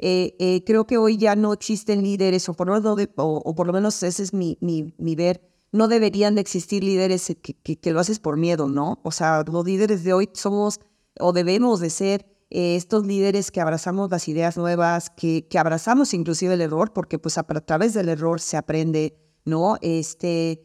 Eh, 0.00 0.36
eh, 0.38 0.62
creo 0.64 0.86
que 0.86 0.96
hoy 0.96 1.16
ya 1.16 1.34
no 1.34 1.52
existen 1.52 2.04
líderes, 2.04 2.48
o 2.48 2.54
por, 2.54 2.68
lo 2.68 2.74
menos, 2.74 3.08
o, 3.16 3.54
por 3.56 3.66
lo 3.66 3.72
menos 3.72 4.00
ese 4.04 4.22
es 4.22 4.32
mi, 4.32 4.56
mi, 4.60 4.94
mi, 4.96 5.16
ver, 5.16 5.42
no 5.72 5.88
deberían 5.88 6.36
de 6.36 6.40
existir 6.40 6.84
líderes 6.84 7.36
que, 7.42 7.76
que, 7.76 7.92
lo 7.92 7.98
haces 7.98 8.20
por 8.20 8.36
miedo, 8.36 8.68
¿no? 8.68 9.00
O 9.02 9.10
sea, 9.10 9.42
los 9.42 9.64
líderes 9.64 10.04
de 10.04 10.12
hoy 10.12 10.30
somos 10.34 10.78
o 11.18 11.32
debemos 11.32 11.80
de 11.80 11.90
ser 11.90 12.26
eh, 12.50 12.76
estos 12.76 13.04
líderes 13.06 13.50
que 13.50 13.60
abrazamos 13.60 14.08
las 14.08 14.28
ideas 14.28 14.56
nuevas, 14.56 15.10
que, 15.10 15.48
que 15.48 15.58
abrazamos 15.58 16.14
inclusive 16.14 16.54
el 16.54 16.60
error, 16.60 16.92
porque 16.92 17.18
pues 17.18 17.36
a, 17.36 17.40
a 17.40 17.60
través 17.60 17.92
del 17.92 18.08
error 18.08 18.40
se 18.40 18.56
aprende, 18.56 19.18
¿no? 19.44 19.78
Este, 19.82 20.62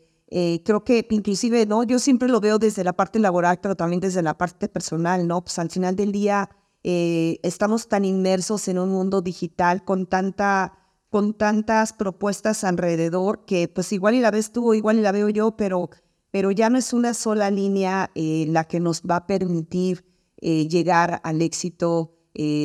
creo 0.63 0.83
que 0.83 1.07
inclusive, 1.09 1.65
¿no? 1.65 1.83
Yo 1.83 1.97
siempre 1.97 2.27
lo 2.27 2.39
veo 2.39 2.59
desde 2.59 2.83
la 2.83 2.93
parte 2.93 3.17
laboral, 3.17 3.59
pero 3.61 3.75
también 3.75 3.99
desde 3.99 4.21
la 4.21 4.37
parte 4.37 4.67
personal, 4.67 5.27
¿no? 5.27 5.41
Pues 5.41 5.57
al 5.57 5.71
final 5.71 5.95
del 5.95 6.11
día 6.11 6.49
eh, 6.83 7.39
estamos 7.43 7.87
tan 7.87 8.05
inmersos 8.05 8.67
en 8.67 8.79
un 8.79 8.89
mundo 8.89 9.21
digital 9.21 9.83
con 9.83 10.05
tanta 10.05 10.79
con 11.09 11.35
tantas 11.35 11.93
propuestas 11.93 12.63
alrededor 12.63 13.45
que 13.45 13.67
pues 13.67 13.93
igual 13.93 14.15
y 14.15 14.19
la 14.19 14.31
ves 14.31 14.51
tú, 14.51 14.73
igual 14.73 14.97
y 14.97 15.01
la 15.01 15.11
veo 15.11 15.29
yo, 15.29 15.55
pero, 15.55 15.91
pero 16.31 16.49
ya 16.49 16.71
no 16.71 16.79
es 16.79 16.91
una 16.91 17.13
sola 17.13 17.51
línea 17.51 18.09
eh, 18.15 18.45
la 18.49 18.63
que 18.63 18.79
nos 18.79 19.03
va 19.03 19.17
a 19.17 19.27
permitir 19.27 20.05
eh, 20.37 20.67
llegar 20.67 21.21
al 21.23 21.41
éxito 21.41 22.17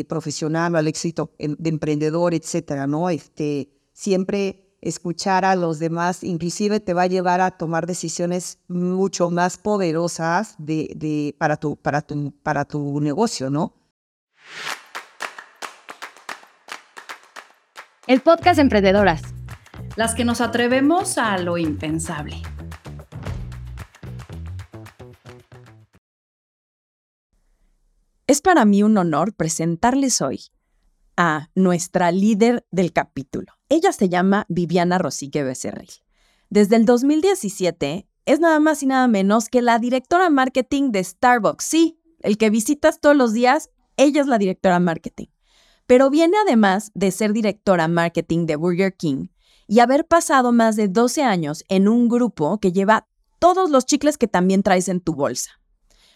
profesional, 0.09 0.77
al 0.77 0.89
éxito 0.89 1.35
de 1.39 1.69
emprendedor, 1.69 2.33
etcétera, 2.33 2.87
¿no? 2.87 3.11
Este, 3.11 3.69
siempre 3.93 4.69
escuchar 4.81 5.45
a 5.45 5.57
los 5.57 5.79
demás, 5.79 6.23
inclusive 6.23 6.81
te 6.81 6.95
va 6.95 7.03
a 7.03 7.07
llevar 7.07 7.41
a 7.41 7.51
tomar 7.53 7.87
decisiones 7.87 8.59
mucho 8.69 9.31
más 9.31 9.59
poderosas 9.59 10.55
de, 10.59 10.93
de, 10.97 11.35
para, 11.39 11.57
tu, 11.57 11.77
para, 11.77 12.03
tu, 12.03 12.33
para 12.43 12.65
tu 12.65 13.01
negocio, 13.01 13.51
¿no? 13.51 13.75
El 18.07 18.23
podcast 18.23 18.59
Emprendedoras. 18.59 19.23
Las 19.97 20.15
que 20.15 20.25
nos 20.25 20.41
atrevemos 20.41 21.19
a 21.19 21.37
lo 21.37 21.59
impensable. 21.59 22.41
Es 28.27 28.41
para 28.41 28.65
mí 28.65 28.83
un 28.83 28.97
honor 28.97 29.35
presentarles 29.35 30.23
hoy 30.23 30.41
a 31.19 31.51
nuestra 31.55 32.13
líder 32.13 32.65
del 32.71 32.93
capítulo. 32.93 33.53
Ella 33.69 33.93
se 33.93 34.09
llama 34.09 34.47
Viviana 34.49 34.99
Rosique 34.99 35.43
Becerril. 35.43 35.91
Desde 36.49 36.77
el 36.77 36.87
2017 36.87 38.07
es 38.25 38.41
nada 38.41 38.61
más 38.61 38.83
y 38.83 38.87
nada 38.87 39.09
menos 39.09 39.49
que 39.49 39.63
la 39.63 39.79
directora 39.79 40.31
marketing 40.31 40.93
de 40.93 41.05
Starbucks. 41.05 41.65
Sí, 41.65 42.01
el 42.21 42.39
que 42.39 42.51
visitas 42.51 43.01
todos 43.01 43.17
los 43.17 43.33
días 43.33 43.71
ella 43.99 44.23
es 44.23 44.27
la 44.27 44.39
directora 44.39 44.79
marketing. 44.79 45.27
Pero 45.87 46.09
viene 46.09 46.37
además 46.47 46.91
de 46.95 47.11
ser 47.11 47.33
directora 47.33 47.89
marketing 47.89 48.47
de 48.47 48.57
Burger 48.57 48.97
King 48.97 49.29
y 49.67 49.81
haber 49.81 50.07
pasado 50.07 50.53
más 50.53 50.77
de 50.77 50.89
12 50.89 51.23
años 51.23 51.65
en 51.69 51.89
un 51.89 52.09
grupo 52.09 52.59
que 52.59 52.73
lleva 52.73 53.07
todos 53.39 53.71
los 53.71 53.85
chicles 53.85 54.17
que 54.17 54.29
también 54.29 54.63
traes 54.63 54.89
en 54.89 55.01
tu 55.01 55.15
bolsa. 55.15 55.51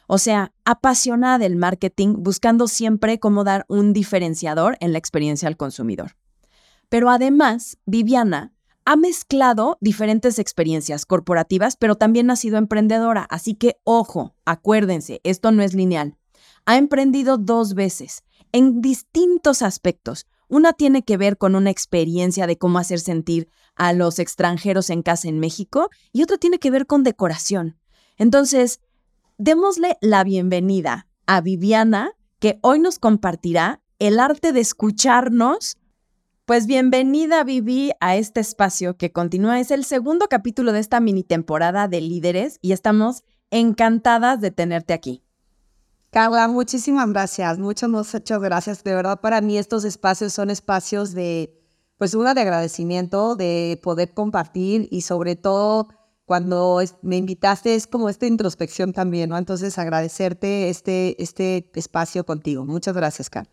O 0.06 0.18
sea, 0.18 0.52
apasionada 0.64 1.38
del 1.38 1.56
marketing, 1.56 2.16
buscando 2.18 2.68
siempre 2.68 3.18
cómo 3.18 3.44
dar 3.44 3.64
un 3.68 3.92
diferenciador 3.92 4.76
en 4.80 4.92
la 4.92 4.98
experiencia 4.98 5.48
al 5.48 5.56
consumidor. 5.56 6.16
Pero 6.88 7.10
además, 7.10 7.78
Viviana 7.86 8.52
ha 8.84 8.96
mezclado 8.96 9.78
diferentes 9.80 10.38
experiencias 10.38 11.06
corporativas, 11.06 11.76
pero 11.76 11.96
también 11.96 12.30
ha 12.30 12.36
sido 12.36 12.58
emprendedora. 12.58 13.26
Así 13.30 13.54
que, 13.54 13.80
ojo, 13.84 14.34
acuérdense, 14.44 15.20
esto 15.24 15.50
no 15.50 15.62
es 15.62 15.72
lineal 15.72 16.18
ha 16.66 16.76
emprendido 16.76 17.38
dos 17.38 17.74
veces, 17.74 18.22
en 18.52 18.80
distintos 18.80 19.62
aspectos. 19.62 20.26
Una 20.48 20.72
tiene 20.72 21.02
que 21.02 21.16
ver 21.16 21.38
con 21.38 21.54
una 21.54 21.70
experiencia 21.70 22.46
de 22.46 22.58
cómo 22.58 22.78
hacer 22.78 23.00
sentir 23.00 23.48
a 23.74 23.92
los 23.92 24.18
extranjeros 24.18 24.90
en 24.90 25.02
casa 25.02 25.28
en 25.28 25.40
México 25.40 25.88
y 26.12 26.22
otra 26.22 26.36
tiene 26.36 26.58
que 26.58 26.70
ver 26.70 26.86
con 26.86 27.02
decoración. 27.02 27.78
Entonces, 28.18 28.80
démosle 29.38 29.96
la 30.00 30.24
bienvenida 30.24 31.08
a 31.26 31.40
Viviana, 31.40 32.12
que 32.38 32.58
hoy 32.62 32.78
nos 32.80 32.98
compartirá 32.98 33.80
el 33.98 34.20
arte 34.20 34.52
de 34.52 34.60
escucharnos. 34.60 35.78
Pues 36.44 36.66
bienvenida, 36.66 37.44
Vivi, 37.44 37.92
a 38.00 38.16
este 38.16 38.40
espacio 38.40 38.96
que 38.96 39.12
continúa. 39.12 39.60
Es 39.60 39.70
el 39.70 39.84
segundo 39.84 40.26
capítulo 40.28 40.72
de 40.72 40.80
esta 40.80 41.00
mini 41.00 41.22
temporada 41.22 41.88
de 41.88 42.00
líderes 42.00 42.58
y 42.60 42.72
estamos 42.72 43.22
encantadas 43.50 44.40
de 44.40 44.50
tenerte 44.50 44.92
aquí. 44.92 45.22
Carla, 46.12 46.46
muchísimas 46.46 47.08
gracias, 47.08 47.58
muchas, 47.58 47.88
muchas 47.88 48.38
gracias. 48.38 48.84
De 48.84 48.94
verdad, 48.94 49.18
para 49.22 49.40
mí 49.40 49.56
estos 49.56 49.84
espacios 49.84 50.34
son 50.34 50.50
espacios 50.50 51.14
de, 51.14 51.58
pues, 51.96 52.12
una 52.12 52.34
de 52.34 52.42
agradecimiento, 52.42 53.34
de 53.34 53.80
poder 53.82 54.12
compartir 54.12 54.88
y 54.90 55.00
sobre 55.00 55.36
todo 55.36 55.88
cuando 56.26 56.80
me 57.00 57.16
invitaste 57.16 57.74
es 57.74 57.86
como 57.86 58.10
esta 58.10 58.26
introspección 58.26 58.92
también, 58.92 59.30
¿no? 59.30 59.38
Entonces, 59.38 59.78
agradecerte 59.78 60.68
este, 60.68 61.20
este 61.22 61.70
espacio 61.76 62.26
contigo. 62.26 62.66
Muchas 62.66 62.94
gracias, 62.94 63.30
Carla. 63.30 63.50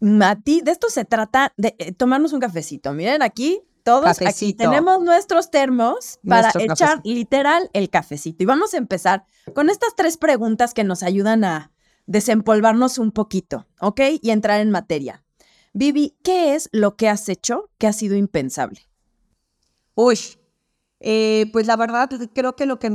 Mati, 0.00 0.60
de 0.60 0.72
esto 0.72 0.90
se 0.90 1.06
trata 1.06 1.54
de 1.56 1.74
eh, 1.78 1.92
tomarnos 1.92 2.34
un 2.34 2.40
cafecito. 2.40 2.92
Miren 2.92 3.22
aquí, 3.22 3.62
todos 3.82 4.20
aquí 4.20 4.52
tenemos 4.52 5.02
nuestros 5.02 5.50
termos 5.50 6.18
para 6.28 6.50
echar 6.58 7.00
literal 7.02 7.70
el 7.72 7.88
cafecito. 7.88 8.42
Y 8.42 8.46
vamos 8.46 8.74
a 8.74 8.76
empezar 8.76 9.24
con 9.54 9.70
estas 9.70 9.96
tres 9.96 10.18
preguntas 10.18 10.74
que 10.74 10.84
nos 10.84 11.02
ayudan 11.02 11.44
a 11.44 11.73
desempolvarnos 12.06 12.98
un 12.98 13.12
poquito, 13.12 13.66
¿ok? 13.80 14.00
Y 14.22 14.30
entrar 14.30 14.60
en 14.60 14.70
materia. 14.70 15.22
Vivi, 15.72 16.16
¿qué 16.22 16.54
es 16.54 16.68
lo 16.72 16.96
que 16.96 17.08
has 17.08 17.28
hecho 17.28 17.70
que 17.78 17.86
ha 17.86 17.92
sido 17.92 18.16
impensable? 18.16 18.80
Uy, 19.94 20.18
eh, 21.00 21.46
pues 21.52 21.66
la 21.66 21.76
verdad 21.76 22.08
creo 22.32 22.56
que 22.56 22.66
lo 22.66 22.78
que 22.78 22.90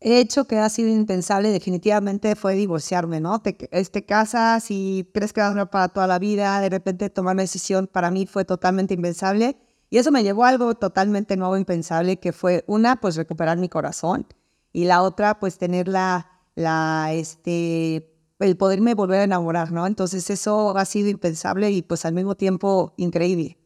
he 0.00 0.20
hecho 0.20 0.46
que 0.46 0.58
ha 0.58 0.68
sido 0.68 0.88
impensable 0.88 1.50
definitivamente 1.50 2.36
fue 2.36 2.54
divorciarme, 2.54 3.20
¿no? 3.20 3.40
Te, 3.40 3.52
te 3.52 4.04
casas 4.04 4.70
y 4.70 5.08
crees 5.12 5.32
que 5.32 5.40
vas 5.40 5.56
a 5.56 5.66
para 5.66 5.88
toda 5.88 6.06
la 6.06 6.18
vida, 6.18 6.60
de 6.60 6.70
repente 6.70 7.10
tomar 7.10 7.34
una 7.34 7.42
decisión 7.42 7.86
para 7.86 8.10
mí 8.10 8.26
fue 8.26 8.44
totalmente 8.44 8.94
impensable 8.94 9.58
y 9.90 9.98
eso 9.98 10.12
me 10.12 10.22
llevó 10.22 10.44
a 10.44 10.50
algo 10.50 10.74
totalmente 10.74 11.36
nuevo, 11.36 11.56
impensable, 11.56 12.18
que 12.18 12.32
fue 12.32 12.64
una, 12.66 12.96
pues 12.96 13.16
recuperar 13.16 13.58
mi 13.58 13.68
corazón 13.68 14.26
y 14.72 14.84
la 14.84 15.02
otra, 15.02 15.38
pues 15.40 15.58
tener 15.58 15.88
la 15.88 16.37
la, 16.58 17.12
este, 17.12 18.10
el 18.40 18.56
poderme 18.56 18.94
volver 18.94 19.20
a 19.20 19.24
enamorar, 19.24 19.70
¿no? 19.70 19.86
Entonces 19.86 20.28
eso 20.28 20.76
ha 20.76 20.84
sido 20.84 21.08
impensable 21.08 21.70
y 21.70 21.82
pues 21.82 22.04
al 22.04 22.14
mismo 22.14 22.34
tiempo 22.34 22.94
increíble. 22.96 23.56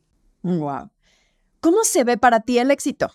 Wow. 0.42 0.90
¿Cómo 1.60 1.84
se 1.84 2.04
ve 2.04 2.18
para 2.18 2.40
ti 2.40 2.58
el 2.58 2.70
éxito? 2.70 3.10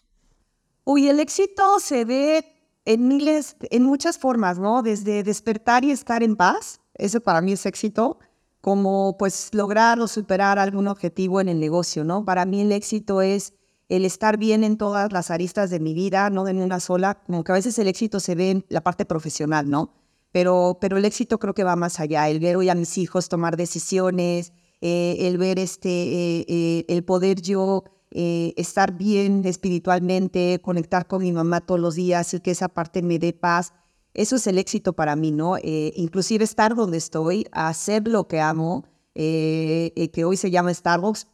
Uy, 0.84 1.10
el 1.10 1.20
éxito 1.20 1.80
se 1.80 2.06
ve 2.06 2.44
en 2.86 3.08
miles, 3.08 3.56
en 3.70 3.84
muchas 3.84 4.18
formas, 4.18 4.58
¿no? 4.58 4.82
Desde 4.82 5.22
despertar 5.22 5.84
y 5.86 5.92
estar 5.92 6.24
en 6.24 6.36
paz, 6.36 6.82
eso 6.96 7.22
para 7.22 7.42
mí 7.42 7.52
es 7.52 7.66
éxito, 7.66 8.18
como 8.62 9.16
pues 9.20 9.50
lograr 9.54 10.00
o 10.00 10.08
superar 10.08 10.58
algún 10.58 10.88
objetivo 10.88 11.40
en 11.40 11.50
el 11.50 11.60
negocio, 11.60 12.04
¿no? 12.04 12.26
Para 12.26 12.46
mí 12.46 12.62
el 12.62 12.72
éxito 12.72 13.22
es 13.22 13.54
el 13.90 14.06
estar 14.06 14.38
bien 14.38 14.64
en 14.64 14.78
todas 14.78 15.12
las 15.12 15.32
aristas 15.32 15.70
de 15.70 15.80
mi 15.80 15.94
vida, 15.94 16.30
no 16.30 16.48
en 16.48 16.62
una 16.62 16.80
sola, 16.80 17.16
como 17.26 17.44
que 17.44 17.52
a 17.52 17.56
veces 17.56 17.78
el 17.80 17.88
éxito 17.88 18.20
se 18.20 18.36
ve 18.36 18.52
en 18.52 18.66
la 18.70 18.82
parte 18.82 19.06
profesional, 19.06 19.70
¿no? 19.70 19.94
Pero, 20.32 20.78
pero 20.82 20.98
el 20.98 21.06
éxito 21.06 21.40
creo 21.40 21.54
que 21.54 21.64
va 21.64 21.76
más 21.76 22.00
allá, 22.00 22.28
el 22.30 22.40
ver 22.40 22.58
hoy 22.58 22.70
a 22.70 22.76
mis 22.76 22.98
hijos 22.98 23.30
tomar 23.30 23.56
decisiones, 23.56 24.52
eh, 24.82 25.18
el 25.22 25.38
ver 25.38 25.58
este, 25.58 25.90
eh, 25.90 26.46
eh, 26.48 26.86
el 26.88 27.04
poder 27.04 27.42
yo 27.42 27.84
estar 28.10 28.98
bien 28.98 29.44
espiritualmente, 29.46 30.60
conectar 30.64 31.06
con 31.06 31.22
mi 31.22 31.32
mamá 31.32 31.62
todos 31.62 31.80
los 31.80 31.94
días, 31.94 32.34
y 32.34 32.40
que 32.40 32.52
esa 32.52 32.68
parte 32.68 33.04
me 33.04 33.20
dé 33.20 33.32
paz, 33.32 33.74
eso 34.16 34.38
es 34.38 34.48
el 34.48 34.58
éxito 34.58 34.94
para 34.94 35.16
mí, 35.16 35.32
¿no? 35.32 35.56
inclusive 35.62 36.44
estar 36.44 36.74
donde 36.74 36.98
estoy, 36.98 37.46
hacer 37.52 38.08
lo 38.08 38.28
que 38.28 38.40
amo, 38.40 38.86
que 39.14 40.24
hoy 40.26 40.36
se 40.36 40.50
llama 40.50 40.74
Starbucks, 40.74 41.28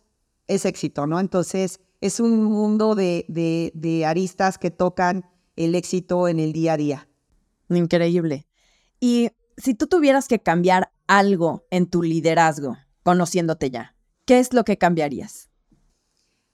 es 0.48 0.66
éxito, 0.66 1.08
¿no? 1.08 1.22
Entonces, 1.22 1.80
es 2.04 2.20
un 2.20 2.44
mundo 2.44 2.96
de, 2.96 3.26
de, 3.30 4.06
aristas 4.06 4.58
que 4.58 4.72
tocan 4.72 5.26
el 5.56 5.74
éxito 5.74 6.28
en 6.28 6.42
el 6.42 6.52
día 6.52 6.74
a 6.74 6.78
día. 6.78 7.08
Increíble. 7.70 8.46
Y 9.00 9.30
si 9.56 9.74
tú 9.74 9.88
tuvieras 9.88 10.28
que 10.28 10.40
cambiar 10.40 10.92
algo 11.08 11.66
en 11.70 11.90
tu 11.90 12.04
liderazgo, 12.04 12.76
conociéndote 13.04 13.72
ya, 13.72 13.96
¿qué 14.26 14.40
es 14.40 14.52
lo 14.52 14.66
que 14.66 14.78
cambiarías? 14.78 15.50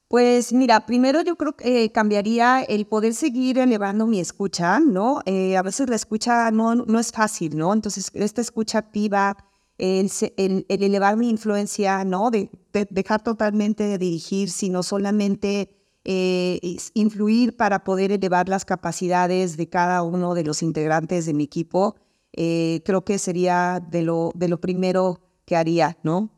Pues 0.08 0.54
mira, 0.54 0.86
primero 0.86 1.22
yo 1.24 1.36
creo 1.36 1.56
que 1.56 1.92
cambiaría 1.92 2.62
el 2.62 2.86
poder 2.86 3.16
seguir 3.16 3.58
elevando 3.58 4.06
mi 4.06 4.20
escucha, 4.20 4.80
¿no? 4.80 5.22
Eh, 5.26 5.58
a 5.58 5.64
veces 5.64 5.90
la 5.90 5.96
escucha 5.96 6.52
no, 6.52 6.76
no 6.76 7.00
es 7.00 7.12
fácil, 7.12 7.58
¿no? 7.58 7.74
Entonces, 7.74 8.12
esta 8.14 8.42
escucha 8.42 8.78
activa, 8.78 9.36
el, 9.80 10.66
elevar 10.68 11.18
mi 11.18 11.30
influencia, 11.30 12.04
¿no? 12.04 12.30
De, 12.30 12.50
dejar 12.90 13.24
totalmente 13.24 13.84
de 13.86 13.98
dirigir, 13.98 14.50
sino 14.50 14.84
solamente 14.84 15.76
eh, 16.06 16.60
influir 16.94 17.58
para 17.58 17.84
poder 17.84 18.12
elevar 18.12 18.50
las 18.50 18.66
capacidades 18.66 19.58
de 19.58 19.70
cada 19.70 20.04
uno 20.04 20.34
de 20.36 20.44
los 20.44 20.62
integrantes 20.62 21.26
de 21.26 21.34
mi 21.34 21.46
equipo, 21.46 21.96
eh, 22.34 22.82
creo 22.86 23.04
que 23.04 23.18
sería 23.18 23.82
de 23.90 24.04
lo, 24.04 24.32
de 24.36 24.50
lo 24.50 24.62
primero 24.62 25.22
que 25.46 25.56
haría, 25.56 25.98
¿no? 26.04 26.30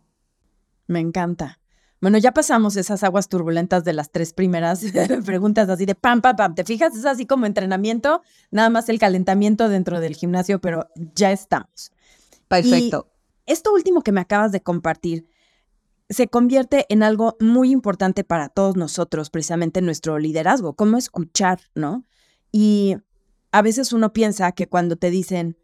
Me 0.88 1.00
encanta. 1.00 1.60
Bueno, 2.00 2.18
ya 2.18 2.32
pasamos 2.32 2.78
esas 2.78 3.04
aguas 3.04 3.30
turbulentas 3.30 3.84
de 3.84 3.94
las 3.94 4.12
tres 4.12 4.34
primeras 4.34 4.84
preguntas, 5.26 5.70
así 5.70 5.86
de 5.86 5.94
pam, 5.94 6.22
pam, 6.22 6.36
pam. 6.36 6.56
¿Te 6.56 6.64
fijas? 6.64 6.96
Es 6.96 7.06
así 7.06 7.26
como 7.26 7.46
entrenamiento, 7.46 8.24
nada 8.50 8.70
más 8.70 8.90
el 8.90 9.00
calentamiento 9.00 9.70
dentro 9.70 10.00
del 10.00 10.16
gimnasio, 10.16 10.60
pero 10.60 10.88
ya 10.96 11.32
estamos. 11.32 11.92
Perfecto. 12.48 13.11
Esto 13.51 13.74
último 13.74 14.01
que 14.01 14.12
me 14.12 14.21
acabas 14.21 14.51
de 14.51 14.62
compartir 14.62 15.27
se 16.12 16.27
convierte 16.27 16.86
en 16.89 17.03
algo 17.03 17.38
muy 17.39 17.71
importante 17.71 18.24
para 18.24 18.50
todos 18.50 18.75
nosotros, 18.75 19.30
precisamente 19.30 19.81
nuestro 19.81 20.19
liderazgo, 20.19 20.75
cómo 20.75 20.98
escuchar, 20.98 21.62
¿no? 21.74 22.06
Y 22.51 22.98
a 23.51 23.62
veces 23.62 23.94
uno 23.94 24.12
piensa 24.12 24.51
que 24.51 24.68
cuando 24.68 24.98
te 24.98 25.09
dicen, 25.09 25.57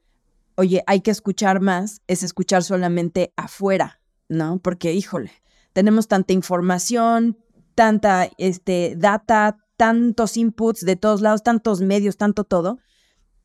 oye, 0.56 0.84
hay 0.88 1.02
que 1.02 1.12
escuchar 1.12 1.60
más, 1.60 2.02
es 2.08 2.24
escuchar 2.24 2.64
solamente 2.64 3.34
afuera, 3.36 4.00
¿no? 4.30 4.60
Porque, 4.60 4.94
híjole, 4.94 5.32
tenemos 5.74 6.08
tanta 6.08 6.32
información, 6.32 7.38
tanta 7.76 8.30
este, 8.38 8.96
data, 8.98 9.58
tantos 9.76 10.38
inputs 10.38 10.86
de 10.86 10.96
todos 10.96 11.22
lados, 11.22 11.44
tantos 11.44 11.82
medios, 11.82 12.16
tanto 12.16 12.46
todo. 12.46 12.80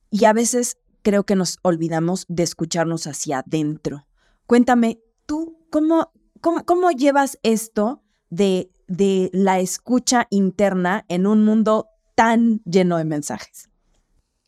Y 0.08 0.24
a 0.24 0.32
veces 0.32 0.78
creo 1.02 1.24
que 1.24 1.34
nos 1.34 1.58
olvidamos 1.62 2.26
de 2.28 2.44
escucharnos 2.44 3.06
hacia 3.08 3.40
adentro. 3.40 4.06
Cuéntame, 4.46 5.00
¿tú 5.26 5.58
cómo, 5.70 6.12
cómo, 6.40 6.90
llevas 6.90 7.38
esto 7.42 8.02
de, 8.30 8.70
de 8.88 9.30
la 9.32 9.60
escucha 9.60 10.26
interna 10.30 11.04
en 11.08 11.26
un 11.26 11.44
mundo 11.44 11.88
tan 12.14 12.60
lleno 12.64 12.98
de 12.98 13.04
mensajes? 13.04 13.70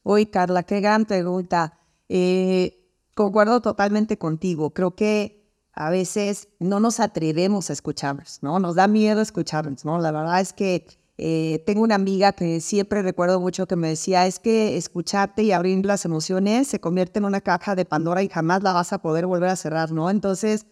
Uy, 0.02 0.26
Carla, 0.26 0.62
qué 0.64 0.80
gran 0.80 1.06
pregunta. 1.06 1.78
Eh, 2.08 2.84
concuerdo 3.14 3.60
totalmente 3.60 4.18
contigo. 4.18 4.70
Creo 4.74 4.94
que 4.94 5.44
a 5.72 5.90
veces 5.90 6.48
no 6.60 6.78
nos 6.78 7.00
atrevemos 7.00 7.70
a 7.70 7.72
escucharnos, 7.72 8.42
¿no? 8.42 8.58
Nos 8.58 8.74
da 8.76 8.86
miedo 8.86 9.20
escucharnos, 9.20 9.84
¿no? 9.84 9.98
La 9.98 10.12
verdad 10.12 10.40
es 10.40 10.52
que 10.52 10.86
eh, 11.16 11.62
tengo 11.64 11.82
una 11.82 11.94
amiga 11.94 12.32
que 12.32 12.60
siempre 12.60 13.02
recuerdo 13.02 13.40
mucho 13.40 13.66
que 13.66 13.76
me 13.76 13.88
decía, 13.88 14.26
es 14.26 14.40
que 14.40 14.76
escucharte 14.76 15.44
y 15.44 15.52
abrir 15.52 15.86
las 15.86 16.04
emociones 16.04 16.66
se 16.66 16.80
convierte 16.80 17.20
en 17.20 17.24
una 17.24 17.40
caja 17.40 17.76
de 17.76 17.84
Pandora 17.84 18.22
y 18.22 18.28
jamás 18.28 18.62
la 18.62 18.72
vas 18.72 18.92
a 18.92 18.98
poder 18.98 19.26
volver 19.26 19.50
a 19.50 19.56
cerrar, 19.56 19.92
¿no? 19.92 20.10
Entonces, 20.10 20.66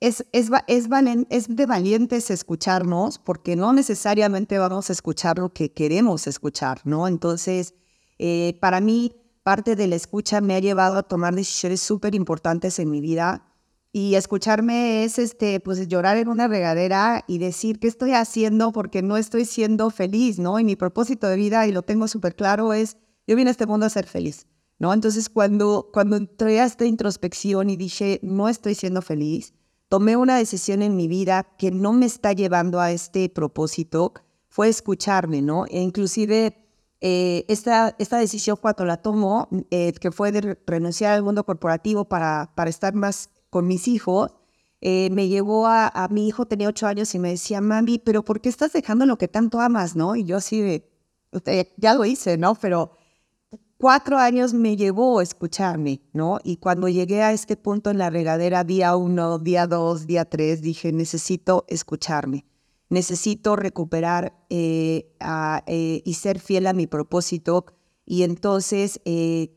es, 0.00 0.26
es, 0.32 0.50
es, 0.68 0.88
es 1.30 1.56
de 1.56 1.66
valientes 1.66 2.30
escucharnos 2.30 3.18
porque 3.18 3.56
no 3.56 3.72
necesariamente 3.72 4.58
vamos 4.58 4.90
a 4.90 4.92
escuchar 4.92 5.38
lo 5.38 5.52
que 5.52 5.72
queremos 5.72 6.26
escuchar, 6.28 6.80
¿no? 6.84 7.08
Entonces, 7.08 7.74
eh, 8.18 8.56
para 8.60 8.80
mí, 8.80 9.16
parte 9.42 9.74
de 9.74 9.88
la 9.88 9.96
escucha 9.96 10.40
me 10.40 10.54
ha 10.54 10.60
llevado 10.60 10.98
a 10.98 11.02
tomar 11.02 11.34
decisiones 11.34 11.80
súper 11.80 12.14
importantes 12.14 12.78
en 12.78 12.90
mi 12.90 13.00
vida 13.00 13.53
y 13.96 14.16
escucharme 14.16 15.04
es, 15.04 15.20
este, 15.20 15.60
pues, 15.60 15.86
llorar 15.86 16.16
en 16.16 16.26
una 16.26 16.48
regadera 16.48 17.24
y 17.28 17.38
decir 17.38 17.78
qué 17.78 17.86
estoy 17.86 18.10
haciendo 18.10 18.72
porque 18.72 19.02
no 19.02 19.16
estoy 19.16 19.44
siendo 19.44 19.88
feliz, 19.88 20.40
¿no? 20.40 20.58
Y 20.58 20.64
mi 20.64 20.74
propósito 20.74 21.28
de 21.28 21.36
vida, 21.36 21.64
y 21.68 21.70
lo 21.70 21.82
tengo 21.82 22.08
súper 22.08 22.34
claro, 22.34 22.72
es, 22.72 22.96
yo 23.28 23.36
vine 23.36 23.50
a 23.50 23.52
este 23.52 23.66
mundo 23.66 23.86
a 23.86 23.90
ser 23.90 24.08
feliz, 24.08 24.48
¿no? 24.80 24.92
Entonces, 24.92 25.28
cuando, 25.28 25.90
cuando 25.92 26.16
entré 26.16 26.60
a 26.60 26.64
esta 26.64 26.86
introspección 26.86 27.70
y 27.70 27.76
dije, 27.76 28.18
no 28.24 28.48
estoy 28.48 28.74
siendo 28.74 29.00
feliz, 29.00 29.54
tomé 29.88 30.16
una 30.16 30.38
decisión 30.38 30.82
en 30.82 30.96
mi 30.96 31.06
vida 31.06 31.46
que 31.56 31.70
no 31.70 31.92
me 31.92 32.06
está 32.06 32.32
llevando 32.32 32.80
a 32.80 32.90
este 32.90 33.28
propósito, 33.28 34.12
fue 34.48 34.68
escucharme, 34.68 35.40
¿no? 35.40 35.66
E 35.66 35.80
inclusive 35.80 36.66
eh, 37.00 37.44
esta, 37.46 37.94
esta 38.00 38.18
decisión 38.18 38.56
cuando 38.60 38.84
la 38.86 38.96
tomó, 38.96 39.48
eh, 39.70 39.92
que 39.92 40.10
fue 40.10 40.32
de 40.32 40.58
renunciar 40.66 41.12
al 41.12 41.22
mundo 41.22 41.44
corporativo 41.44 42.06
para, 42.06 42.50
para 42.56 42.70
estar 42.70 42.92
más 42.94 43.30
con 43.54 43.68
mis 43.68 43.86
hijos, 43.86 44.32
eh, 44.80 45.10
me 45.12 45.28
llevó 45.28 45.68
a, 45.68 46.08
mi 46.10 46.26
hijo, 46.26 46.44
tenía 46.44 46.68
ocho 46.68 46.88
años 46.88 47.14
y 47.14 47.20
me 47.20 47.28
decía, 47.28 47.60
mami, 47.60 48.00
pero 48.00 48.24
¿por 48.24 48.40
qué 48.40 48.48
estás 48.48 48.72
dejando 48.72 49.06
lo 49.06 49.16
que 49.16 49.28
tanto 49.28 49.60
amas, 49.60 49.94
no? 49.94 50.16
Y 50.16 50.24
yo 50.24 50.38
así 50.38 50.60
de, 50.60 50.90
ya 51.76 51.94
lo 51.94 52.04
hice, 52.04 52.36
¿no? 52.36 52.56
Pero 52.56 52.98
cuatro 53.78 54.18
años 54.18 54.54
me 54.54 54.76
llevó 54.76 55.20
a 55.20 55.22
escucharme, 55.22 56.02
¿no? 56.12 56.40
Y 56.42 56.56
cuando 56.56 56.88
llegué 56.88 57.22
a 57.22 57.30
este 57.30 57.56
punto 57.56 57.92
en 57.92 57.98
la 57.98 58.10
regadera, 58.10 58.64
día 58.64 58.96
uno, 58.96 59.38
día 59.38 59.68
dos, 59.68 60.08
día 60.08 60.24
tres, 60.24 60.60
dije, 60.60 60.90
necesito 60.90 61.64
escucharme, 61.68 62.46
necesito 62.88 63.54
recuperar 63.54 64.34
eh, 64.50 65.14
eh, 65.68 66.02
y 66.04 66.14
ser 66.14 66.40
fiel 66.40 66.66
a 66.66 66.72
mi 66.72 66.88
propósito 66.88 67.66
y 68.06 68.22
entonces 68.22 69.00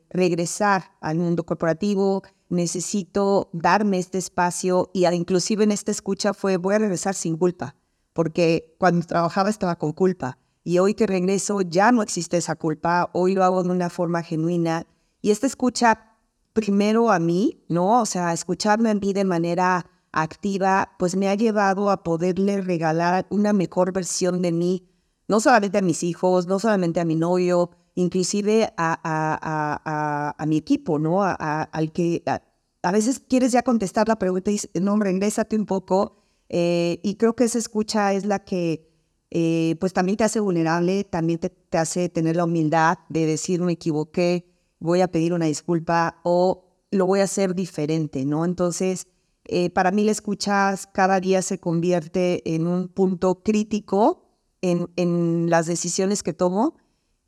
regresar 0.09 0.95
al 1.01 1.17
mundo 1.17 1.45
corporativo, 1.45 2.23
necesito 2.49 3.49
darme 3.53 3.99
este 3.99 4.17
espacio 4.17 4.89
y 4.93 5.05
inclusive 5.05 5.63
en 5.63 5.71
esta 5.71 5.91
escucha 5.91 6.33
fue 6.33 6.57
voy 6.57 6.75
a 6.75 6.79
regresar 6.79 7.13
sin 7.13 7.37
culpa, 7.37 7.75
porque 8.13 8.75
cuando 8.79 9.05
trabajaba 9.05 9.49
estaba 9.49 9.77
con 9.77 9.91
culpa 9.91 10.37
y 10.63 10.79
hoy 10.79 10.93
que 10.93 11.07
regreso 11.07 11.61
ya 11.61 11.91
no 11.91 12.01
existe 12.01 12.37
esa 12.37 12.55
culpa, 12.55 13.09
hoy 13.13 13.35
lo 13.35 13.43
hago 13.43 13.63
de 13.63 13.69
una 13.69 13.89
forma 13.89 14.23
genuina 14.23 14.87
y 15.21 15.31
esta 15.31 15.47
escucha 15.47 16.17
primero 16.53 17.11
a 17.11 17.19
mí, 17.19 17.63
¿no? 17.69 18.01
O 18.01 18.05
sea, 18.05 18.33
escucharme 18.33 18.89
a 18.89 18.95
mí 18.95 19.13
de 19.13 19.25
manera 19.25 19.85
activa, 20.11 20.95
pues 20.97 21.15
me 21.15 21.27
ha 21.29 21.35
llevado 21.35 21.91
a 21.91 22.03
poderle 22.03 22.61
regalar 22.61 23.27
una 23.29 23.53
mejor 23.53 23.91
versión 23.91 24.41
de 24.41 24.51
mí, 24.51 24.89
no 25.27 25.39
solamente 25.39 25.77
a 25.77 25.81
mis 25.81 26.01
hijos, 26.01 26.47
no 26.47 26.59
solamente 26.59 26.99
a 26.99 27.05
mi 27.05 27.15
novio, 27.15 27.71
inclusive 27.97 28.71
a, 28.77 30.35
a, 30.37 30.45
mi 30.45 30.57
equipo, 30.57 30.99
¿no? 30.99 31.23
al 31.23 31.91
que 31.91 32.21
a, 32.27 32.91
veces 32.91 33.19
quieres 33.19 33.51
ya 33.51 33.63
contestar 33.63 34.07
la 34.07 34.19
pregunta 34.19 34.51
y 34.51 34.53
dices, 34.53 34.69
no, 34.79 34.93
hombre, 34.93 35.11
un 35.11 35.65
poco. 35.65 36.21
Eh, 36.47 36.99
y 37.03 37.15
creo 37.15 37.35
que 37.35 37.45
esa 37.45 37.57
escucha 37.57 38.13
es 38.13 38.23
la 38.23 38.45
que 38.45 38.87
eh, 39.31 39.75
pues 39.79 39.93
también 39.93 40.15
te 40.15 40.23
hace 40.23 40.39
vulnerable, 40.39 41.05
también 41.05 41.39
te, 41.39 41.51
hace 41.75 42.07
tener 42.07 42.35
la 42.35 42.45
humildad 42.45 42.99
de 43.09 43.25
decir 43.25 43.61
me 43.61 43.73
equivoqué, 43.73 44.47
voy 44.79 45.01
a 45.01 45.07
pedir 45.07 45.33
una 45.33 45.47
disculpa 45.47 46.21
o 46.23 46.65
lo 46.91 47.07
voy 47.07 47.21
a 47.21 47.23
hacer 47.23 47.55
diferente, 47.55 48.25
¿no? 48.25 48.45
Entonces, 48.45 49.07
eh, 49.45 49.71
para 49.71 49.89
mí 49.89 50.03
la 50.03 50.11
escucha 50.11 50.75
cada 50.93 51.19
día 51.19 51.41
se 51.41 51.57
convierte 51.57 52.43
en 52.53 52.67
un 52.67 52.89
punto 52.89 53.41
crítico 53.41 54.23
en, 54.61 54.87
en 54.97 55.49
las 55.49 55.65
decisiones 55.65 56.21
que 56.21 56.33
tomo 56.33 56.75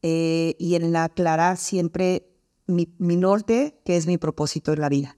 eh, 0.01 0.55
y 0.59 0.75
en 0.75 0.95
aclarar 0.95 1.57
siempre 1.57 2.29
mi, 2.67 2.87
norte, 2.99 3.79
que 3.83 3.97
es 3.97 4.07
mi 4.07 4.17
propósito 4.17 4.73
en 4.73 4.81
la 4.81 4.89
vida. 4.89 5.17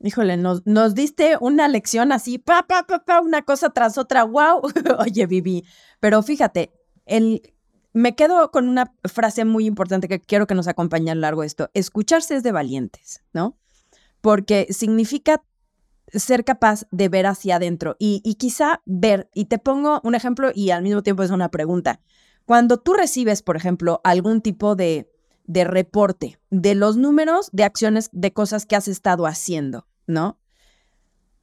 Híjole, 0.00 0.36
nos, 0.36 0.66
nos 0.66 0.94
diste 0.94 1.36
una 1.40 1.68
lección 1.68 2.12
así, 2.12 2.38
pa, 2.38 2.66
pa, 2.66 2.84
pa, 2.86 3.04
pa, 3.04 3.20
una 3.20 3.42
cosa 3.42 3.70
tras 3.70 3.98
otra, 3.98 4.24
wow. 4.24 4.60
Oye, 4.98 5.26
Vivi, 5.26 5.64
pero 6.00 6.22
fíjate, 6.22 6.72
el, 7.06 7.42
me 7.92 8.14
quedo 8.14 8.50
con 8.50 8.68
una 8.68 8.94
frase 9.04 9.44
muy 9.44 9.66
importante 9.66 10.08
que 10.08 10.20
quiero 10.20 10.46
que 10.46 10.54
nos 10.54 10.68
acompañe 10.68 11.10
a 11.10 11.14
lo 11.14 11.20
largo 11.20 11.42
de 11.42 11.46
esto. 11.46 11.70
Escucharse 11.74 12.36
es 12.36 12.42
de 12.42 12.52
valientes, 12.52 13.22
¿no? 13.32 13.58
Porque 14.20 14.66
significa 14.70 15.42
ser 16.08 16.44
capaz 16.44 16.86
de 16.90 17.08
ver 17.08 17.26
hacia 17.26 17.56
adentro 17.56 17.96
y, 17.98 18.20
y, 18.24 18.34
quizá 18.34 18.82
ver, 18.84 19.30
y 19.34 19.46
te 19.46 19.58
pongo 19.58 20.00
un 20.04 20.14
ejemplo 20.14 20.50
y 20.54 20.70
al 20.70 20.82
mismo 20.82 21.02
tiempo 21.02 21.22
es 21.22 21.30
una 21.30 21.50
pregunta. 21.50 22.00
Cuando 22.44 22.78
tú 22.78 22.94
recibes, 22.94 23.42
por 23.42 23.56
ejemplo, 23.56 24.00
algún 24.04 24.40
tipo 24.40 24.74
de, 24.74 25.10
de 25.44 25.64
reporte 25.64 26.38
de 26.50 26.74
los 26.74 26.96
números 26.96 27.48
de 27.52 27.64
acciones, 27.64 28.08
de 28.12 28.32
cosas 28.32 28.66
que 28.66 28.76
has 28.76 28.88
estado 28.88 29.26
haciendo, 29.26 29.86
¿no? 30.06 30.38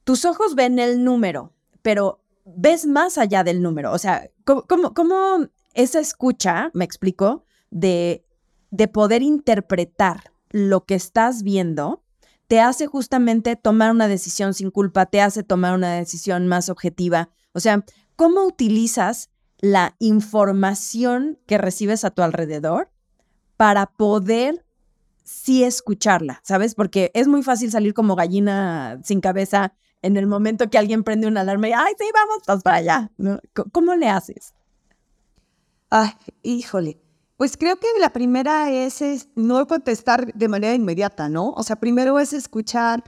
Tus 0.03 0.25
ojos 0.25 0.55
ven 0.55 0.79
el 0.79 1.03
número, 1.03 1.53
pero 1.81 2.23
ves 2.45 2.85
más 2.85 3.17
allá 3.17 3.43
del 3.43 3.61
número. 3.61 3.91
O 3.91 3.97
sea, 3.97 4.29
¿cómo, 4.43 4.93
cómo, 4.93 5.47
esa 5.73 5.99
escucha, 5.99 6.71
me 6.73 6.85
explico, 6.85 7.45
de, 7.69 8.25
de 8.71 8.87
poder 8.87 9.21
interpretar 9.21 10.33
lo 10.49 10.85
que 10.85 10.95
estás 10.95 11.43
viendo, 11.43 12.03
te 12.47 12.59
hace 12.59 12.87
justamente 12.87 13.55
tomar 13.55 13.91
una 13.91 14.07
decisión 14.07 14.55
sin 14.55 14.71
culpa, 14.71 15.05
te 15.05 15.21
hace 15.21 15.43
tomar 15.43 15.75
una 15.75 15.93
decisión 15.93 16.47
más 16.47 16.69
objetiva. 16.69 17.29
O 17.53 17.59
sea, 17.59 17.85
¿cómo 18.15 18.43
utilizas 18.43 19.29
la 19.59 19.95
información 19.99 21.37
que 21.45 21.57
recibes 21.57 22.05
a 22.05 22.11
tu 22.11 22.21
alrededor 22.21 22.89
para 23.57 23.87
poder 23.87 24.65
sí 25.23 25.63
escucharla, 25.63 26.39
¿sabes? 26.43 26.75
Porque 26.75 27.11
es 27.13 27.27
muy 27.27 27.43
fácil 27.43 27.69
salir 27.71 27.93
como 27.93 28.15
gallina 28.15 28.99
sin 29.03 29.21
cabeza 29.21 29.73
en 30.01 30.17
el 30.17 30.27
momento 30.27 30.69
que 30.69 30.77
alguien 30.77 31.03
prende 31.03 31.27
una 31.27 31.41
alarma 31.41 31.69
y, 31.69 31.73
ay, 31.73 31.93
sí, 31.99 32.05
vamos, 32.13 32.63
para 32.63 32.77
allá. 32.77 33.11
¿Cómo 33.71 33.95
le 33.95 34.09
haces? 34.09 34.53
Ay, 35.89 36.11
híjole. 36.41 36.99
Pues 37.35 37.57
creo 37.57 37.77
que 37.77 37.87
la 37.99 38.11
primera 38.11 38.71
es, 38.71 39.01
es 39.01 39.29
no 39.35 39.65
contestar 39.67 40.33
de 40.33 40.47
manera 40.47 40.73
inmediata, 40.73 41.29
¿no? 41.29 41.51
O 41.51 41.63
sea, 41.63 41.77
primero 41.77 42.19
es 42.19 42.33
escuchar 42.33 43.03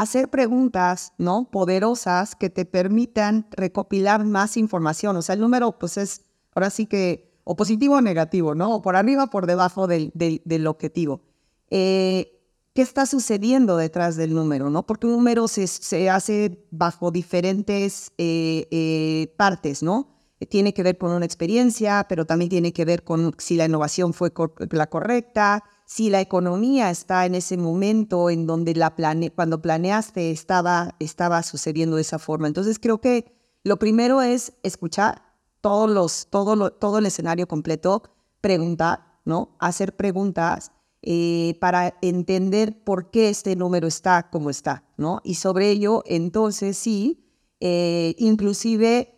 hacer 0.00 0.28
preguntas, 0.28 1.12
¿no? 1.18 1.48
Poderosas 1.50 2.36
que 2.36 2.50
te 2.50 2.64
permitan 2.64 3.46
recopilar 3.50 4.24
más 4.24 4.56
información. 4.56 5.16
O 5.16 5.22
sea, 5.22 5.34
el 5.34 5.40
número, 5.40 5.78
pues 5.78 5.96
es 5.96 6.26
ahora 6.54 6.70
sí 6.70 6.86
que 6.86 7.40
o 7.44 7.56
positivo 7.56 7.94
o 7.94 8.00
negativo, 8.00 8.54
¿no? 8.54 8.74
O 8.74 8.82
por 8.82 8.96
arriba 8.96 9.24
o 9.24 9.30
por 9.30 9.46
debajo 9.46 9.86
del, 9.86 10.66
objetivo. 10.66 11.22
Eh, 11.70 12.42
qué 12.74 12.82
está 12.82 13.06
sucediendo 13.06 13.76
detrás 13.76 14.16
del 14.16 14.34
número, 14.34 14.68
¿no? 14.68 14.84
Porque 14.84 15.06
un 15.06 15.12
número 15.12 15.48
se, 15.48 15.66
se 15.66 16.10
hace 16.10 16.66
bajo 16.70 17.10
diferentes 17.10 18.12
eh, 18.18 18.66
eh, 18.70 19.32
partes, 19.36 19.82
¿no? 19.82 20.08
Tiene 20.50 20.74
que 20.74 20.82
ver 20.82 20.98
con 20.98 21.12
una 21.12 21.24
experiencia, 21.24 22.04
pero 22.08 22.26
también 22.26 22.50
tiene 22.50 22.72
que 22.72 22.84
ver 22.84 23.02
con 23.04 23.34
si 23.38 23.56
la 23.56 23.64
innovación 23.64 24.12
fue 24.12 24.32
la 24.72 24.88
correcta, 24.88 25.64
si 25.86 26.10
la 26.10 26.20
economía 26.20 26.90
está 26.90 27.26
en 27.26 27.36
ese 27.36 27.56
momento 27.56 28.28
en 28.28 28.46
donde 28.46 28.74
la 28.74 28.96
plane 28.96 29.30
cuando 29.30 29.62
planeaste 29.62 30.32
estaba, 30.32 30.96
estaba 30.98 31.42
sucediendo 31.44 31.96
de 31.96 32.02
esa 32.02 32.18
forma. 32.18 32.48
Entonces 32.48 32.78
creo 32.80 33.00
que 33.00 33.32
lo 33.62 33.78
primero 33.78 34.20
es 34.20 34.52
escuchar 34.64 35.22
todos 35.60 35.88
los, 35.88 36.26
todo, 36.28 36.72
todo 36.72 36.98
el 36.98 37.06
escenario 37.06 37.46
completo, 37.46 38.02
preguntar, 38.40 39.20
¿no? 39.24 39.56
Hacer 39.60 39.96
preguntas 39.96 40.72
eh, 41.02 41.56
para 41.60 41.96
entender 42.02 42.82
por 42.82 43.10
qué 43.10 43.28
este 43.28 43.54
número 43.54 43.86
está 43.86 44.28
como 44.28 44.50
está, 44.50 44.84
¿no? 44.96 45.20
Y 45.22 45.34
sobre 45.34 45.70
ello, 45.70 46.02
entonces 46.06 46.76
sí, 46.76 47.24
eh, 47.60 48.16
inclusive, 48.18 49.14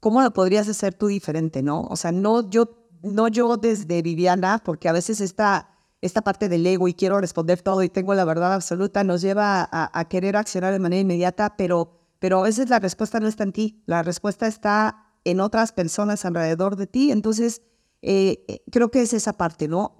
¿cómo 0.00 0.22
lo 0.22 0.32
podrías 0.32 0.68
hacer 0.68 0.94
tú 0.94 1.06
diferente, 1.06 1.62
no? 1.62 1.82
O 1.82 1.94
sea, 1.94 2.10
no 2.10 2.50
yo, 2.50 2.88
no 3.02 3.28
yo 3.28 3.56
desde 3.56 4.02
Viviana, 4.02 4.60
porque 4.64 4.88
a 4.88 4.92
veces 4.92 5.20
esta, 5.20 5.70
esta 6.00 6.22
parte 6.22 6.48
del 6.48 6.66
ego 6.66 6.88
y 6.88 6.94
quiero 6.94 7.20
responder 7.20 7.62
todo 7.62 7.82
y 7.82 7.88
tengo 7.88 8.14
la 8.14 8.24
verdad 8.24 8.54
absoluta 8.54 9.04
nos 9.04 9.20
lleva 9.20 9.68
a, 9.70 10.04
querer 10.08 10.36
accionar 10.36 10.72
de 10.72 10.78
manera 10.78 11.00
inmediata, 11.00 11.56
pero, 11.56 11.98
pero 12.18 12.40
a 12.40 12.42
veces 12.42 12.70
la 12.70 12.78
respuesta 12.78 13.20
no 13.20 13.28
está 13.28 13.44
en 13.44 13.52
ti, 13.52 13.82
la 13.86 14.02
respuesta 14.02 14.46
está 14.46 15.12
en 15.24 15.40
otras 15.40 15.72
personas 15.72 16.24
alrededor 16.24 16.76
de 16.76 16.86
ti, 16.86 17.10
entonces 17.10 17.62
eh, 18.02 18.62
creo 18.70 18.90
que 18.90 19.02
es 19.02 19.12
esa 19.12 19.34
parte, 19.34 19.68
¿no? 19.68 19.94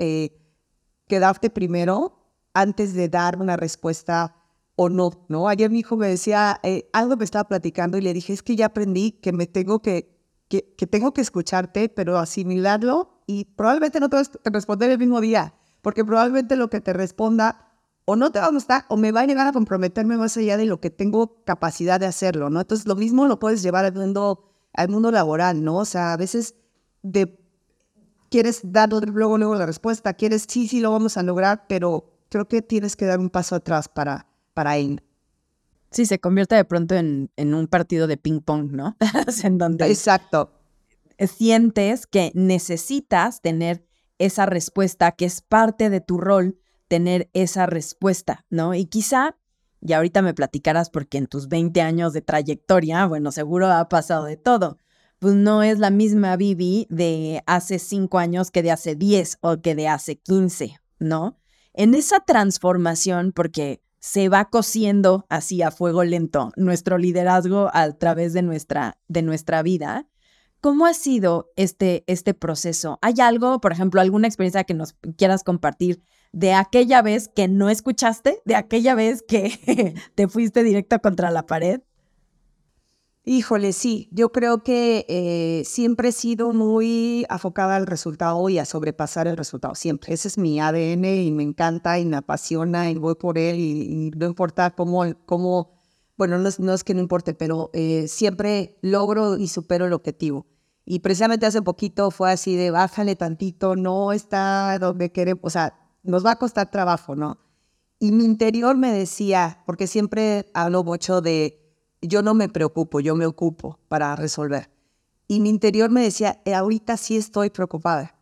quedarte 1.07 1.51
primero 1.51 2.21
antes 2.55 2.95
de 2.95 3.09
dar 3.09 3.37
una 3.39 3.57
respuesta 3.57 4.37
o 4.77 4.89
no, 4.89 5.27
¿no? 5.29 5.49
Ayer 5.49 5.69
mi 5.71 5.81
hijo 5.81 5.97
me 5.97 6.09
decía, 6.09 6.59
eh, 6.63 6.89
algo 6.95 7.17
me 7.17 7.25
estaba 7.25 7.47
platicando 7.49 7.99
y 7.99 8.01
le 8.01 8.15
dije, 8.15 8.33
es 8.33 8.43
que 8.43 8.57
ya 8.57 8.67
aprendí 8.67 9.13
que 9.13 9.33
me 9.33 9.47
tengo 9.47 9.83
que, 9.83 10.17
que, 10.49 10.63
tengo 10.87 11.13
que 11.13 11.21
escucharte, 11.21 11.91
pero 11.91 12.17
asimilarlo 12.17 13.23
y 13.27 13.45
probablemente 13.45 14.01
no 14.01 14.09
te 14.09 14.17
vas 14.17 14.31
a 14.43 14.51
responder 14.51 14.91
el 14.91 14.99
mismo 14.99 15.21
día, 15.21 15.55
porque 15.83 16.05
probablemente 16.05 16.57
lo 16.57 16.71
que 16.71 16.81
te 16.81 16.93
responda 16.93 17.71
o 18.05 18.17
no 18.17 18.33
te 18.33 18.41
va 18.41 18.47
a 18.47 18.51
gustar 18.51 18.85
o 18.89 18.97
me 18.97 19.13
va 19.13 19.21
a 19.21 19.27
llegar 19.27 19.47
a 19.47 19.53
comprometerme 19.53 20.17
más 20.17 20.37
allá 20.37 20.57
de 20.57 20.67
lo 20.67 20.81
que 20.81 20.91
tengo 20.91 21.43
capacidad 21.45 22.01
de 22.01 22.07
hacerlo, 22.07 22.51
¿no? 22.51 22.61
Entonces 22.61 22.87
lo 22.87 22.97
mismo 22.97 23.27
lo 23.27 23.39
puedes 23.39 23.63
llevar 23.63 23.85
al 23.85 23.95
mundo, 23.95 24.51
al 24.73 24.89
mundo 24.89 25.11
laboral, 25.11 25.63
¿no? 25.63 25.77
O 25.77 25.85
sea, 25.85 26.13
a 26.13 26.17
veces 26.17 26.55
de 27.03 27.39
quieres 28.31 28.61
dar 28.65 28.91
luego, 28.91 29.39
luego 29.39 29.55
la 29.55 29.67
respuesta, 29.67 30.15
quieres, 30.15 30.47
sí, 30.49 30.69
sí, 30.69 30.81
lo 30.81 30.93
vamos 30.93 31.17
a 31.17 31.23
lograr, 31.23 31.67
pero 31.69 32.11
creo 32.31 32.49
que 32.49 32.63
tienes 32.63 32.97
que 32.97 33.05
dar 33.05 33.19
un 33.19 33.31
paso 33.31 33.55
atrás 33.57 33.89
para, 33.89 34.27
para 34.55 34.79
ir. 34.79 35.03
Sí, 35.91 36.07
se 36.07 36.21
convierte 36.21 36.55
de 36.55 36.65
pronto 36.65 36.95
en, 36.95 37.31
en 37.37 37.55
un 37.55 37.67
partido 37.67 38.07
de 38.07 38.17
ping-pong, 38.17 38.71
¿no? 38.73 38.97
en 39.43 39.59
donde 39.59 39.87
Exacto. 39.87 40.53
Sientes 41.19 42.07
que 42.07 42.33
necesitas 42.35 43.43
tener 43.43 43.85
esa 44.21 44.47
respuesta, 44.47 45.13
que 45.13 45.25
es 45.25 45.41
parte 45.41 45.91
de 45.91 46.01
tu 46.01 46.19
rol 46.19 46.59
tener 46.87 47.31
esa 47.33 47.67
respuesta, 47.67 48.45
¿no? 48.51 48.75
Y 48.75 48.85
quizá, 48.85 49.37
y 49.81 49.95
ahorita 49.95 50.23
me 50.23 50.35
platicarás 50.35 50.91
porque 50.91 51.19
en 51.19 51.27
tus 51.27 51.49
20 51.49 51.81
años 51.81 52.13
de 52.13 52.21
trayectoria, 52.21 53.07
bueno, 53.07 53.33
seguro 53.33 53.69
ha 53.69 53.89
pasado 53.89 54.25
de 54.25 54.37
todo, 54.37 54.79
pues 55.19 55.35
no 55.35 55.63
es 55.63 55.79
la 55.79 55.91
misma 55.91 56.37
Bibi 56.37 56.87
de 56.91 57.43
hace 57.47 57.79
cinco 57.79 58.19
años 58.19 58.51
que 58.51 58.63
de 58.63 58.71
hace 58.71 58.95
diez 58.95 59.39
o 59.41 59.61
que 59.61 59.75
de 59.75 59.89
hace 59.89 60.17
quince, 60.17 60.81
¿no? 60.99 61.39
En 61.73 61.95
esa 61.95 62.21
transformación, 62.21 63.33
porque 63.33 63.83
se 64.01 64.29
va 64.29 64.47
cosiendo 64.47 65.27
así 65.29 65.63
a 65.63 65.71
fuego 65.71 66.05
lento 66.05 66.53
nuestro 66.57 66.99
liderazgo 66.99 67.71
a 67.73 67.91
través 67.93 68.33
de 68.33 68.43
nuestra, 68.43 68.99
de 69.09 69.23
nuestra 69.23 69.63
vida, 69.63 70.09
¿cómo 70.61 70.87
ha 70.87 70.95
sido 70.95 71.51
este, 71.57 72.05
este 72.07 72.35
proceso? 72.35 72.99
¿Hay 73.03 73.15
algo, 73.21 73.61
por 73.61 73.73
ejemplo, 73.73 74.01
alguna 74.01 74.29
experiencia 74.29 74.65
que 74.65 74.75
nos 74.75 74.95
quieras 75.17 75.45
compartir 75.45 76.03
de 76.33 76.53
aquella 76.53 77.03
vez 77.03 77.29
que 77.29 77.49
no 77.49 77.71
escuchaste, 77.71 78.41
de 78.45 78.55
aquella 78.55 78.95
vez 78.95 79.23
que 79.27 79.95
te 80.15 80.29
fuiste 80.29 80.63
directo 80.63 80.99
contra 81.01 81.31
la 81.31 81.47
pared? 81.47 81.81
Híjole, 83.23 83.75
sí, 83.75 84.09
yo 84.13 84.33
creo 84.33 84.63
que 84.63 85.05
eh, 85.09 85.63
siempre 85.67 86.09
he 86.09 86.13
sido 86.13 86.55
muy 86.55 87.27
afocada 87.29 87.77
al 87.77 87.87
resultado 87.87 88.49
y 88.49 88.59
a 88.59 88.65
sobrepasar 88.65 89.29
el 89.29 89.37
resultado, 89.37 89.75
siempre. 89.75 90.15
Ese 90.15 90.27
es 90.29 90.39
mi 90.39 90.59
ADN 90.59 91.05
y 91.05 91.31
me 91.31 91.43
encanta 91.43 91.99
y 91.99 92.07
me 92.07 92.17
apasiona 92.17 92.91
y 92.91 92.95
voy 92.95 93.17
por 93.17 93.37
él 93.37 93.57
y, 93.61 94.11
no 94.17 94.27
importa 94.27 94.71
cómo, 94.71 95.05
cómo 95.27 95.71
bueno, 96.21 96.37
no 96.37 96.75
es, 96.75 96.85
que 96.85 96.93
no 96.93 97.01
importe, 97.01 97.33
pero 97.33 97.71
eh, 97.73 98.07
siempre 98.07 98.77
logro 98.83 99.39
y 99.39 99.49
supero 99.49 99.87
el 99.87 99.95
objetivo. 99.95 100.45
Y 100.85 100.99
precisamente 100.99 101.47
hace 101.47 101.63
poquito 101.63 102.11
fue 102.11 102.31
así 102.31 102.57
de 102.57 102.71
bájale 102.71 103.17
tantito, 103.17 103.75
no 103.75 104.13
está 104.13 104.79
donde 104.79 105.13
queremos, 105.13 105.41
o 105.45 105.49
sea, 105.49 105.79
nos 106.03 106.23
va 106.23 106.33
a 106.33 106.37
costar 106.37 106.71
trabajo, 106.71 107.17
¿no? 107.17 107.39
Y 107.99 108.13
mi 108.13 108.27
interior 108.27 108.77
me 108.77 108.93
decía, 108.93 109.63
porque 109.65 109.87
siempre 109.87 110.51
hablo 110.53 110.85
mucho 110.85 111.23
de 111.23 111.59
yo 112.03 112.21
no 112.21 112.35
me 112.35 112.51
preocupo, 112.51 113.01
yo 113.01 113.17
me 113.17 113.25
ocupo 113.25 113.79
para 113.89 114.15
resolver. 114.15 114.69
Y 115.27 115.41
mi 115.41 115.49
interior 115.49 115.89
me 115.89 116.03
decía, 116.03 116.43
eh, 116.45 116.53
ahorita 116.53 116.99
sí 116.99 117.17
estoy 117.17 117.49
preocupada. 117.49 118.15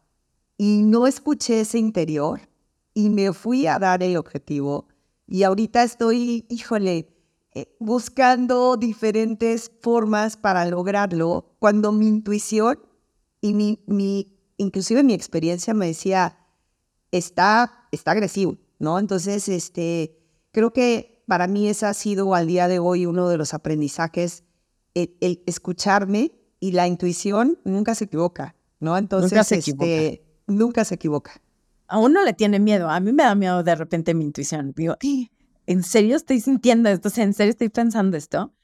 Y 0.57 0.83
no 0.85 1.09
escuché 1.09 1.63
ese 1.63 1.81
interior 1.81 2.43
y 2.95 3.11
me 3.11 3.33
fui 3.33 3.67
a 3.67 3.81
dar 3.81 4.05
el 4.05 4.17
objetivo. 4.17 4.87
Y 5.27 5.43
ahorita 5.43 5.83
estoy, 5.83 6.47
híjole, 6.49 7.18
buscando 7.79 8.77
diferentes 8.77 9.71
formas 9.81 10.37
para 10.37 10.65
lograrlo, 10.67 11.57
cuando 11.59 11.93
mi 11.93 12.07
intuición 12.09 12.79
y 13.41 13.55
mi, 13.55 13.83
mi, 13.87 14.39
inclusive 14.57 15.03
mi 15.03 15.15
experiencia 15.15 15.75
me 15.75 15.87
decía, 15.87 16.39
está, 17.13 17.89
está 17.93 18.13
agresivo, 18.13 18.59
¿no? 18.79 18.99
Entonces, 18.99 19.49
este, 19.49 20.19
creo 20.53 20.73
que 20.73 21.25
para 21.27 21.47
mí 21.47 21.69
ese 21.69 21.87
ha 21.87 21.95
sido 21.95 22.35
al 22.35 22.47
día 22.47 22.69
de 22.69 22.79
hoy 22.79 23.07
uno 23.07 23.29
de 23.29 23.37
los 23.37 23.55
aprendizajes, 23.55 24.45
el, 24.95 25.43
escucharme 25.47 26.33
y 26.61 26.73
la 26.73 26.89
intuición 26.89 27.59
nunca 27.65 27.95
se 27.95 28.05
equivoca, 28.05 28.57
¿no? 28.81 28.97
Entonces, 28.97 29.33
nunca 29.33 29.45
se 29.45 29.57
equivoca. 29.57 29.87
Este, 29.87 30.25
nunca 30.47 30.85
se 30.85 30.95
equivoca. 30.95 31.41
A 31.87 31.99
uno 31.99 32.25
le 32.25 32.33
tiene 32.33 32.59
miedo, 32.59 32.91
a 32.91 33.01
mí 33.01 33.13
me 33.13 33.23
da 33.23 33.35
miedo 33.35 33.63
de 33.63 33.75
repente 33.75 34.15
mi 34.15 34.25
intuición. 34.25 34.75
Digo, 34.77 34.97
¿en 35.69 35.83
serio 35.83 36.17
estoy 36.17 36.41
sintiendo 36.41 36.89
esto? 36.89 37.11
¿En 37.21 37.35
serio 37.35 37.51
estoy 37.51 37.69
pensando 37.69 38.17
esto? 38.17 38.55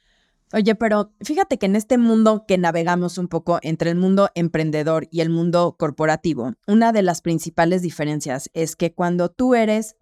Oye, 0.55 0.75
pero 0.75 1.13
fíjate 1.21 1.59
que 1.59 1.67
en 1.67 1.77
este 1.77 1.99
mundo 1.99 2.45
que 2.49 2.57
navegamos 2.57 3.19
un 3.19 3.29
poco 3.29 3.59
entre 3.63 3.91
el 3.91 3.97
mundo 3.97 4.31
emprendedor 4.35 5.07
y 5.11 5.21
el 5.21 5.29
mundo 5.29 5.77
corporativo, 5.79 6.55
una 6.67 6.93
de 6.93 7.03
las 7.03 7.21
principales 7.21 7.83
diferencias 7.83 8.51
es 8.55 8.75
que 8.75 8.95
cuando 8.95 9.29
tú 9.29 9.55
eres 9.55 9.97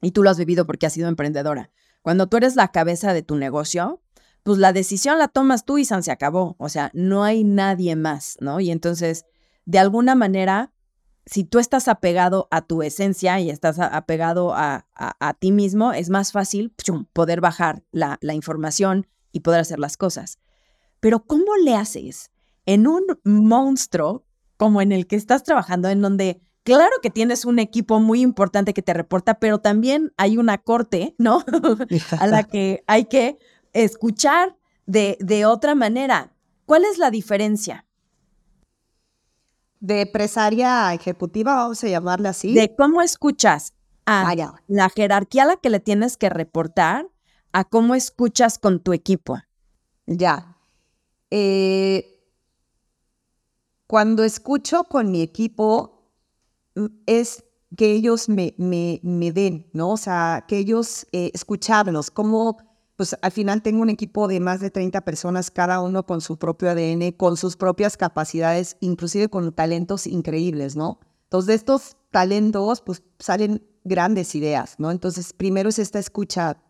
y 0.00 0.12
tú 0.12 0.22
lo 0.22 0.30
has 0.30 0.38
vivido 0.38 0.64
porque 0.64 0.86
has 0.86 0.92
sido 0.92 1.08
emprendedora. 1.08 1.70
Cuando 2.02 2.28
tú 2.28 2.36
eres 2.36 2.54
la 2.54 2.68
cabeza 2.68 3.12
de 3.14 3.22
tu 3.22 3.34
negocio, 3.34 4.00
pues 4.44 4.58
la 4.58 4.72
decisión 4.72 5.18
la 5.18 5.28
tomas 5.28 5.64
tú 5.64 5.78
y 5.78 5.84
se 5.84 6.12
acabó. 6.12 6.54
O 6.58 6.68
sea, 6.68 6.90
no 6.94 7.24
hay 7.24 7.42
nadie 7.42 7.96
más, 7.96 8.36
¿no? 8.40 8.60
Y 8.60 8.70
entonces, 8.70 9.24
de 9.64 9.78
alguna 9.78 10.14
manera, 10.14 10.72
si 11.26 11.44
tú 11.44 11.58
estás 11.58 11.88
apegado 11.88 12.48
a 12.50 12.62
tu 12.62 12.82
esencia 12.82 13.38
y 13.40 13.50
estás 13.50 13.78
apegado 13.78 14.54
a, 14.54 14.86
a, 14.94 15.34
ti 15.34 15.52
mismo, 15.52 15.92
es 15.92 16.10
más 16.10 16.32
fácil 16.32 16.74
poder 17.12 17.40
bajar 17.40 17.84
la, 17.92 18.18
la 18.20 18.34
información 18.34 19.06
y 19.30 19.40
poder 19.40 19.60
hacer 19.60 19.78
las 19.78 19.96
cosas. 19.96 20.38
Pero 21.00 21.24
¿cómo 21.24 21.56
le 21.56 21.74
haces 21.74 22.30
en 22.66 22.86
un 22.86 23.04
monstruo 23.24 24.24
como 24.56 24.82
en 24.82 24.92
el 24.92 25.06
que 25.06 25.16
estás 25.16 25.42
trabajando, 25.42 25.88
en 25.88 26.02
donde 26.02 26.40
Claro 26.64 26.92
que 27.02 27.10
tienes 27.10 27.44
un 27.44 27.58
equipo 27.58 27.98
muy 27.98 28.20
importante 28.20 28.72
que 28.72 28.82
te 28.82 28.94
reporta, 28.94 29.40
pero 29.40 29.58
también 29.58 30.12
hay 30.16 30.38
una 30.38 30.58
corte, 30.58 31.14
¿no? 31.18 31.44
a 32.20 32.26
la 32.28 32.44
que 32.44 32.84
hay 32.86 33.06
que 33.06 33.38
escuchar 33.72 34.56
de, 34.86 35.16
de 35.20 35.44
otra 35.44 35.74
manera. 35.74 36.32
¿Cuál 36.64 36.84
es 36.84 36.98
la 36.98 37.10
diferencia? 37.10 37.86
De 39.82 40.02
empresaria 40.02 40.94
ejecutiva, 40.94 41.56
vamos 41.56 41.82
a 41.82 41.88
llamarle 41.88 42.28
así. 42.28 42.54
De 42.54 42.72
cómo 42.76 43.02
escuchas 43.02 43.74
a 44.06 44.32
la 44.68 44.88
jerarquía 44.90 45.42
a 45.42 45.46
la 45.46 45.56
que 45.56 45.70
le 45.70 45.80
tienes 45.80 46.16
que 46.16 46.28
reportar, 46.28 47.08
a 47.50 47.64
cómo 47.64 47.96
escuchas 47.96 48.60
con 48.60 48.78
tu 48.78 48.92
equipo. 48.92 49.40
Ya. 50.06 50.56
Eh, 51.32 52.24
cuando 53.88 54.22
escucho 54.22 54.84
con 54.84 55.10
mi 55.10 55.20
equipo, 55.20 56.12
es 57.06 57.42
que 57.76 57.90
ellos 57.90 58.28
me, 58.28 58.54
me, 58.58 59.00
me 59.02 59.32
den, 59.32 59.68
¿no? 59.72 59.90
O 59.90 59.96
sea, 59.96 60.44
que 60.46 60.58
ellos 60.58 61.08
eh, 61.10 61.32
escucharlos, 61.34 62.12
como, 62.12 62.56
pues 63.02 63.16
al 63.20 63.32
final 63.32 63.62
tengo 63.62 63.82
un 63.82 63.90
equipo 63.90 64.28
de 64.28 64.38
más 64.38 64.60
de 64.60 64.70
30 64.70 65.00
personas, 65.00 65.50
cada 65.50 65.80
uno 65.80 66.06
con 66.06 66.20
su 66.20 66.36
propio 66.36 66.70
ADN, 66.70 67.10
con 67.16 67.36
sus 67.36 67.56
propias 67.56 67.96
capacidades, 67.96 68.76
inclusive 68.78 69.28
con 69.28 69.52
talentos 69.52 70.06
increíbles, 70.06 70.76
¿no? 70.76 71.00
Entonces, 71.24 71.48
de 71.48 71.54
estos 71.54 71.96
talentos, 72.12 72.80
pues 72.80 73.02
salen 73.18 73.66
grandes 73.82 74.36
ideas, 74.36 74.76
¿no? 74.78 74.92
Entonces, 74.92 75.32
primero 75.32 75.68
es 75.68 75.80
esta 75.80 75.98
escucha. 75.98 76.62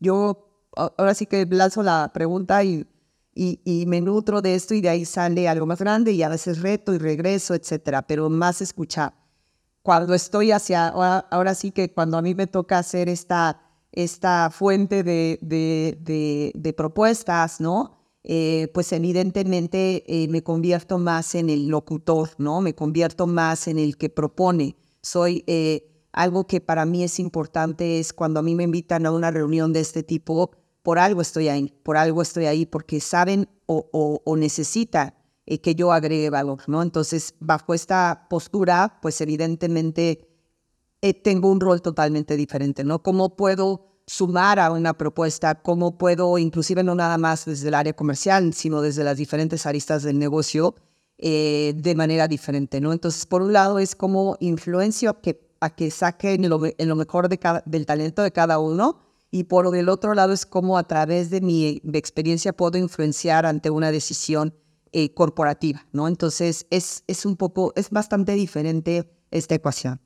Yo 0.00 0.48
ahora 0.74 1.12
sí 1.12 1.26
que 1.26 1.44
lanzo 1.44 1.82
la 1.82 2.10
pregunta 2.14 2.64
y, 2.64 2.86
y, 3.34 3.84
me 3.86 4.00
nutro 4.00 4.40
de 4.40 4.54
esto 4.54 4.72
y 4.72 4.80
de 4.80 4.88
ahí 4.88 5.04
sale 5.04 5.50
algo 5.50 5.66
más 5.66 5.80
grande 5.80 6.12
y 6.12 6.22
a 6.22 6.30
veces 6.30 6.62
reto 6.62 6.94
y 6.94 6.98
regreso, 6.98 7.52
etcétera, 7.52 8.06
pero 8.06 8.30
más 8.30 8.62
escuchar. 8.62 9.12
Cuando 9.82 10.14
estoy 10.14 10.50
hacia, 10.50 10.88
ahora, 10.88 11.54
sí 11.54 11.72
que 11.72 11.92
cuando 11.92 12.16
a 12.16 12.22
mí 12.22 12.34
me 12.34 12.46
toca 12.46 12.78
hacer 12.78 13.10
esta, 13.10 13.63
esta 13.94 14.50
fuente 14.50 15.02
de, 15.02 15.38
de, 15.40 16.72
propuestas, 16.72 17.60
¿no? 17.60 17.96
Eh, 18.24 18.68
pues 18.72 18.92
evidentemente 18.92 20.02
eh, 20.06 20.28
me 20.28 20.42
convierto 20.42 20.98
más 20.98 21.34
en 21.34 21.50
el 21.50 21.68
locutor, 21.68 22.30
¿no? 22.38 22.60
Me 22.60 22.74
convierto 22.74 23.26
más 23.26 23.68
en 23.68 23.78
el 23.78 23.96
que 23.96 24.08
propone. 24.08 24.76
Soy 25.02 25.44
eh, 25.46 25.86
algo 26.12 26.46
que 26.46 26.60
para 26.60 26.86
mí 26.86 27.04
es 27.04 27.20
importante 27.20 28.00
es 28.00 28.12
cuando 28.12 28.40
a 28.40 28.42
mí 28.42 28.54
me 28.54 28.64
invitan 28.64 29.06
a 29.06 29.12
una 29.12 29.30
reunión 29.30 29.72
de 29.72 29.80
este 29.80 30.02
tipo, 30.02 30.50
por 30.82 30.98
algo 30.98 31.20
estoy 31.20 31.48
ahí, 31.48 31.72
por 31.82 31.96
algo 31.96 32.22
estoy 32.22 32.46
ahí, 32.46 32.66
porque 32.66 33.00
saben 33.00 33.48
o, 33.66 34.20
o, 34.24 34.36
necesitan 34.36 35.14
que 35.62 35.74
yo 35.74 35.92
agregue 35.92 36.30
valor, 36.30 36.62
¿no? 36.66 36.82
Entonces, 36.82 37.34
bajo 37.38 37.74
esta 37.74 38.26
postura, 38.28 38.98
pues 39.00 39.20
evidentemente 39.20 40.33
eh, 41.04 41.12
tengo 41.12 41.50
un 41.50 41.60
rol 41.60 41.82
totalmente 41.82 42.34
diferente, 42.34 42.82
¿no? 42.82 43.02
¿Cómo 43.02 43.36
puedo 43.36 43.84
sumar 44.06 44.58
a 44.58 44.70
una 44.72 44.94
propuesta? 44.94 45.54
¿Cómo 45.56 45.98
puedo, 45.98 46.38
inclusive 46.38 46.82
no 46.82 46.94
nada 46.94 47.18
más 47.18 47.44
desde 47.44 47.68
el 47.68 47.74
área 47.74 47.92
comercial, 47.92 48.54
sino 48.54 48.80
desde 48.80 49.04
las 49.04 49.18
diferentes 49.18 49.66
aristas 49.66 50.02
del 50.02 50.18
negocio, 50.18 50.76
eh, 51.18 51.74
de 51.76 51.94
manera 51.94 52.26
diferente, 52.26 52.80
¿no? 52.80 52.90
Entonces, 52.90 53.26
por 53.26 53.42
un 53.42 53.52
lado 53.52 53.78
es 53.78 53.94
como 53.94 54.38
influencio 54.40 55.10
a 55.10 55.20
que, 55.20 55.46
a 55.60 55.68
que 55.68 55.90
saquen 55.90 56.42
en 56.42 56.88
lo 56.88 56.96
mejor 56.96 57.28
del 57.28 57.84
talento 57.84 58.22
de 58.22 58.32
cada 58.32 58.58
uno, 58.58 58.98
y 59.30 59.44
por 59.44 59.76
el 59.76 59.90
otro 59.90 60.14
lado 60.14 60.32
es 60.32 60.46
cómo 60.46 60.78
a 60.78 60.88
través 60.88 61.28
de 61.28 61.42
mi 61.42 61.82
experiencia 61.92 62.54
puedo 62.54 62.78
influenciar 62.78 63.44
ante 63.44 63.68
una 63.68 63.92
decisión 63.92 64.54
eh, 64.92 65.12
corporativa, 65.12 65.86
¿no? 65.92 66.08
Entonces 66.08 66.66
es, 66.70 67.04
es 67.08 67.26
un 67.26 67.36
poco, 67.36 67.74
es 67.76 67.90
bastante 67.90 68.32
diferente 68.32 69.12
esta 69.30 69.54
ecuación. 69.54 70.00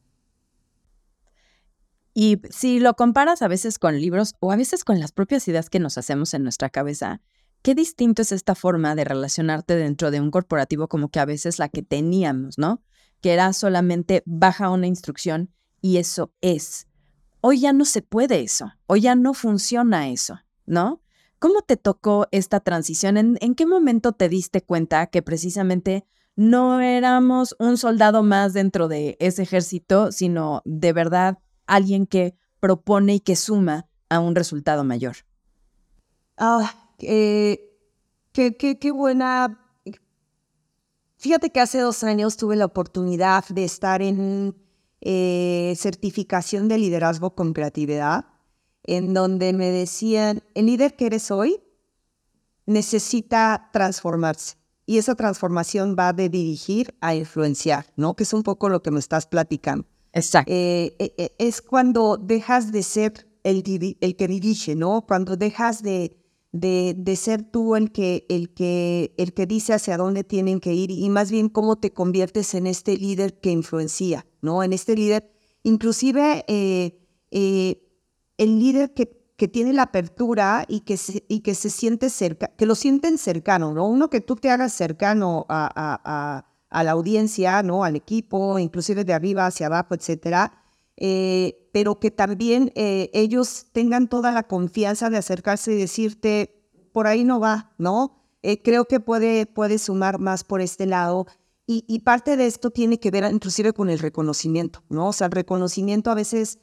Y 2.20 2.40
si 2.50 2.80
lo 2.80 2.94
comparas 2.94 3.42
a 3.42 3.46
veces 3.46 3.78
con 3.78 4.00
libros 4.00 4.34
o 4.40 4.50
a 4.50 4.56
veces 4.56 4.82
con 4.82 4.98
las 4.98 5.12
propias 5.12 5.46
ideas 5.46 5.70
que 5.70 5.78
nos 5.78 5.98
hacemos 5.98 6.34
en 6.34 6.42
nuestra 6.42 6.68
cabeza, 6.68 7.20
qué 7.62 7.76
distinto 7.76 8.22
es 8.22 8.32
esta 8.32 8.56
forma 8.56 8.96
de 8.96 9.04
relacionarte 9.04 9.76
dentro 9.76 10.10
de 10.10 10.20
un 10.20 10.32
corporativo 10.32 10.88
como 10.88 11.10
que 11.10 11.20
a 11.20 11.24
veces 11.24 11.60
la 11.60 11.68
que 11.68 11.84
teníamos, 11.84 12.58
¿no? 12.58 12.82
Que 13.20 13.34
era 13.34 13.52
solamente 13.52 14.24
baja 14.26 14.68
una 14.70 14.88
instrucción 14.88 15.52
y 15.80 15.98
eso 15.98 16.32
es. 16.40 16.88
Hoy 17.40 17.60
ya 17.60 17.72
no 17.72 17.84
se 17.84 18.02
puede 18.02 18.40
eso, 18.40 18.72
hoy 18.88 19.02
ya 19.02 19.14
no 19.14 19.32
funciona 19.32 20.08
eso, 20.08 20.40
¿no? 20.66 21.00
¿Cómo 21.38 21.62
te 21.62 21.76
tocó 21.76 22.26
esta 22.32 22.58
transición? 22.58 23.16
¿En, 23.16 23.54
qué 23.54 23.64
momento 23.64 24.10
te 24.10 24.28
diste 24.28 24.60
cuenta 24.60 25.06
que 25.06 25.22
precisamente 25.22 26.04
no 26.34 26.80
éramos 26.80 27.54
un 27.60 27.76
soldado 27.76 28.24
más 28.24 28.54
dentro 28.54 28.88
de 28.88 29.16
ese 29.20 29.44
ejército, 29.44 30.10
sino 30.10 30.62
de 30.64 30.92
verdad 30.92 31.38
alguien 31.68 32.06
que 32.06 32.34
propone 32.58 33.16
y 33.16 33.20
que 33.20 33.36
suma 33.36 33.86
a 34.08 34.18
un 34.18 34.34
resultado 34.34 34.82
mayor? 34.82 35.16
Ah, 36.36 36.92
eh, 36.98 37.60
qué, 38.32 38.56
qué 38.56 38.90
buena. 38.90 39.64
Fíjate 41.16 41.50
que 41.50 41.60
hace 41.60 41.78
dos 41.78 42.02
años 42.04 42.36
tuve 42.36 42.56
la 42.56 42.64
oportunidad 42.64 43.44
de 43.48 43.64
estar 43.64 44.02
en 44.02 44.56
eh, 45.00 45.74
certificación 45.76 46.68
de 46.68 46.78
liderazgo 46.78 47.34
con 47.34 47.52
creatividad, 47.52 48.26
en 48.84 49.14
donde 49.14 49.52
me 49.52 49.70
decían, 49.70 50.42
el 50.54 50.66
líder 50.66 50.96
que 50.96 51.06
eres 51.06 51.30
hoy 51.30 51.60
necesita 52.66 53.70
transformarse. 53.72 54.56
Y 54.86 54.98
esa 54.98 55.14
transformación 55.14 55.96
va 55.98 56.12
de 56.12 56.28
dirigir 56.28 56.96
a 57.00 57.14
influenciar, 57.14 57.86
¿no? 57.96 58.14
Que 58.14 58.22
es 58.22 58.32
un 58.32 58.42
poco 58.42 58.68
lo 58.68 58.82
que 58.82 58.90
me 58.90 58.98
estás 58.98 59.26
platicando. 59.26 59.86
Exacto. 60.12 60.52
Eh, 60.52 60.94
eh, 60.98 61.34
es 61.38 61.62
cuando 61.62 62.16
dejas 62.16 62.72
de 62.72 62.82
ser 62.82 63.28
el, 63.44 63.96
el 64.00 64.16
que 64.16 64.28
dirige, 64.28 64.74
¿no? 64.74 65.04
Cuando 65.06 65.36
dejas 65.36 65.82
de, 65.82 66.16
de, 66.52 66.94
de, 66.96 67.16
ser 67.16 67.42
tú 67.42 67.76
el 67.76 67.92
que, 67.92 68.26
el, 68.28 68.52
que, 68.52 69.14
el 69.16 69.34
que 69.34 69.46
dice 69.46 69.74
hacia 69.74 69.96
dónde 69.96 70.24
tienen 70.24 70.60
que 70.60 70.74
ir 70.74 70.90
y 70.90 71.08
más 71.08 71.30
bien 71.30 71.48
cómo 71.48 71.76
te 71.76 71.92
conviertes 71.92 72.54
en 72.54 72.66
este 72.66 72.96
líder 72.96 73.38
que 73.40 73.50
influencia, 73.50 74.26
¿no? 74.40 74.62
En 74.62 74.72
este 74.72 74.94
líder, 74.94 75.30
inclusive 75.62 76.44
eh, 76.48 76.98
eh, 77.30 77.82
el 78.38 78.58
líder 78.58 78.94
que, 78.94 79.18
que, 79.36 79.48
tiene 79.48 79.72
la 79.72 79.82
apertura 79.82 80.64
y 80.68 80.80
que 80.80 80.96
se, 80.96 81.24
y 81.28 81.40
que 81.40 81.54
se 81.54 81.70
siente 81.70 82.10
cerca, 82.10 82.48
que 82.56 82.66
lo 82.66 82.74
sienten 82.74 83.18
cercano, 83.18 83.72
¿no? 83.72 83.86
Uno 83.86 84.08
que 84.08 84.20
tú 84.20 84.36
te 84.36 84.50
hagas 84.50 84.72
cercano 84.72 85.44
a, 85.48 85.70
a, 85.74 86.47
a, 86.70 86.84
la 86.84 86.92
audiencia, 86.92 87.62
¿no? 87.62 87.84
Al 87.84 87.96
equipo, 87.96 88.58
inclusive 88.58 89.04
de 89.04 89.14
arriba 89.14 89.46
hacia 89.46 89.66
abajo, 89.66 89.94
etcétera 89.94 90.52
eh, 91.00 91.68
pero 91.72 92.00
que 92.00 92.10
también 92.10 92.72
eh, 92.74 93.08
ellos 93.14 93.66
tengan 93.72 94.08
toda 94.08 94.32
la 94.32 94.42
confianza 94.42 95.10
de 95.10 95.16
acercarse 95.16 95.72
y 95.72 95.76
decirte, 95.76 96.60
por 96.92 97.06
ahí 97.06 97.22
no 97.22 97.38
va, 97.38 97.72
¿no? 97.78 98.16
Eh, 98.42 98.62
creo 98.62 98.86
que 98.86 98.98
puede, 98.98 99.46
puede 99.46 99.78
sumar 99.78 100.18
más 100.18 100.42
por 100.42 100.60
este 100.60 100.86
lado. 100.86 101.26
Y, 101.66 101.84
y, 101.86 102.00
parte 102.00 102.36
de 102.36 102.46
esto 102.46 102.70
tiene 102.70 102.98
que 102.98 103.10
ver 103.12 103.24
inclusive 103.30 103.72
con 103.72 103.90
el 103.90 104.00
reconocimiento, 104.00 104.82
¿no? 104.88 105.08
O 105.08 105.12
sea, 105.12 105.26
el 105.26 105.32
reconocimiento 105.32 106.10
a 106.10 106.14
veces 106.14 106.58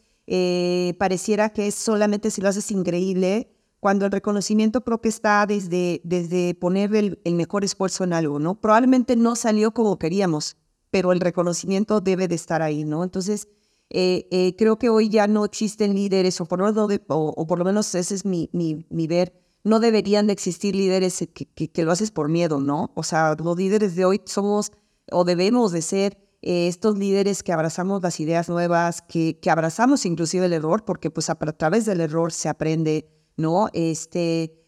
pareciera 0.97 1.49
que 1.49 1.67
es 1.67 1.75
solamente 1.75 2.31
si 2.31 2.41
lo 2.41 2.49
haces 2.49 2.71
increíble, 2.71 3.54
cuando 3.85 4.07
el 4.07 4.11
reconocimiento 4.11 4.83
que 4.83 5.09
está 5.09 5.45
desde, 5.45 6.01
desde 6.03 6.55
poner 6.55 6.95
el, 6.95 7.21
el 7.23 7.35
mejor 7.35 7.63
esfuerzo 7.63 8.03
en 8.03 8.13
algo, 8.13 8.39
¿no? 8.39 8.59
Probablemente 8.59 9.15
no 9.15 9.35
salió 9.35 9.75
como 9.75 9.99
queríamos, 9.99 10.57
pero 10.89 11.11
el 11.11 11.19
reconocimiento 11.19 12.01
debe 12.01 12.27
de 12.27 12.33
estar 12.33 12.63
ahí, 12.63 12.83
¿no? 12.83 13.03
Entonces, 13.03 13.47
eh, 13.91 14.27
eh, 14.31 14.55
creo 14.57 14.79
que 14.79 14.89
hoy 14.89 15.09
ya 15.09 15.27
no 15.27 15.45
existen 15.45 15.93
líderes, 15.93 16.41
o 16.41 16.47
por, 16.47 16.61
lo 16.61 16.87
o, 17.09 17.45
por 17.45 17.59
lo 17.59 17.63
menos 17.63 17.93
ese 17.93 18.15
es 18.15 18.25
mi, 18.25 18.49
mi, 18.53 18.87
mi, 18.89 19.05
ver, 19.05 19.39
no 19.63 19.79
deberían 19.79 20.25
de 20.25 20.33
existir 20.33 20.75
líderes 20.75 21.23
que, 21.35 21.45
que, 21.45 21.83
lo 21.83 21.91
haces 21.91 22.09
por 22.09 22.27
miedo, 22.27 22.59
¿no? 22.59 22.91
O 22.95 23.03
sea, 23.03 23.35
los 23.37 23.55
líderes 23.55 23.95
de 23.95 24.03
hoy 24.03 24.19
somos 24.25 24.71
o 25.11 25.25
debemos 25.25 25.71
de 25.71 25.83
ser 25.83 26.17
eh, 26.41 26.67
estos 26.67 26.97
líderes 26.97 27.43
que 27.43 27.53
abrazamos 27.53 28.01
las 28.01 28.19
ideas 28.19 28.49
nuevas, 28.49 29.03
que, 29.03 29.39
que 29.39 29.51
abrazamos 29.51 30.07
inclusive 30.07 30.47
el 30.47 30.53
error, 30.53 30.85
porque 30.85 31.11
pues 31.11 31.29
a, 31.29 31.35
través 31.35 31.85
del 31.85 32.01
error 32.01 32.31
se 32.31 32.49
aprende, 32.49 33.09
¿no? 33.37 33.69
Este, 33.73 34.61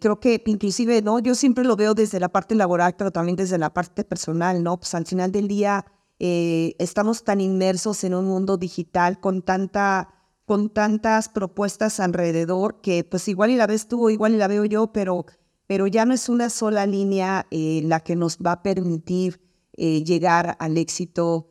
creo 0.00 0.20
que 0.20 0.42
inclusive, 0.46 1.02
¿no? 1.02 1.18
Yo 1.18 1.34
siempre 1.34 1.64
lo 1.64 1.76
veo 1.76 1.94
desde 1.94 2.20
la 2.20 2.28
parte 2.28 2.54
laboral, 2.54 2.94
pero 2.96 3.10
también 3.10 3.36
desde 3.36 3.58
la 3.58 3.72
parte 3.72 4.04
personal, 4.04 4.62
¿no? 4.62 4.78
Pues 4.78 4.94
al 4.94 5.06
final 5.06 5.32
del 5.32 5.48
día 5.48 5.86
eh, 6.18 6.76
estamos 6.78 7.24
tan 7.24 7.40
inmersos 7.40 8.04
en 8.04 8.14
un 8.14 8.26
mundo 8.26 8.56
digital 8.56 9.20
con 9.20 9.42
tanta 9.42 10.10
con 10.46 10.68
tantas 10.68 11.30
propuestas 11.30 12.00
alrededor 12.00 12.82
que 12.82 13.02
pues 13.02 13.28
igual 13.28 13.50
y 13.50 13.56
la 13.56 13.66
ves 13.66 13.88
tú, 13.88 14.10
igual 14.10 14.34
y 14.34 14.36
la 14.36 14.46
veo 14.46 14.66
yo, 14.66 14.92
pero, 14.92 15.24
pero 15.66 15.86
ya 15.86 16.04
no 16.04 16.12
es 16.12 16.28
una 16.28 16.50
sola 16.50 16.84
línea 16.84 17.46
eh, 17.50 17.80
la 17.84 18.00
que 18.00 18.14
nos 18.14 18.36
va 18.36 18.52
a 18.52 18.62
permitir 18.62 19.40
eh, 19.72 20.04
llegar 20.04 20.56
al 20.60 20.78
éxito 20.78 21.50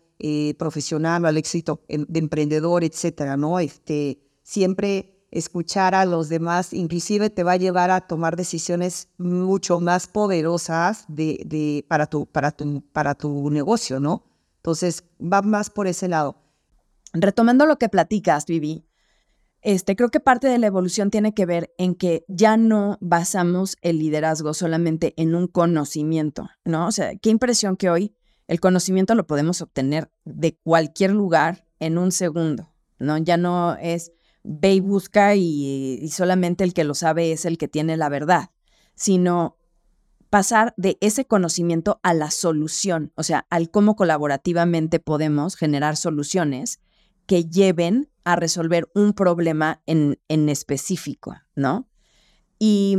profesional, 0.58 1.26
al 1.26 1.36
éxito 1.36 1.82
de 1.90 2.20
emprendedor, 2.20 2.86
etcétera, 2.86 3.36
¿no? 3.36 3.60
Este, 3.60 4.22
siempre 4.42 5.13
escuchar 5.34 5.96
a 5.96 6.06
los 6.06 6.30
demás, 6.30 6.74
inclusive 6.74 7.32
te 7.32 7.44
va 7.44 7.54
a 7.54 7.58
llevar 7.58 7.90
a 7.90 8.02
tomar 8.02 8.36
decisiones 8.36 9.10
mucho 9.18 9.80
más 9.80 10.08
poderosas 10.08 11.06
de, 11.08 11.42
de, 11.46 11.84
para, 11.88 12.06
tu, 12.06 12.28
para, 12.28 12.52
tu, 12.52 12.82
para 12.92 13.16
tu 13.16 13.50
negocio, 13.50 14.00
¿no? 14.00 14.24
Entonces, 14.58 15.04
va 15.20 15.42
más 15.42 15.72
por 15.72 15.88
ese 15.88 16.08
lado. 16.08 16.38
Retomando 17.14 17.66
lo 17.66 17.78
que 17.80 17.90
platicas, 17.90 18.46
Vivi, 18.46 18.86
este, 19.62 19.96
creo 19.96 20.10
que 20.10 20.20
parte 20.20 20.48
de 20.48 20.60
la 20.60 20.68
evolución 20.68 21.10
tiene 21.10 21.34
que 21.34 21.46
ver 21.46 21.74
en 21.78 21.96
que 21.96 22.26
ya 22.28 22.56
no 22.56 22.98
basamos 23.02 23.78
el 23.82 23.98
liderazgo 23.98 24.54
solamente 24.54 25.14
en 25.18 25.34
un 25.34 25.48
conocimiento, 25.48 26.50
¿no? 26.64 26.88
O 26.88 26.92
sea, 26.92 27.16
qué 27.16 27.32
impresión 27.32 27.76
que 27.76 27.90
hoy 27.90 28.16
el 28.48 28.60
conocimiento 28.60 29.16
lo 29.16 29.26
podemos 29.26 29.62
obtener 29.62 30.12
de 30.26 30.60
cualquier 30.64 31.12
lugar 31.12 31.66
en 31.80 31.98
un 31.98 32.12
segundo, 32.12 32.72
¿no? 33.00 33.18
Ya 33.18 33.38
no 33.38 33.76
es 33.78 34.12
ve 34.44 34.76
y 34.76 34.80
busca 34.80 35.36
y, 35.36 36.08
solamente 36.10 36.64
el 36.64 36.74
que 36.74 36.84
lo 36.84 36.94
sabe 36.94 37.32
es 37.32 37.46
el 37.46 37.58
que 37.58 37.68
tiene 37.68 37.98
la 37.98 38.10
verdad, 38.10 38.52
sino 38.96 39.58
pasar 40.30 40.74
de 40.78 40.98
ese 41.00 41.26
conocimiento 41.26 42.00
a 42.04 42.14
la 42.14 42.32
solución, 42.32 43.12
o 43.16 43.24
sea, 43.24 43.46
al 43.50 43.70
cómo 43.70 43.96
colaborativamente 43.96 45.00
podemos 45.00 45.56
generar 45.56 45.96
soluciones 45.96 46.80
que 47.26 47.46
lleven 47.46 48.10
a 48.26 48.36
resolver 48.36 48.90
un 48.96 49.14
problema 49.14 49.82
en, 49.86 50.20
en 50.28 50.50
específico, 50.50 51.36
¿no? 51.56 51.88
Y 52.60 52.98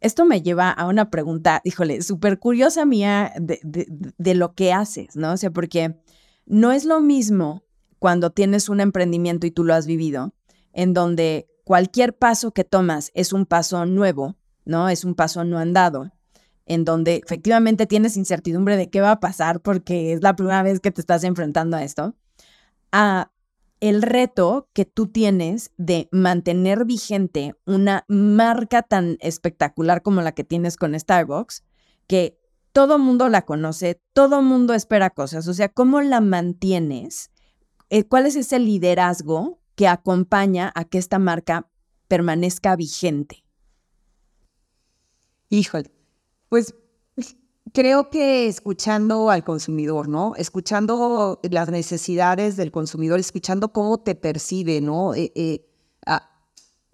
esto 0.00 0.24
me 0.24 0.42
lleva 0.42 0.70
a 0.70 0.86
una 0.86 1.10
pregunta, 1.10 1.60
híjole, 1.64 2.02
súper 2.02 2.38
curiosa 2.38 2.84
mía 2.84 3.32
de, 3.40 3.60
de, 3.62 3.86
de, 3.88 4.34
lo 4.34 4.54
que 4.54 4.72
haces, 4.72 5.16
¿no? 5.16 5.32
O 5.32 5.36
sea, 5.36 5.50
porque 5.50 5.96
no 6.46 6.72
es 6.72 6.84
lo 6.84 7.00
mismo 7.00 7.64
cuando 7.98 8.30
tienes 8.30 8.68
un 8.68 8.80
emprendimiento 8.80 9.46
y 9.46 9.52
tú 9.52 9.64
lo 9.64 9.74
has 9.74 9.86
vivido, 9.86 10.34
en 10.72 10.94
donde 10.94 11.48
cualquier 11.64 12.16
paso 12.16 12.52
que 12.52 12.64
tomas 12.64 13.10
es 13.14 13.32
un 13.32 13.46
paso 13.46 13.86
nuevo, 13.86 14.36
¿no? 14.64 14.88
Es 14.88 15.04
un 15.04 15.14
paso 15.14 15.44
no 15.44 15.58
andado, 15.58 16.12
en 16.66 16.84
donde 16.84 17.20
efectivamente 17.24 17.86
tienes 17.86 18.16
incertidumbre 18.16 18.76
de 18.76 18.90
qué 18.90 19.00
va 19.00 19.12
a 19.12 19.20
pasar 19.20 19.60
porque 19.60 20.12
es 20.12 20.22
la 20.22 20.36
primera 20.36 20.62
vez 20.62 20.80
que 20.80 20.90
te 20.90 21.00
estás 21.00 21.24
enfrentando 21.24 21.76
a 21.76 21.84
esto, 21.84 22.14
a 22.90 23.30
el 23.80 24.02
reto 24.02 24.68
que 24.74 24.84
tú 24.84 25.08
tienes 25.08 25.72
de 25.76 26.08
mantener 26.12 26.84
vigente 26.84 27.56
una 27.66 28.04
marca 28.06 28.82
tan 28.82 29.16
espectacular 29.20 30.02
como 30.02 30.22
la 30.22 30.32
que 30.32 30.44
tienes 30.44 30.76
con 30.76 30.98
Starbucks, 30.98 31.64
que 32.06 32.38
todo 32.72 32.98
mundo 32.98 33.28
la 33.28 33.42
conoce, 33.42 34.00
todo 34.12 34.40
mundo 34.40 34.74
espera 34.74 35.10
cosas, 35.10 35.48
o 35.48 35.54
sea, 35.54 35.68
¿cómo 35.68 36.00
la 36.00 36.20
mantienes? 36.20 37.32
Eh, 37.90 38.04
¿Cuál 38.04 38.26
es 38.26 38.36
ese 38.36 38.58
liderazgo 38.58 39.61
que 39.82 39.88
acompaña 39.88 40.70
a 40.76 40.84
que 40.84 40.96
esta 40.96 41.18
marca 41.18 41.68
permanezca 42.06 42.76
vigente? 42.76 43.42
Híjole, 45.48 45.90
pues 46.48 46.72
creo 47.72 48.08
que 48.08 48.46
escuchando 48.46 49.28
al 49.28 49.42
consumidor, 49.42 50.06
¿no? 50.06 50.34
Escuchando 50.36 51.40
las 51.42 51.68
necesidades 51.68 52.56
del 52.56 52.70
consumidor, 52.70 53.18
escuchando 53.18 53.72
cómo 53.72 53.98
te 53.98 54.14
percibe, 54.14 54.80
¿no? 54.80 55.14
Eh, 55.16 55.32
eh, 55.34 55.68
ah, 56.06 56.30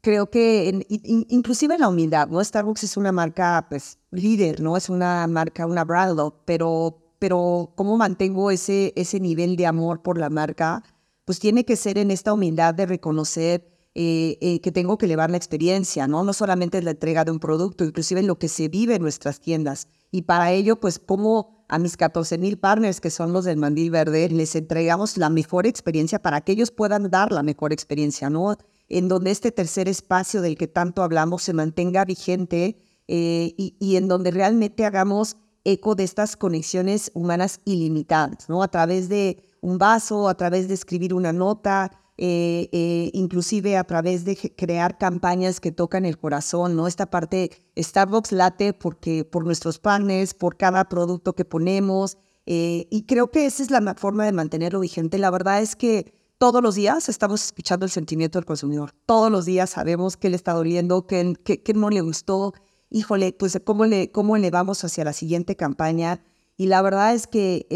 creo 0.01 0.31
que 0.31 0.87
inclusive 1.29 1.77
la 1.77 1.91
humildad, 1.91 2.29
¿no? 2.29 2.43
Starbucks 2.43 2.85
es 2.85 2.97
una 2.97 3.13
marca, 3.13 3.67
pues, 3.69 3.99
líder, 4.13 4.63
¿no? 4.63 4.79
Es 4.79 4.89
una 4.89 5.27
marca, 5.27 5.67
una 5.67 5.85
brand, 5.85 6.19
pero, 6.47 7.03
pero 7.19 7.71
cómo 7.77 7.99
mantengo 7.99 8.51
ese, 8.51 8.95
ese 8.97 9.21
nivel 9.21 9.57
de 9.57 9.67
amor 9.67 10.01
por 10.01 10.17
la 10.17 10.31
marca, 10.31 10.83
pues 11.29 11.41
tiene 11.41 11.67
que 11.67 11.77
ser 11.77 11.99
en 11.99 12.11
esta 12.11 12.33
humildad 12.33 12.73
de 12.73 12.87
reconocer 12.87 13.69
eh, 13.95 14.61
que 14.63 14.73
tengo 14.73 14.97
que 14.97 15.05
elevar 15.05 15.31
la 15.31 15.37
experiencia, 15.37 16.07
¿no? 16.07 16.25
No 16.25 16.33
solamente 16.33 16.81
la 16.81 16.93
entrega 16.93 17.27
de 17.27 17.33
un 17.33 17.39
producto, 17.39 17.85
inclusive 17.85 18.23
lo 18.23 18.39
que 18.39 18.49
se 18.49 18.69
vive 18.69 18.95
en 18.95 19.03
nuestras 19.03 19.39
tiendas. 19.39 19.89
Y 20.11 20.23
para 20.23 20.53
ello, 20.53 20.81
pues 20.81 20.99
como 20.99 21.67
a 21.69 21.79
mis 21.79 21.99
14 21.99 22.39
mil 22.39 22.59
partners, 22.59 23.03
que 23.03 23.11
son 23.11 23.35
los 23.35 23.45
del 23.45 23.59
Mandil 23.59 23.91
Verde, 23.91 24.31
les 24.31 24.57
entregamos 24.57 25.19
la 25.19 25.29
mejor 25.29 25.67
experiencia 25.67 26.19
para 26.19 26.41
que 26.41 26.53
ellos 26.53 26.71
puedan 26.71 27.11
dar 27.11 27.31
la 27.31 27.43
mejor 27.43 27.75
experiencia, 27.75 28.31
¿no? 28.31 28.57
En 28.89 29.09
donde 29.09 29.31
este 29.31 29.53
tercer 29.53 29.87
espacio 29.87 30.41
del 30.41 30.57
que 30.57 30.67
tanto 30.67 31.03
hablamos 31.03 31.43
se 31.43 31.53
mantenga 31.53 32.07
vigente 32.07 32.79
eh, 33.07 33.53
y 33.55 33.97
en 33.97 34.09
donde 34.09 34.31
realmente 34.31 34.87
hagamos 34.87 35.37
eco 35.65 35.95
de 35.95 36.05
estas 36.05 36.39
conexiones 36.39 37.11
humanas 37.13 37.61
ilimitadas, 37.67 38.49
¿no? 38.49 38.63
A 38.63 38.69
través 38.69 39.11
de 39.11 39.43
un 39.61 39.79
vaso, 39.79 40.29
a 40.29 40.37
través 40.37 40.69
de 40.69 40.75
escribir 40.75 41.15
una 41.15 41.33
nota, 41.33 41.91
eh, 42.21 42.69
eh, 42.73 43.11
inclusive 43.15 43.77
a 43.77 43.85
través 43.85 44.25
de 44.25 44.37
crear 44.57 44.99
campañas 44.99 45.61
que 45.61 45.71
tocan 45.71 46.05
el 46.05 46.19
corazón, 46.19 46.75
¿no? 46.75 46.89
Esta 46.89 47.07
parte, 47.07 47.51
Starbucks 47.79 48.33
late 48.33 48.73
porque, 48.73 49.25
por 49.25 49.45
nuestros 49.45 49.79
panes, 49.79 50.35
por 50.35 50.57
cada 50.57 50.89
producto 50.89 51.35
que 51.35 51.45
ponemos, 51.45 52.19
eh, 52.45 52.89
y 52.91 53.03
creo 53.03 53.31
que 53.31 53.47
esa 53.47 53.63
es 53.63 53.71
la 53.71 53.95
forma 53.95 54.25
de 54.25 54.33
mantenerlo 54.33 54.81
vigente. 54.81 55.19
La 55.19 55.31
verdad 55.31 55.61
es 55.61 55.77
que 55.77 56.13
todos 56.39 56.63
los 56.63 56.77
días 56.77 57.09
estamos 57.09 57.45
escuchando 57.45 57.85
el 57.85 57.91
sentimiento 57.91 58.39
del 58.39 58.47
consumidor. 58.47 58.95
Todos 59.07 59.31
los 59.31 59.45
días 59.45 59.71
sabemos 59.71 60.17
qué 60.17 60.31
le 60.31 60.37
está 60.37 60.55
doliendo, 60.55 61.07
qué, 61.07 61.35
qué, 61.45 61.75
no 61.75 61.91
le 61.91 62.01
gustó. 62.01 62.55
Híjole, 62.91 63.33
pues 63.33 63.61
cómo 63.65 63.85
le, 63.85 64.11
cómo 64.11 64.37
le 64.39 64.51
vamos 64.51 64.83
hacia 64.83 65.05
la 65.05 65.13
siguiente 65.13 65.57
campaña. 65.57 66.23
Y 66.59 66.67
la 66.67 66.83
verdad 66.83 67.15
es 67.15 67.27
que 67.27 67.67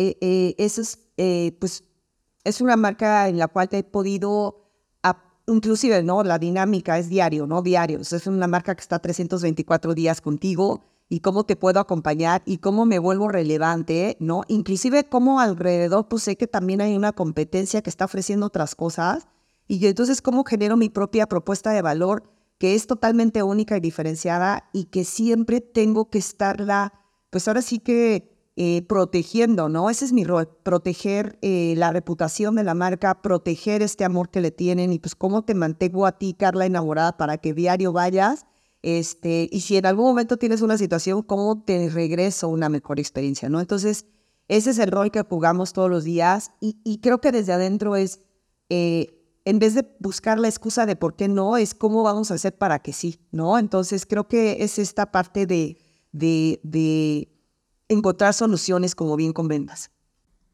eso 0.59 0.83
es, 0.83 0.99
pues, 1.59 1.85
es 2.45 2.61
una 2.61 2.77
marca 2.77 3.29
en 3.29 3.39
la 3.39 3.49
cual 3.49 3.71
te 3.71 3.79
he 3.79 3.85
podido, 3.85 4.69
inclusive, 5.47 6.03
¿no? 6.03 6.23
La 6.25 6.39
dinámica 6.39 6.99
es 6.99 7.09
diario, 7.09 7.47
¿no? 7.47 7.63
Diario. 7.63 8.01
es 8.01 8.27
una 8.27 8.47
marca 8.49 8.75
que 8.75 8.81
está 8.81 8.99
324 8.99 9.95
días 9.95 10.21
contigo 10.21 10.85
y 11.09 11.21
cómo 11.21 11.45
te 11.45 11.57
puedo 11.57 11.79
acompañar 11.79 12.43
y 12.45 12.59
cómo 12.59 12.85
me 12.85 12.99
vuelvo 12.99 13.29
relevante, 13.29 14.17
¿no? 14.19 14.43
Inclusive 14.49 15.05
cómo 15.05 15.41
alrededor, 15.41 16.09
pues 16.09 16.25
sé 16.25 16.37
que 16.37 16.47
también 16.47 16.81
hay 16.81 16.97
una 16.97 17.13
competencia 17.13 17.83
que 17.83 17.91
está 17.91 18.07
ofreciendo 18.07 18.47
otras 18.47 18.75
cosas 18.75 19.29
y 19.69 19.87
entonces 19.87 20.23
cómo 20.23 20.43
genero 20.45 20.77
mi 20.77 20.89
propia 20.89 21.27
propuesta 21.27 21.71
de 21.71 21.83
valor 21.83 22.25
que 22.59 22.75
es 22.75 22.87
totalmente 22.87 23.43
única 23.43 23.77
y 23.77 23.81
diferenciada 23.81 24.69
y 24.73 24.85
que 24.85 25.05
siempre 25.05 25.61
tengo 25.61 26.11
que 26.11 26.19
estarla, 26.19 26.95
pues 27.31 27.47
ahora 27.47 27.61
sí 27.61 27.79
que 27.79 28.32
eh, 28.55 28.85
protegiendo, 28.87 29.71
¿no? 29.71 29.89
Ese 29.89 30.05
es 30.05 30.13
mi 30.13 30.25
rol, 30.25 30.47
proteger 30.63 31.39
eh, 31.41 31.73
la 31.79 31.91
reputación 31.91 32.55
de 32.55 32.65
la 32.65 32.75
marca, 32.75 33.23
proteger 33.23 33.81
este 33.81 34.05
amor 34.05 34.29
que 34.29 34.43
le 34.43 34.51
tienen 34.51 34.93
y 34.93 34.99
pues 34.99 35.15
cómo 35.15 35.43
te 35.43 35.55
mantengo 35.55 36.05
a 36.05 36.19
ti, 36.19 36.35
Carla, 36.35 36.67
enamorada 36.67 37.17
para 37.17 37.39
que 37.39 37.55
diario 37.55 37.93
vayas. 37.93 38.45
Este, 38.83 39.49
y 39.51 39.61
si 39.61 39.79
en 39.79 39.87
algún 39.87 40.05
momento 40.05 40.37
tienes 40.37 40.61
una 40.61 40.77
situación, 40.77 41.23
¿cómo 41.23 41.63
te 41.63 41.89
regreso 41.89 42.49
una 42.49 42.69
mejor 42.69 43.01
experiencia, 43.01 43.49
¿no? 43.49 43.59
Entonces, 43.59 44.07
ese 44.49 44.71
es 44.71 44.79
el 44.79 44.91
rol 44.91 45.11
que 45.11 45.23
jugamos 45.23 45.73
todos 45.73 45.89
los 45.89 46.05
días 46.05 46.51
y, 46.61 46.99
creo 46.99 47.23
que 47.23 47.33
desde 47.33 47.55
adentro 47.55 47.97
es, 47.97 48.21
eh, 48.69 49.41
en 49.47 49.61
vez 49.61 49.75
de 49.75 49.89
buscar 49.99 50.39
la 50.39 50.49
excusa 50.49 50.85
de 50.85 50.97
por 50.97 51.17
qué 51.17 51.29
no, 51.29 51.57
es 51.57 51.75
cómo 51.75 52.03
vamos 52.03 52.31
a 52.31 52.35
hacer 52.35 52.59
para 52.59 52.81
que 52.81 52.93
sí, 52.93 53.21
¿no? 53.31 53.59
Entonces, 53.59 54.05
creo 54.05 54.29
que 54.29 54.63
es 54.63 54.79
esta 54.79 55.11
parte 55.11 55.47
de, 55.47 55.79
de, 56.13 56.61
de 56.65 57.33
encontrar 57.95 58.35
soluciones 58.35 58.95
como 58.95 59.17
bien 59.17 59.33
convendas. 59.33 59.91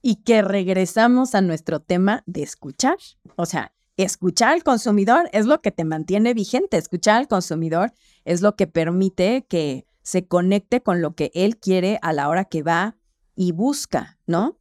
Y 0.02 0.16
que 0.16 0.42
regresamos 0.42 1.34
a 1.34 1.40
nuestro 1.40 1.80
tema 1.80 2.22
de 2.26 2.42
escuchar. 2.42 2.98
O 3.36 3.46
sea, 3.46 3.72
escuchar 3.96 4.54
al 4.54 4.62
consumidor 4.62 5.28
es 5.32 5.46
lo 5.46 5.60
que 5.60 5.72
te 5.72 5.84
mantiene 5.84 6.34
vigente. 6.34 6.76
Escuchar 6.76 7.16
al 7.16 7.28
consumidor 7.28 7.92
es 8.24 8.40
lo 8.40 8.54
que 8.54 8.66
permite 8.66 9.44
que 9.48 9.86
se 10.02 10.26
conecte 10.26 10.82
con 10.82 11.02
lo 11.02 11.14
que 11.14 11.30
él 11.34 11.58
quiere 11.58 11.98
a 12.00 12.12
la 12.12 12.28
hora 12.28 12.44
que 12.44 12.62
va 12.62 12.96
y 13.34 13.52
busca, 13.52 14.18
¿no? 14.26 14.58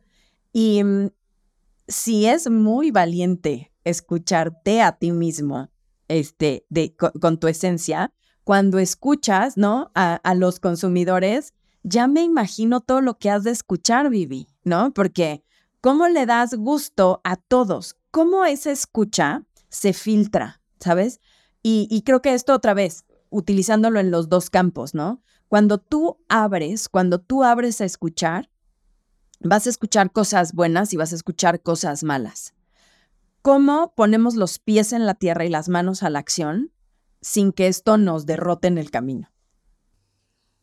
Y 0.52 0.84
mm, 0.84 1.10
si 1.88 2.26
es 2.26 2.50
muy 2.50 2.92
valiente 2.92 3.72
escucharte 3.84 4.82
a 4.82 4.98
ti 4.98 5.12
mismo, 5.12 5.70
este, 6.08 6.66
de, 6.70 6.96
con, 6.96 7.40
tu 7.40 7.48
esencia, 7.48 8.14
cuando 8.44 8.80
escuchas, 8.80 9.56
¿no? 9.56 9.92
A, 9.96 10.16
a 10.16 10.36
los 10.36 10.60
consumidores, 10.60 11.54
ya 11.90 12.08
me 12.08 12.22
imagino 12.22 12.82
todo 12.82 13.00
lo 13.00 13.18
que 13.18 13.30
has 13.30 13.44
de 13.46 13.52
escuchar, 13.52 14.10
Vivi, 14.10 14.50
¿no? 14.66 14.94
Porque 14.94 15.44
¿cómo 15.80 16.10
le 16.10 16.26
das 16.26 16.54
gusto 16.54 17.22
a 17.24 17.38
todos? 17.38 17.96
¿Cómo 18.12 18.44
esa 18.44 18.72
escucha 18.72 19.46
se 19.70 19.94
filtra, 19.94 20.62
¿sabes? 20.82 21.22
Y, 21.64 22.02
creo 22.06 22.22
que 22.22 22.34
esto 22.34 22.54
otra 22.54 22.74
vez, 22.74 23.06
utilizándolo 23.30 24.00
en 24.00 24.10
los 24.10 24.30
dos 24.30 24.50
campos, 24.50 24.94
¿no? 24.94 25.22
Cuando 25.50 25.80
tú 25.80 26.18
abres, 26.30 26.88
cuando 26.88 27.20
tú 27.20 27.44
abres 27.44 27.82
a 27.82 27.86
escuchar, 27.86 28.50
vas 29.42 29.68
a 29.68 29.70
escuchar 29.70 30.12
cosas 30.14 30.54
buenas 30.54 30.94
y 30.94 30.98
vas 30.98 31.12
a 31.12 31.16
escuchar 31.16 31.62
cosas 31.62 32.04
malas. 32.04 32.54
¿Cómo 33.42 33.94
ponemos 33.96 34.36
los 34.36 34.60
pies 34.60 34.94
en 34.94 35.06
la 35.06 35.16
tierra 35.16 35.44
y 35.44 35.50
las 35.50 35.68
manos 35.68 36.04
a 36.04 36.10
la 36.10 36.20
acción 36.20 36.72
sin 37.22 37.52
que 37.52 37.68
esto 37.68 37.98
nos 37.98 38.26
derrote 38.26 38.70
en 38.70 38.78
el 38.78 38.90
camino? 38.90 39.30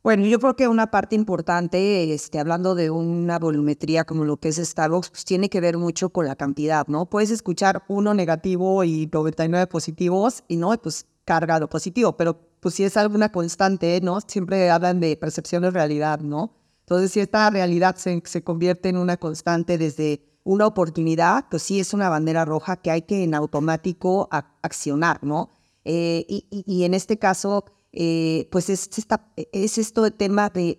Bueno, 0.04 0.26
yo 0.26 0.38
creo 0.38 0.54
que 0.54 0.68
una 0.68 0.90
parte 0.90 1.16
importante, 1.16 2.12
este, 2.12 2.38
hablando 2.38 2.74
de 2.74 2.90
una 2.90 3.38
volumetría 3.38 4.04
como 4.04 4.26
lo 4.26 4.36
que 4.36 4.48
es 4.48 4.56
Starbucks, 4.56 5.08
pues 5.08 5.24
tiene 5.24 5.48
que 5.48 5.62
ver 5.62 5.78
mucho 5.78 6.10
con 6.10 6.26
la 6.26 6.36
cantidad, 6.36 6.86
¿no? 6.88 7.06
Puedes 7.06 7.30
escuchar 7.30 7.84
uno 7.88 8.12
negativo 8.12 8.84
y 8.84 9.08
99 9.10 9.66
positivos 9.66 10.44
y 10.46 10.58
no, 10.58 10.76
pues 10.76 11.06
carga 11.24 11.58
lo 11.58 11.70
positivo, 11.70 12.18
pero 12.18 12.38
pues 12.60 12.74
si 12.74 12.84
es 12.84 12.98
alguna 12.98 13.32
constante, 13.32 13.98
¿no? 14.02 14.20
Siempre 14.20 14.70
hablan 14.70 15.00
de 15.00 15.16
percepción 15.16 15.62
de 15.62 15.70
realidad, 15.70 16.20
¿no? 16.20 16.52
Entonces, 16.80 17.10
si 17.10 17.20
esta 17.20 17.48
realidad 17.48 17.96
se, 17.96 18.22
se 18.26 18.44
convierte 18.44 18.90
en 18.90 18.98
una 18.98 19.16
constante 19.16 19.78
desde 19.78 20.20
una 20.42 20.66
oportunidad, 20.66 21.46
pues 21.48 21.62
sí 21.62 21.80
es 21.80 21.94
una 21.94 22.10
bandera 22.10 22.44
roja 22.44 22.76
que 22.76 22.90
hay 22.90 23.02
que 23.02 23.24
en 23.24 23.34
automático 23.34 24.28
accionar, 24.30 25.24
¿no? 25.24 25.48
Eh, 25.86 26.26
y, 26.28 26.46
y 26.50 26.84
en 26.84 26.92
este 26.92 27.18
caso, 27.18 27.64
eh, 27.96 28.48
pues 28.50 28.70
es, 28.70 28.90
esta, 28.98 29.28
es 29.52 29.78
esto 29.78 30.02
de 30.02 30.11
tema 30.11 30.50
de, 30.50 30.76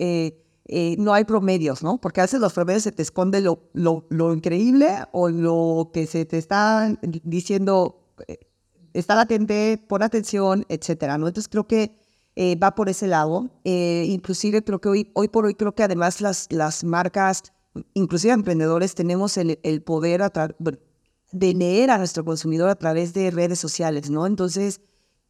eh, 0.00 0.44
eh, 0.66 0.96
no 0.98 1.14
hay 1.14 1.24
promedios, 1.24 1.80
¿no? 1.84 2.00
Porque 2.00 2.20
a 2.20 2.24
veces 2.24 2.40
los 2.40 2.52
promedios 2.52 2.82
se 2.82 2.90
te 2.90 3.02
esconde 3.02 3.40
lo, 3.40 3.70
lo, 3.72 4.34
increíble 4.34 4.88
o 5.12 5.28
lo 5.28 5.92
que 5.94 6.08
se 6.08 6.24
te 6.24 6.38
está 6.38 6.98
diciendo, 7.22 8.02
está 8.92 9.14
latente, 9.14 9.80
pon 9.88 10.02
atención, 10.02 10.66
etcétera, 10.68 11.18
¿no? 11.18 11.28
Entonces 11.28 11.48
creo 11.48 11.68
que 11.68 11.94
va 12.60 12.74
por 12.74 12.88
ese 12.88 13.06
lado. 13.06 13.48
inclusive 13.64 14.64
creo 14.64 14.80
que 14.80 14.88
hoy, 14.88 15.10
hoy 15.14 15.28
por 15.28 15.44
hoy 15.44 15.54
creo 15.54 15.74
que 15.76 15.84
además 15.84 16.20
las, 16.20 16.48
las 16.50 16.82
marcas, 16.82 17.52
inclusive 17.94 18.32
emprendedores, 18.32 18.96
tenemos 18.96 19.36
el, 19.36 19.82
poder 19.82 20.22
de 21.30 21.54
leer 21.54 21.90
a 21.92 21.98
nuestro 21.98 22.24
consumidor 22.24 22.70
a 22.70 22.74
través 22.74 23.14
de 23.14 23.30
redes 23.30 23.60
sociales, 23.60 24.10
¿no? 24.10 24.26
Entonces, 24.26 24.80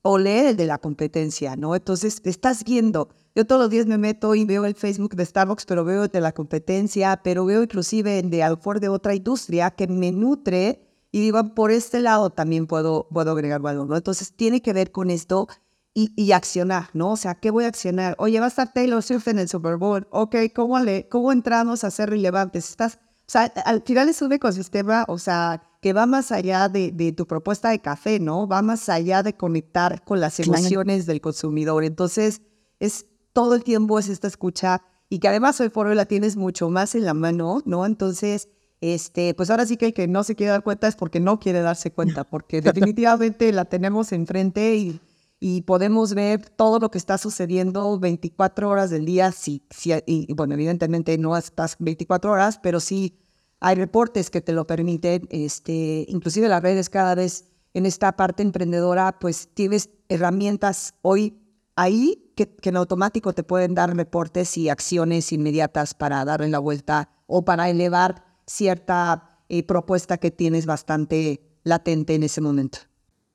o 0.03 0.19
lee 0.19 0.49
el 0.49 0.57
de 0.57 0.67
la 0.67 0.79
competencia, 0.79 1.57
¿no? 1.57 1.75
Entonces, 1.75 2.21
estás 2.25 2.65
viendo. 2.65 3.09
Yo 3.35 3.47
todos 3.47 3.61
los 3.61 3.71
días 3.71 3.87
me 3.87 3.99
meto 3.99 4.35
y 4.35 4.45
veo 4.45 4.65
el 4.65 4.75
Facebook 4.75 5.15
de 5.15 5.27
Starbucks, 5.27 5.67
pero 5.67 5.85
veo 5.85 6.05
el 6.05 6.11
de 6.11 6.21
la 6.21 6.33
competencia, 6.33 7.21
pero 7.23 7.45
veo 7.45 7.63
inclusive 7.63 8.19
el 8.19 8.31
de 8.31 8.43
Alfor 8.43 8.81
de 8.81 8.89
otra 8.89 9.15
industria 9.15 9.71
que 9.71 9.87
me 9.87 10.11
nutre 10.13 10.87
y 11.13 11.21
digo, 11.21 11.55
por 11.55 11.71
este 11.71 12.01
lado 12.01 12.31
también 12.31 12.67
puedo, 12.67 13.09
puedo 13.13 13.33
agregar 13.33 13.61
valor, 13.61 13.89
¿no? 13.89 13.97
Entonces, 13.97 14.33
tiene 14.35 14.63
que 14.63 14.73
ver 14.73 14.93
con 14.93 15.11
esto 15.11 15.49
y, 15.93 16.13
y, 16.17 16.33
accionar, 16.33 16.89
¿no? 16.93 17.13
O 17.13 17.17
sea, 17.17 17.35
¿qué 17.35 17.51
voy 17.51 17.65
a 17.65 17.69
accionar? 17.69 18.15
Oye, 18.19 18.39
va 18.39 18.47
a 18.47 18.49
estar 18.49 18.73
Taylor 18.73 19.03
Swift 19.03 19.27
en 19.29 19.41
el 19.41 19.49
Super 19.49 19.77
Bowl. 19.77 20.07
Ok, 20.11 20.37
¿cómo, 20.55 20.79
le, 20.79 21.09
cómo 21.09 21.33
entramos 21.33 21.83
a 21.83 21.91
ser 21.91 22.11
relevantes? 22.11 22.71
Estás, 22.71 23.01
o 23.27 23.31
sea, 23.31 23.53
al 23.65 23.83
final 23.83 24.09
es 24.09 24.23
un 24.23 24.33
ecosistema, 24.33 25.05
o 25.09 25.19
sea, 25.19 25.70
que 25.81 25.93
va 25.93 26.07
más 26.07 26.31
allá 26.31 26.69
de, 26.69 26.93
de, 26.93 27.13
tu 27.13 27.27
propuesta 27.27 27.71
de 27.71 27.81
café, 27.81 28.21
¿no? 28.21 28.47
Va 28.47 28.63
más 28.63 28.89
allá 28.89 29.23
de 29.23 29.37
conectar 29.37 30.05
con 30.05 30.21
las 30.21 30.39
emociones 30.41 31.07
del 31.07 31.21
consumidor. 31.21 31.85
Entonces, 31.85 32.43
es 32.79 33.07
todo 33.33 33.55
el 33.55 33.65
tiempo 33.65 33.99
es 33.99 34.09
esta 34.09 34.27
escucha 34.27 34.83
y 35.09 35.19
que 35.19 35.29
además 35.29 35.61
hoy 35.61 35.71
por 35.71 35.87
hoy 35.87 35.95
la 35.95 36.07
tienes 36.07 36.37
mucho 36.37 36.69
más 36.71 36.95
en 36.95 37.05
la 37.05 37.15
mano, 37.15 37.63
¿no? 37.65 37.87
Entonces, 37.87 38.49
este, 38.81 39.35
pues 39.35 39.51
ahora 39.51 39.67
sí 39.67 39.77
que 39.77 39.87
el 39.87 39.95
que 39.95 40.07
no 40.07 40.23
se 40.25 40.35
quiere 40.35 40.53
dar 40.53 40.63
cuenta 40.63 40.87
es 40.89 40.97
porque 40.97 41.21
no 41.21 41.39
quiere 41.41 41.61
darse 41.61 41.91
cuenta, 41.91 42.25
porque 42.25 42.61
definitivamente 42.95 43.53
la 43.53 43.65
tenemos 43.65 44.13
enfrente 44.13 44.77
y 44.77 45.01
y 45.43 45.63
podemos 45.63 46.13
ver 46.13 46.51
todo 46.51 46.79
lo 46.79 46.91
que 46.91 46.99
está 46.99 47.17
sucediendo 47.17 47.99
24 47.99 48.69
horas 48.69 48.91
del 48.91 49.07
día. 49.07 49.33
Sí, 49.33 49.65
sí, 49.71 49.93
y 50.05 50.33
bueno, 50.35 50.53
evidentemente 50.53 51.17
no 51.17 51.35
estás 51.35 51.77
24 51.79 52.31
horas, 52.31 52.61
pero 52.63 52.79
sí 52.79 53.19
hay 53.61 53.77
reportes 53.77 54.31
que 54.31 54.41
te 54.41 54.53
lo 54.53 54.67
permiten. 54.67 55.29
Este, 55.31 56.07
inclusive 56.09 56.49
las 56.49 56.63
redes 56.63 56.89
cada 56.91 57.15
vez 57.15 57.45
en 57.75 57.87
esta 57.87 58.17
parte 58.17 58.43
emprendedora, 58.43 59.19
pues 59.19 59.49
tienes 59.55 59.91
herramientas 60.09 60.95
hoy 61.03 61.39
ahí 61.77 62.33
que, 62.37 62.55
que 62.57 62.71
en 62.71 62.77
automático 62.77 63.33
te 63.33 63.45
pueden 63.45 63.75
dar 63.75 63.95
reportes 63.95 64.57
y 64.57 64.69
acciones 64.69 65.33
inmediatas 65.33 65.95
para 65.95 66.25
darle 66.25 66.49
la 66.49 66.59
vuelta 66.59 67.11
o 67.27 67.45
para 67.45 67.71
elevar 67.71 68.25
cierta 68.47 69.39
eh, 69.49 69.63
propuesta 69.63 70.19
que 70.19 70.31
tienes 70.31 70.67
bastante 70.67 71.41
latente 71.63 72.15
en 72.15 72.25
ese 72.25 72.41
momento. 72.41 72.79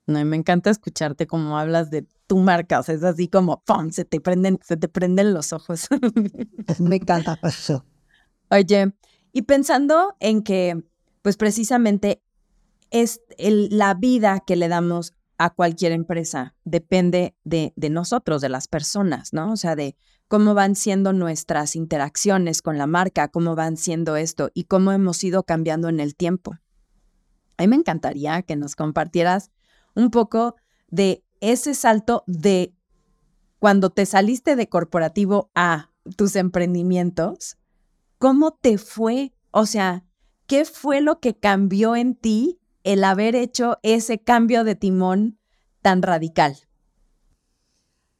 No, 0.06 0.24
me 0.24 0.36
encanta 0.36 0.70
escucharte 0.70 1.26
como 1.26 1.58
hablas 1.58 1.90
de 1.90 2.06
tu 2.26 2.38
marca, 2.38 2.78
o 2.78 2.82
sea, 2.82 2.94
es 2.94 3.02
así 3.02 3.28
como 3.28 3.62
¡pum! 3.64 3.90
se 3.90 4.04
te 4.04 4.20
prenden, 4.20 4.58
se 4.62 4.76
te 4.76 4.88
prenden 4.88 5.34
los 5.34 5.52
ojos. 5.52 5.88
me 6.78 6.96
encanta 6.96 7.38
eso. 7.42 7.84
Oye, 8.50 8.92
y 9.36 9.42
pensando 9.42 10.16
en 10.18 10.42
que, 10.42 10.82
pues 11.20 11.36
precisamente 11.36 12.22
es 12.90 13.20
la 13.38 13.92
vida 13.92 14.40
que 14.46 14.56
le 14.56 14.66
damos 14.66 15.12
a 15.36 15.50
cualquier 15.50 15.92
empresa 15.92 16.54
depende 16.64 17.36
de, 17.44 17.74
de 17.76 17.90
nosotros, 17.90 18.40
de 18.40 18.48
las 18.48 18.66
personas, 18.66 19.34
¿no? 19.34 19.52
O 19.52 19.58
sea, 19.58 19.76
de 19.76 19.94
cómo 20.26 20.54
van 20.54 20.74
siendo 20.74 21.12
nuestras 21.12 21.76
interacciones 21.76 22.62
con 22.62 22.78
la 22.78 22.86
marca, 22.86 23.28
cómo 23.28 23.54
van 23.54 23.76
siendo 23.76 24.16
esto 24.16 24.48
y 24.54 24.64
cómo 24.64 24.90
hemos 24.90 25.22
ido 25.22 25.42
cambiando 25.42 25.90
en 25.90 26.00
el 26.00 26.16
tiempo. 26.16 26.56
A 27.58 27.62
mí 27.64 27.68
me 27.68 27.76
encantaría 27.76 28.40
que 28.40 28.56
nos 28.56 28.74
compartieras 28.74 29.50
un 29.94 30.10
poco 30.10 30.56
de 30.88 31.22
ese 31.42 31.74
salto 31.74 32.24
de 32.26 32.72
cuando 33.58 33.90
te 33.90 34.06
saliste 34.06 34.56
de 34.56 34.70
corporativo 34.70 35.50
a 35.54 35.90
tus 36.16 36.36
emprendimientos, 36.36 37.58
¿cómo 38.18 38.52
te 38.52 38.78
fue? 38.78 39.32
O 39.50 39.66
sea, 39.66 40.04
¿qué 40.46 40.64
fue 40.64 41.00
lo 41.00 41.20
que 41.20 41.38
cambió 41.38 41.96
en 41.96 42.14
ti 42.14 42.60
el 42.84 43.04
haber 43.04 43.34
hecho 43.34 43.78
ese 43.82 44.18
cambio 44.18 44.64
de 44.64 44.74
timón 44.74 45.38
tan 45.82 46.02
radical? 46.02 46.56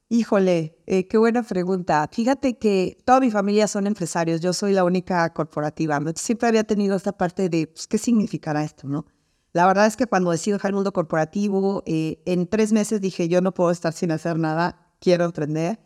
Híjole, 0.08 0.78
eh, 0.86 1.08
qué 1.08 1.18
buena 1.18 1.42
pregunta. 1.42 2.08
Fíjate 2.12 2.58
que 2.58 2.96
toda 3.04 3.18
mi 3.18 3.32
familia 3.32 3.66
son 3.66 3.88
empresarios, 3.88 4.40
yo 4.40 4.52
soy 4.52 4.72
la 4.72 4.84
única 4.84 5.32
corporativa. 5.32 6.00
Siempre 6.14 6.48
había 6.48 6.62
tenido 6.62 6.94
esta 6.94 7.16
parte 7.16 7.48
de, 7.48 7.66
pues, 7.66 7.88
¿qué 7.88 7.98
significará 7.98 8.62
esto, 8.62 8.86
no? 8.86 9.06
La 9.52 9.66
verdad 9.66 9.86
es 9.86 9.96
que 9.96 10.06
cuando 10.06 10.30
decidí 10.30 10.52
dejar 10.52 10.70
el 10.70 10.74
mundo 10.76 10.92
corporativo, 10.92 11.82
eh, 11.86 12.22
en 12.24 12.46
tres 12.46 12.72
meses 12.72 13.00
dije, 13.00 13.28
yo 13.28 13.40
no 13.40 13.52
puedo 13.52 13.70
estar 13.72 13.92
sin 13.92 14.12
hacer 14.12 14.38
nada, 14.38 14.92
quiero 15.00 15.24
emprender. 15.24 15.80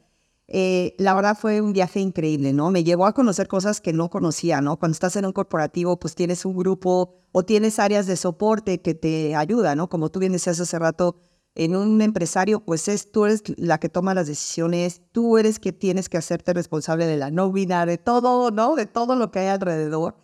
Eh, 0.52 0.96
la 0.98 1.14
verdad 1.14 1.38
fue 1.40 1.60
un 1.60 1.72
viaje 1.72 2.00
increíble, 2.00 2.52
¿no? 2.52 2.70
Me 2.72 2.82
llevó 2.82 3.06
a 3.06 3.14
conocer 3.14 3.46
cosas 3.46 3.80
que 3.80 3.92
no 3.92 4.10
conocía, 4.10 4.60
¿no? 4.60 4.78
Cuando 4.78 4.94
estás 4.94 5.14
en 5.14 5.24
un 5.24 5.32
corporativo, 5.32 5.98
pues 6.00 6.16
tienes 6.16 6.44
un 6.44 6.56
grupo 6.56 7.14
o 7.30 7.44
tienes 7.44 7.78
áreas 7.78 8.06
de 8.06 8.16
soporte 8.16 8.82
que 8.82 8.94
te 8.94 9.36
ayudan, 9.36 9.78
¿no? 9.78 9.88
Como 9.88 10.10
tú 10.10 10.18
bien 10.18 10.32
decías 10.32 10.58
hace 10.58 10.78
rato, 10.78 11.16
en 11.54 11.76
un 11.76 12.00
empresario, 12.02 12.60
pues 12.64 12.88
es, 12.88 13.12
tú 13.12 13.26
eres 13.26 13.42
la 13.58 13.78
que 13.78 13.88
toma 13.88 14.12
las 14.14 14.26
decisiones, 14.26 15.02
tú 15.12 15.38
eres 15.38 15.60
que 15.60 15.72
tienes 15.72 16.08
que 16.08 16.18
hacerte 16.18 16.52
responsable 16.52 17.06
de 17.06 17.16
la 17.16 17.30
nómina, 17.30 17.86
de 17.86 17.98
todo, 17.98 18.50
¿no? 18.50 18.74
De 18.74 18.86
todo 18.86 19.14
lo 19.14 19.30
que 19.30 19.40
hay 19.40 19.48
alrededor. 19.48 20.16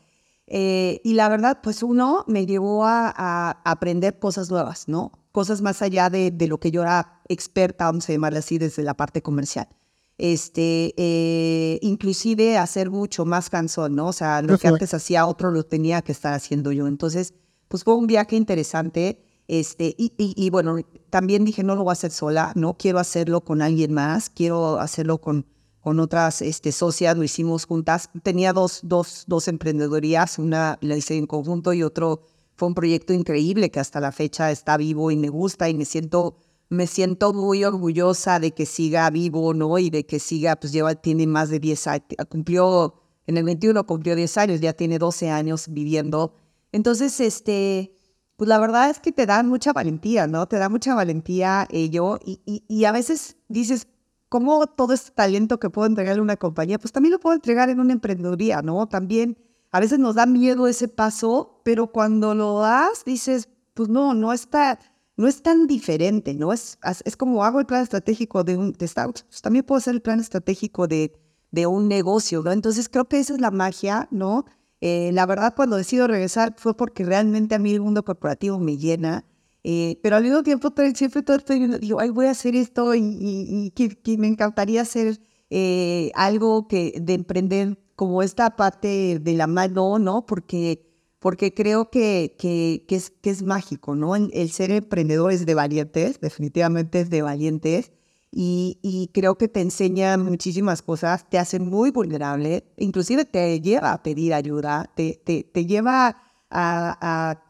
Eh, 0.48 1.00
y 1.04 1.14
la 1.14 1.28
verdad, 1.28 1.60
pues 1.62 1.82
uno 1.82 2.24
me 2.26 2.46
llevó 2.46 2.84
a, 2.84 3.60
aprender 3.64 4.18
cosas 4.18 4.50
nuevas, 4.50 4.88
¿no? 4.88 5.12
Cosas 5.32 5.62
más 5.62 5.82
allá 5.82 6.10
de, 6.10 6.32
lo 6.48 6.58
que 6.58 6.70
yo 6.70 6.82
era 6.82 7.22
experta, 7.28 7.84
vamos 7.86 8.08
a 8.08 8.12
llamarle 8.12 8.38
así, 8.40 8.58
desde 8.58 8.82
la 8.82 8.94
parte 8.94 9.22
comercial. 9.22 9.68
Este, 10.18 10.94
eh, 10.96 11.78
inclusive 11.82 12.56
hacer 12.56 12.90
mucho 12.90 13.24
más 13.24 13.50
cansón, 13.50 13.94
¿no? 13.94 14.08
O 14.08 14.12
sea, 14.12 14.40
lo 14.42 14.58
que 14.58 14.68
antes 14.68 14.94
hacía 14.94 15.26
otro 15.26 15.50
lo 15.50 15.64
tenía 15.64 16.02
que 16.02 16.12
estar 16.12 16.32
haciendo 16.32 16.72
yo. 16.72 16.86
Entonces, 16.86 17.34
pues 17.68 17.84
fue 17.84 17.94
un 17.94 18.06
viaje 18.06 18.36
interesante. 18.36 19.22
Este, 19.48 19.94
y, 19.96 20.12
y, 20.16 20.50
bueno, 20.50 20.78
también 21.10 21.44
dije, 21.44 21.62
no 21.62 21.76
lo 21.76 21.84
voy 21.84 21.90
a 21.90 21.92
hacer 21.92 22.10
sola, 22.10 22.52
no 22.56 22.76
quiero 22.76 22.98
hacerlo 22.98 23.42
con 23.42 23.62
alguien 23.62 23.92
más, 23.92 24.28
quiero 24.28 24.80
hacerlo 24.80 25.18
con, 25.20 25.46
con 25.80 26.00
otras 26.00 26.42
este, 26.42 26.72
socias, 26.72 27.16
lo 27.16 27.22
hicimos 27.22 27.64
juntas. 27.64 28.10
Tenía 28.24 28.52
dos, 28.52 28.80
dos, 28.82 29.22
dos 29.28 29.46
emprendedorías, 29.46 30.38
una 30.40 30.78
la 30.80 30.96
hice 30.96 31.16
en 31.16 31.26
conjunto 31.26 31.72
y 31.72 31.84
otro 31.84 32.22
fue 32.56 32.68
un 32.68 32.74
proyecto 32.74 33.12
increíble 33.12 33.70
que 33.70 33.80
hasta 33.80 34.00
la 34.00 34.12
fecha 34.12 34.50
está 34.50 34.76
vivo 34.76 35.10
y 35.10 35.16
me 35.16 35.28
gusta 35.28 35.68
y 35.68 35.74
me 35.74 35.84
siento, 35.84 36.38
me 36.68 36.86
siento 36.86 37.32
muy 37.32 37.64
orgullosa 37.64 38.40
de 38.40 38.52
que 38.52 38.66
siga 38.66 39.08
vivo, 39.10 39.54
¿no? 39.54 39.78
Y 39.78 39.90
de 39.90 40.06
que 40.06 40.18
siga, 40.18 40.56
pues 40.56 40.72
lleva, 40.72 40.94
tiene 40.94 41.26
más 41.26 41.48
de 41.50 41.60
10 41.60 41.86
años, 41.86 42.06
cumplió, 42.28 42.94
en 43.26 43.36
el 43.36 43.44
21 43.44 43.86
cumplió 43.86 44.16
10 44.16 44.36
años, 44.38 44.60
ya 44.60 44.72
tiene 44.72 44.98
12 44.98 45.30
años 45.30 45.66
viviendo. 45.68 46.34
Entonces, 46.72 47.20
este, 47.20 47.96
pues 48.36 48.48
la 48.48 48.58
verdad 48.58 48.90
es 48.90 49.00
que 49.00 49.12
te 49.12 49.26
da 49.26 49.42
mucha 49.42 49.72
valentía, 49.72 50.26
¿no? 50.26 50.46
Te 50.46 50.58
da 50.58 50.68
mucha 50.68 50.94
valentía 50.94 51.66
ello 51.70 52.18
y, 52.24 52.40
y, 52.44 52.64
y 52.68 52.84
a 52.84 52.92
veces 52.92 53.36
dices, 53.48 53.88
¿Cómo 54.28 54.66
todo 54.66 54.92
este 54.92 55.12
talento 55.12 55.60
que 55.60 55.70
puedo 55.70 55.86
entregarle 55.86 56.18
a 56.18 56.22
una 56.22 56.36
compañía, 56.36 56.78
pues 56.78 56.90
también 56.90 57.12
lo 57.12 57.20
puedo 57.20 57.36
entregar 57.36 57.70
en 57.70 57.78
una 57.78 57.92
emprendeduría, 57.92 58.60
¿no? 58.60 58.88
También 58.88 59.38
a 59.70 59.78
veces 59.78 60.00
nos 60.00 60.16
da 60.16 60.26
miedo 60.26 60.66
ese 60.66 60.88
paso, 60.88 61.60
pero 61.64 61.92
cuando 61.92 62.34
lo 62.34 62.58
das, 62.58 63.04
dices, 63.04 63.48
pues 63.74 63.88
no, 63.88 64.14
no 64.14 64.32
está, 64.32 64.80
no 65.16 65.28
es 65.28 65.42
tan 65.42 65.66
diferente, 65.66 66.34
¿no? 66.34 66.52
Es, 66.52 66.78
es 67.04 67.16
como 67.16 67.44
hago 67.44 67.60
el 67.60 67.66
plan 67.66 67.82
estratégico 67.82 68.44
de 68.44 68.56
un 68.56 68.72
de 68.72 68.88
pues 68.88 69.42
también 69.42 69.64
puedo 69.64 69.78
hacer 69.78 69.94
el 69.94 70.02
plan 70.02 70.20
estratégico 70.20 70.86
de, 70.86 71.12
de 71.50 71.66
un 71.66 71.88
negocio, 71.88 72.42
¿no? 72.42 72.52
Entonces 72.52 72.88
creo 72.88 73.06
que 73.06 73.18
esa 73.18 73.34
es 73.34 73.40
la 73.40 73.50
magia, 73.50 74.08
¿no? 74.10 74.44
Eh, 74.80 75.10
la 75.12 75.26
verdad, 75.26 75.54
cuando 75.56 75.76
decido 75.76 76.06
regresar 76.06 76.54
fue 76.58 76.76
porque 76.76 77.04
realmente 77.04 77.54
a 77.54 77.58
mí 77.58 77.72
el 77.72 77.80
mundo 77.80 78.04
corporativo 78.04 78.58
me 78.58 78.76
llena 78.76 79.24
eh, 79.68 79.98
pero 80.00 80.14
al 80.14 80.22
mismo 80.22 80.44
tiempo 80.44 80.72
siempre 80.94 81.24
todo 81.24 81.38
estoy 81.38 81.66
digo, 81.80 81.98
ay, 81.98 82.10
voy 82.10 82.26
a 82.26 82.30
hacer 82.30 82.54
esto 82.54 82.94
y, 82.94 83.72
que, 83.74 84.16
me 84.16 84.28
encantaría 84.28 84.80
hacer 84.82 85.18
eh, 85.50 86.12
algo 86.14 86.68
que 86.68 86.94
de 87.02 87.14
emprender 87.14 87.76
como 87.96 88.22
esta 88.22 88.54
parte 88.54 89.18
de 89.18 89.34
la 89.34 89.48
mano, 89.48 89.98
¿no? 89.98 90.24
Porque, 90.24 90.85
porque 91.26 91.52
creo 91.52 91.90
que, 91.90 92.36
que, 92.38 92.84
que 92.86 92.94
es, 92.94 93.10
que 93.10 93.30
es 93.30 93.42
mágico, 93.42 93.96
¿no? 93.96 94.14
El, 94.14 94.50
ser 94.52 94.70
emprendedor 94.70 95.32
es 95.32 95.44
de 95.44 95.54
valientes, 95.56 96.20
definitivamente 96.20 97.00
es 97.00 97.10
de 97.10 97.20
valientes. 97.20 97.90
Y, 98.30 98.78
y, 98.80 99.10
creo 99.12 99.36
que 99.36 99.48
te 99.48 99.60
enseña 99.60 100.16
muchísimas 100.18 100.82
cosas, 100.82 101.28
te 101.28 101.40
hace 101.40 101.58
muy 101.58 101.90
vulnerable, 101.90 102.72
inclusive 102.76 103.24
te 103.24 103.60
lleva 103.60 103.90
a 103.92 104.04
pedir 104.04 104.34
ayuda, 104.34 104.88
te, 104.94 105.20
te, 105.24 105.42
te 105.42 105.66
lleva 105.66 106.16
a, 106.48 106.96
a 107.00 107.42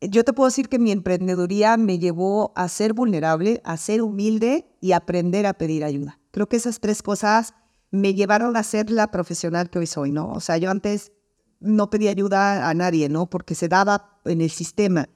yo 0.00 0.24
te 0.24 0.32
puedo 0.32 0.48
decir 0.48 0.68
que 0.68 0.80
mi 0.80 0.90
emprendeduría 0.90 1.76
me 1.76 2.00
llevó 2.00 2.52
a 2.56 2.66
ser 2.66 2.94
vulnerable, 2.94 3.60
a 3.62 3.76
ser 3.76 4.02
humilde 4.02 4.66
y 4.80 4.90
aprender 4.90 5.46
a 5.46 5.54
pedir 5.54 5.84
ayuda. 5.84 6.18
Creo 6.32 6.48
que 6.48 6.56
esas 6.56 6.80
tres 6.80 7.04
cosas 7.04 7.54
me 7.92 8.14
llevaron 8.14 8.56
a 8.56 8.64
ser 8.64 8.90
la 8.90 9.12
profesional 9.12 9.70
que 9.70 9.78
hoy 9.78 9.86
soy, 9.86 10.10
¿no? 10.10 10.32
O 10.32 10.40
sea, 10.40 10.56
yo 10.56 10.68
antes 10.68 11.12
no 11.60 11.90
pedía 11.90 12.10
ayuda 12.10 12.68
a 12.68 12.74
nadie, 12.74 13.08
¿no? 13.08 13.28
Porque 13.28 13.54
se 13.54 13.68
daba 13.68 14.20
en 14.24 14.40
el 14.40 14.50
sistema. 14.50 15.08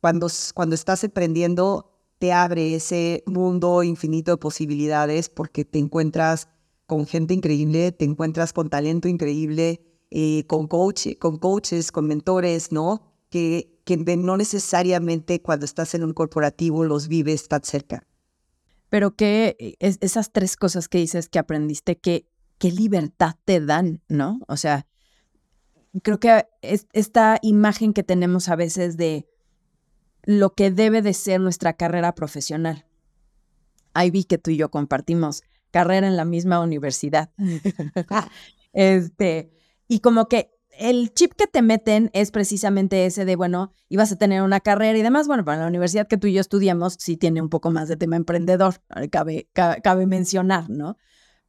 Cuando, 0.00 0.28
cuando 0.54 0.74
estás 0.74 1.04
emprendiendo, 1.04 1.90
te 2.18 2.32
abre 2.32 2.74
ese 2.74 3.22
mundo 3.26 3.82
infinito 3.82 4.32
de 4.32 4.36
posibilidades 4.36 5.28
porque 5.28 5.64
te 5.64 5.78
encuentras 5.78 6.48
con 6.86 7.06
gente 7.06 7.34
increíble, 7.34 7.92
te 7.92 8.04
encuentras 8.04 8.52
con 8.52 8.68
talento 8.68 9.08
increíble, 9.08 9.82
eh, 10.10 10.44
con, 10.46 10.66
coach, 10.66 11.16
con 11.18 11.38
coaches, 11.38 11.92
con 11.92 12.06
mentores, 12.06 12.72
¿no? 12.72 13.02
Que 13.30 13.72
que 13.84 13.96
no 13.96 14.36
necesariamente 14.36 15.42
cuando 15.42 15.64
estás 15.64 15.94
en 15.94 16.04
un 16.04 16.12
corporativo 16.12 16.84
los 16.84 17.08
vives 17.08 17.48
tan 17.48 17.62
cerca. 17.62 18.06
pero 18.88 19.16
que 19.16 19.56
eh, 19.58 19.76
esas 19.80 20.32
tres 20.32 20.56
cosas 20.56 20.86
que 20.86 20.98
dices 20.98 21.30
que 21.30 21.38
aprendiste, 21.38 21.96
que, 21.96 22.26
qué 22.58 22.70
libertad 22.70 23.36
te 23.46 23.58
dan, 23.58 24.02
¿no? 24.08 24.40
O 24.48 24.58
sea, 24.58 24.86
creo 26.02 26.18
que 26.18 26.46
esta 26.62 27.38
imagen 27.42 27.92
que 27.92 28.02
tenemos 28.02 28.48
a 28.48 28.56
veces 28.56 28.96
de 28.96 29.28
lo 30.24 30.54
que 30.54 30.70
debe 30.70 31.02
de 31.02 31.14
ser 31.14 31.40
nuestra 31.40 31.74
carrera 31.74 32.14
profesional. 32.14 32.86
Ahí 33.92 34.10
vi 34.10 34.24
que 34.24 34.38
tú 34.38 34.50
y 34.50 34.56
yo 34.56 34.70
compartimos 34.70 35.42
carrera 35.70 36.06
en 36.06 36.16
la 36.16 36.24
misma 36.24 36.60
universidad. 36.60 37.30
este, 38.72 39.52
y 39.88 40.00
como 40.00 40.28
que 40.28 40.50
el 40.78 41.12
chip 41.12 41.34
que 41.34 41.46
te 41.46 41.60
meten 41.60 42.10
es 42.14 42.30
precisamente 42.30 43.04
ese 43.04 43.24
de, 43.24 43.36
bueno, 43.36 43.72
ibas 43.88 44.10
a 44.12 44.16
tener 44.16 44.42
una 44.42 44.60
carrera 44.60 44.96
y 44.96 45.02
demás. 45.02 45.26
Bueno, 45.26 45.44
para 45.44 45.60
la 45.60 45.66
universidad 45.66 46.08
que 46.08 46.16
tú 46.16 46.28
y 46.28 46.32
yo 46.32 46.40
estudiamos 46.40 46.96
sí 46.98 47.16
tiene 47.16 47.42
un 47.42 47.50
poco 47.50 47.70
más 47.70 47.88
de 47.88 47.96
tema 47.96 48.16
emprendedor, 48.16 48.82
cabe, 49.10 49.48
cabe 49.52 50.06
mencionar, 50.06 50.70
¿no? 50.70 50.96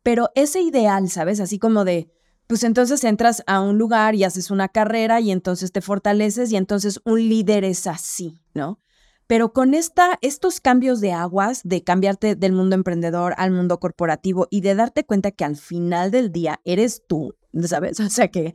Pero 0.01 0.31
ese 0.35 0.61
ideal, 0.61 1.09
¿sabes? 1.09 1.39
Así 1.39 1.59
como 1.59 1.85
de, 1.85 2.11
pues 2.47 2.63
entonces 2.63 3.03
entras 3.03 3.43
a 3.47 3.61
un 3.61 3.77
lugar 3.77 4.15
y 4.15 4.23
haces 4.23 4.51
una 4.51 4.67
carrera 4.67 5.19
y 5.19 5.31
entonces 5.31 5.71
te 5.71 5.81
fortaleces 5.81 6.51
y 6.51 6.57
entonces 6.57 6.99
un 7.05 7.19
líder 7.27 7.63
es 7.63 7.87
así, 7.87 8.39
¿no? 8.53 8.79
Pero 9.27 9.53
con 9.53 9.73
esta, 9.73 10.19
estos 10.21 10.59
cambios 10.59 10.99
de 10.99 11.13
aguas, 11.13 11.61
de 11.63 11.83
cambiarte 11.83 12.35
del 12.35 12.51
mundo 12.51 12.75
emprendedor 12.75 13.33
al 13.37 13.51
mundo 13.51 13.79
corporativo 13.79 14.47
y 14.51 14.61
de 14.61 14.75
darte 14.75 15.05
cuenta 15.05 15.31
que 15.31 15.45
al 15.45 15.55
final 15.55 16.11
del 16.11 16.31
día 16.31 16.59
eres 16.65 17.03
tú, 17.07 17.35
¿sabes? 17.63 17.99
O 17.99 18.09
sea 18.09 18.27
que 18.27 18.53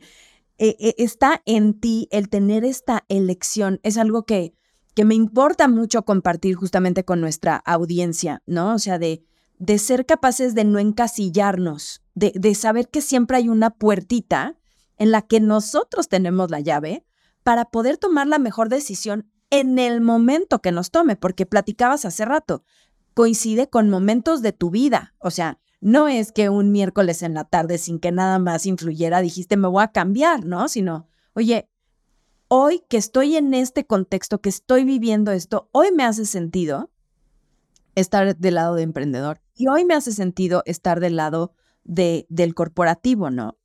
eh, 0.57 0.75
eh, 0.79 0.95
está 0.97 1.41
en 1.45 1.79
ti 1.79 2.07
el 2.11 2.29
tener 2.29 2.65
esta 2.65 3.05
elección, 3.07 3.79
es 3.83 3.97
algo 3.97 4.25
que, 4.25 4.53
que 4.93 5.05
me 5.05 5.15
importa 5.15 5.67
mucho 5.67 6.03
compartir 6.03 6.55
justamente 6.55 7.03
con 7.03 7.21
nuestra 7.21 7.55
audiencia, 7.55 8.43
¿no? 8.45 8.75
O 8.75 8.79
sea, 8.79 8.99
de, 8.99 9.23
de 9.57 9.79
ser 9.79 10.05
capaces 10.05 10.55
de 10.55 10.65
no 10.65 10.77
encasillarnos, 10.77 12.01
de, 12.19 12.55
saber 12.55 12.89
que 12.89 13.01
siempre 13.01 13.37
hay 13.37 13.49
una 13.49 13.69
puertita 13.71 14.57
en 14.97 15.11
la 15.11 15.21
que 15.21 15.39
nosotros 15.39 16.09
tenemos 16.09 16.51
la 16.51 16.59
llave 16.59 17.05
para 17.43 17.65
poder 17.65 17.97
tomar 17.97 18.27
la 18.27 18.39
mejor 18.39 18.69
decisión 18.69 19.31
en 19.49 19.79
el 19.79 20.01
momento 20.01 20.61
que 20.61 20.71
nos 20.71 20.91
tome, 20.91 21.15
porque 21.15 21.45
platicabas 21.45 22.05
hace 22.05 22.25
rato, 22.25 22.63
coincide 23.13 23.69
con 23.69 23.89
momentos 23.89 24.41
de 24.41 24.51
tu 24.51 24.69
vida. 24.69 25.15
O 25.19 25.31
sea, 25.31 25.59
no 25.81 26.07
es 26.07 26.31
que 26.31 26.49
un 26.49 26.71
miércoles 26.71 27.23
en 27.23 27.33
la 27.33 27.45
tarde 27.45 27.77
sin 27.77 27.99
que 27.99 28.11
nada 28.11 28.37
más 28.37 28.65
influyera 28.65 29.21
dijiste 29.21 29.57
me 29.57 29.67
voy 29.67 29.83
a 29.83 29.91
cambiar, 29.91 30.45
¿no? 30.45 30.67
Sino, 30.67 31.07
oye, 31.33 31.69
hoy 32.49 32.83
que 32.89 32.97
estoy 32.97 33.37
en 33.37 33.53
este 33.53 33.85
contexto, 33.85 34.41
que 34.41 34.49
estoy 34.49 34.83
viviendo 34.83 35.31
esto, 35.31 35.69
hoy 35.71 35.91
me 35.91 36.03
hace 36.03 36.25
sentido 36.25 36.91
estar 37.95 38.35
del 38.37 38.55
lado 38.55 38.75
de 38.75 38.83
emprendedor 38.83 39.41
y 39.55 39.67
hoy 39.67 39.85
me 39.85 39.95
hace 39.95 40.11
sentido 40.11 40.61
estar 40.65 40.99
del 40.99 41.15
lado 41.15 41.53
de, 41.83 42.25
del 42.29 42.53
corporativo, 42.53 43.29
¿no? 43.29 43.57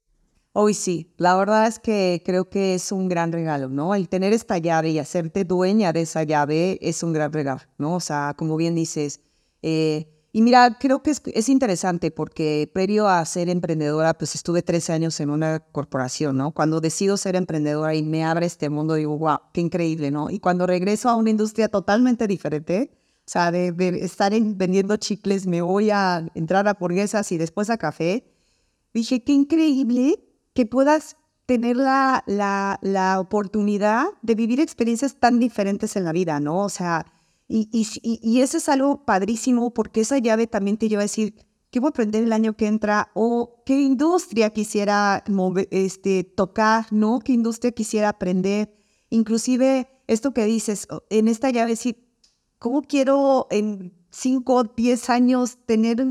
Hoy 0.52 0.74
sí, 0.74 1.12
la 1.16 1.36
verdad 1.36 1.66
es 1.66 1.80
que 1.80 2.22
creo 2.24 2.48
que 2.48 2.74
es 2.74 2.92
un 2.92 3.08
gran 3.08 3.32
regalo, 3.32 3.68
¿no? 3.68 3.94
El 3.94 4.08
tener 4.08 4.32
esta 4.32 4.56
llave 4.58 4.90
y 4.90 5.00
hacerte 5.00 5.44
dueña 5.44 5.92
de 5.92 6.02
esa 6.02 6.22
llave 6.22 6.78
es 6.80 7.02
un 7.02 7.12
gran 7.12 7.32
regalo, 7.32 7.62
¿no? 7.76 7.96
O 7.96 8.00
sea, 8.00 8.34
como 8.36 8.56
bien 8.56 8.76
dices, 8.76 9.20
eh, 9.62 10.08
y 10.30 10.42
mira, 10.42 10.78
creo 10.80 11.02
que 11.02 11.10
es, 11.10 11.22
es, 11.26 11.48
interesante 11.48 12.10
porque 12.10 12.70
previo 12.72 13.08
a 13.08 13.24
ser 13.24 13.48
emprendedora, 13.48 14.14
pues 14.14 14.34
estuve 14.34 14.62
13 14.62 14.92
años 14.92 15.20
en 15.20 15.30
una 15.30 15.60
corporación, 15.60 16.36
¿no? 16.36 16.52
Cuando 16.52 16.80
decido 16.80 17.16
ser 17.16 17.36
emprendedora 17.36 17.94
y 17.94 18.02
me 18.02 18.24
abre 18.24 18.46
este 18.46 18.68
mundo, 18.68 18.94
digo, 18.94 19.16
wow, 19.16 19.38
qué 19.52 19.60
increíble, 19.60 20.10
¿no? 20.10 20.30
Y 20.30 20.40
cuando 20.40 20.66
regreso 20.66 21.08
a 21.08 21.16
una 21.16 21.30
industria 21.30 21.68
totalmente 21.68 22.26
diferente, 22.26 22.90
o 23.26 23.30
sea, 23.30 23.50
de, 23.50 23.72
estar 24.04 24.32
vendiendo 24.32 24.96
chicles, 24.98 25.46
me 25.46 25.62
voy 25.62 25.90
a 25.90 26.26
entrar 26.34 26.68
a 26.68 26.72
hamburguesas 26.72 27.32
y 27.32 27.38
después 27.38 27.70
a 27.70 27.78
café. 27.78 28.24
Dije, 28.92 29.24
qué 29.24 29.32
increíble 29.32 30.22
que 30.52 30.66
puedas 30.66 31.16
tener 31.46 31.76
la, 31.76 32.22
la, 32.26 32.78
la 32.82 33.18
oportunidad 33.20 34.06
de 34.22 34.34
vivir 34.34 34.60
experiencias 34.60 35.16
tan 35.18 35.40
diferentes 35.40 35.96
en 35.96 36.04
la 36.04 36.12
vida, 36.12 36.38
¿no? 36.38 36.58
O 36.64 36.68
sea, 36.68 37.06
y, 37.48 37.68
y, 37.72 38.20
y, 38.22 38.40
eso 38.40 38.58
es 38.58 38.68
algo 38.68 39.04
padrísimo 39.04 39.72
porque 39.72 40.02
esa 40.02 40.18
llave 40.18 40.46
también 40.46 40.76
te 40.76 40.88
lleva 40.88 41.02
a 41.02 41.04
decir, 41.04 41.34
¿qué 41.70 41.80
voy 41.80 41.88
a 41.88 41.90
aprender 41.90 42.24
el 42.24 42.32
año 42.32 42.56
que 42.56 42.66
entra? 42.66 43.10
O 43.14 43.62
qué 43.66 43.80
industria 43.80 44.50
quisiera 44.50 45.24
este, 45.70 46.24
tocar, 46.24 46.86
¿no? 46.90 47.20
¿Qué 47.20 47.32
industria 47.32 47.72
quisiera 47.72 48.10
aprender? 48.10 48.74
Inclusive 49.10 49.88
esto 50.06 50.32
que 50.32 50.44
dices, 50.44 50.88
en 51.10 51.28
esta 51.28 51.50
llave 51.50 51.76
sí 51.76 52.03
¿cómo 52.64 52.80
quiero 52.80 53.46
en 53.50 53.92
5 54.08 54.54
o 54.54 54.64
10 54.64 55.10
años 55.10 55.58
tener 55.66 56.02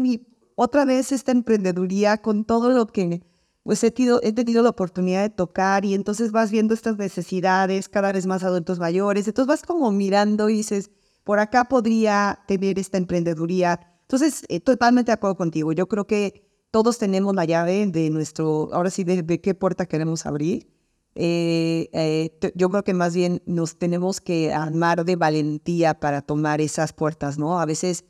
otra 0.53 0.85
vez 0.85 1.11
esta 1.11 1.31
emprendeduría 1.31 2.21
con 2.21 2.45
todo 2.45 2.69
lo 2.69 2.85
que 2.85 3.23
pues 3.63 3.83
he 3.83 3.89
tenido, 3.89 4.19
he 4.21 4.33
tenido 4.33 4.61
la 4.61 4.69
oportunidad 4.69 5.23
de 5.23 5.31
tocar 5.31 5.83
y 5.83 5.95
entonces 5.95 6.31
vas 6.31 6.51
viendo 6.51 6.75
estas 6.75 6.99
necesidades, 6.99 7.89
cada 7.89 8.11
vez 8.11 8.27
más 8.27 8.43
adultos 8.43 8.77
mayores, 8.77 9.27
entonces 9.27 9.47
vas 9.47 9.63
como 9.63 9.91
mirando 9.91 10.47
y 10.47 10.57
dices, 10.57 10.91
por 11.23 11.39
acá 11.39 11.63
podría 11.63 12.43
tener 12.47 12.77
esta 12.77 12.99
emprendeduría. 12.99 13.79
Entonces, 14.01 14.45
eh, 14.47 14.59
totalmente 14.59 15.09
de 15.09 15.13
acuerdo 15.13 15.37
contigo. 15.37 15.71
Yo 15.71 15.87
creo 15.87 16.05
que 16.05 16.47
todos 16.69 16.99
tenemos 16.99 17.33
la 17.33 17.45
llave 17.45 17.87
de 17.87 18.11
nuestro, 18.11 18.69
ahora 18.73 18.91
sí, 18.91 19.03
de 19.03 19.41
qué 19.41 19.55
puerta 19.55 19.87
queremos 19.87 20.27
abrir. 20.27 20.67
Eh, 21.15 21.89
eh, 21.93 22.51
yo 22.55 22.69
creo 22.69 22.83
que 22.83 22.93
más 22.93 23.13
bien 23.13 23.43
nos 23.45 23.77
tenemos 23.77 24.19
que 24.19 24.53
armar 24.53 25.05
de 25.05 25.15
valentía 25.15 25.99
para 25.99 26.21
tomar 26.21 26.59
esas 26.61 26.93
puertas, 26.93 27.37
¿no? 27.37 27.59
A 27.59 27.65
veces, 27.65 28.05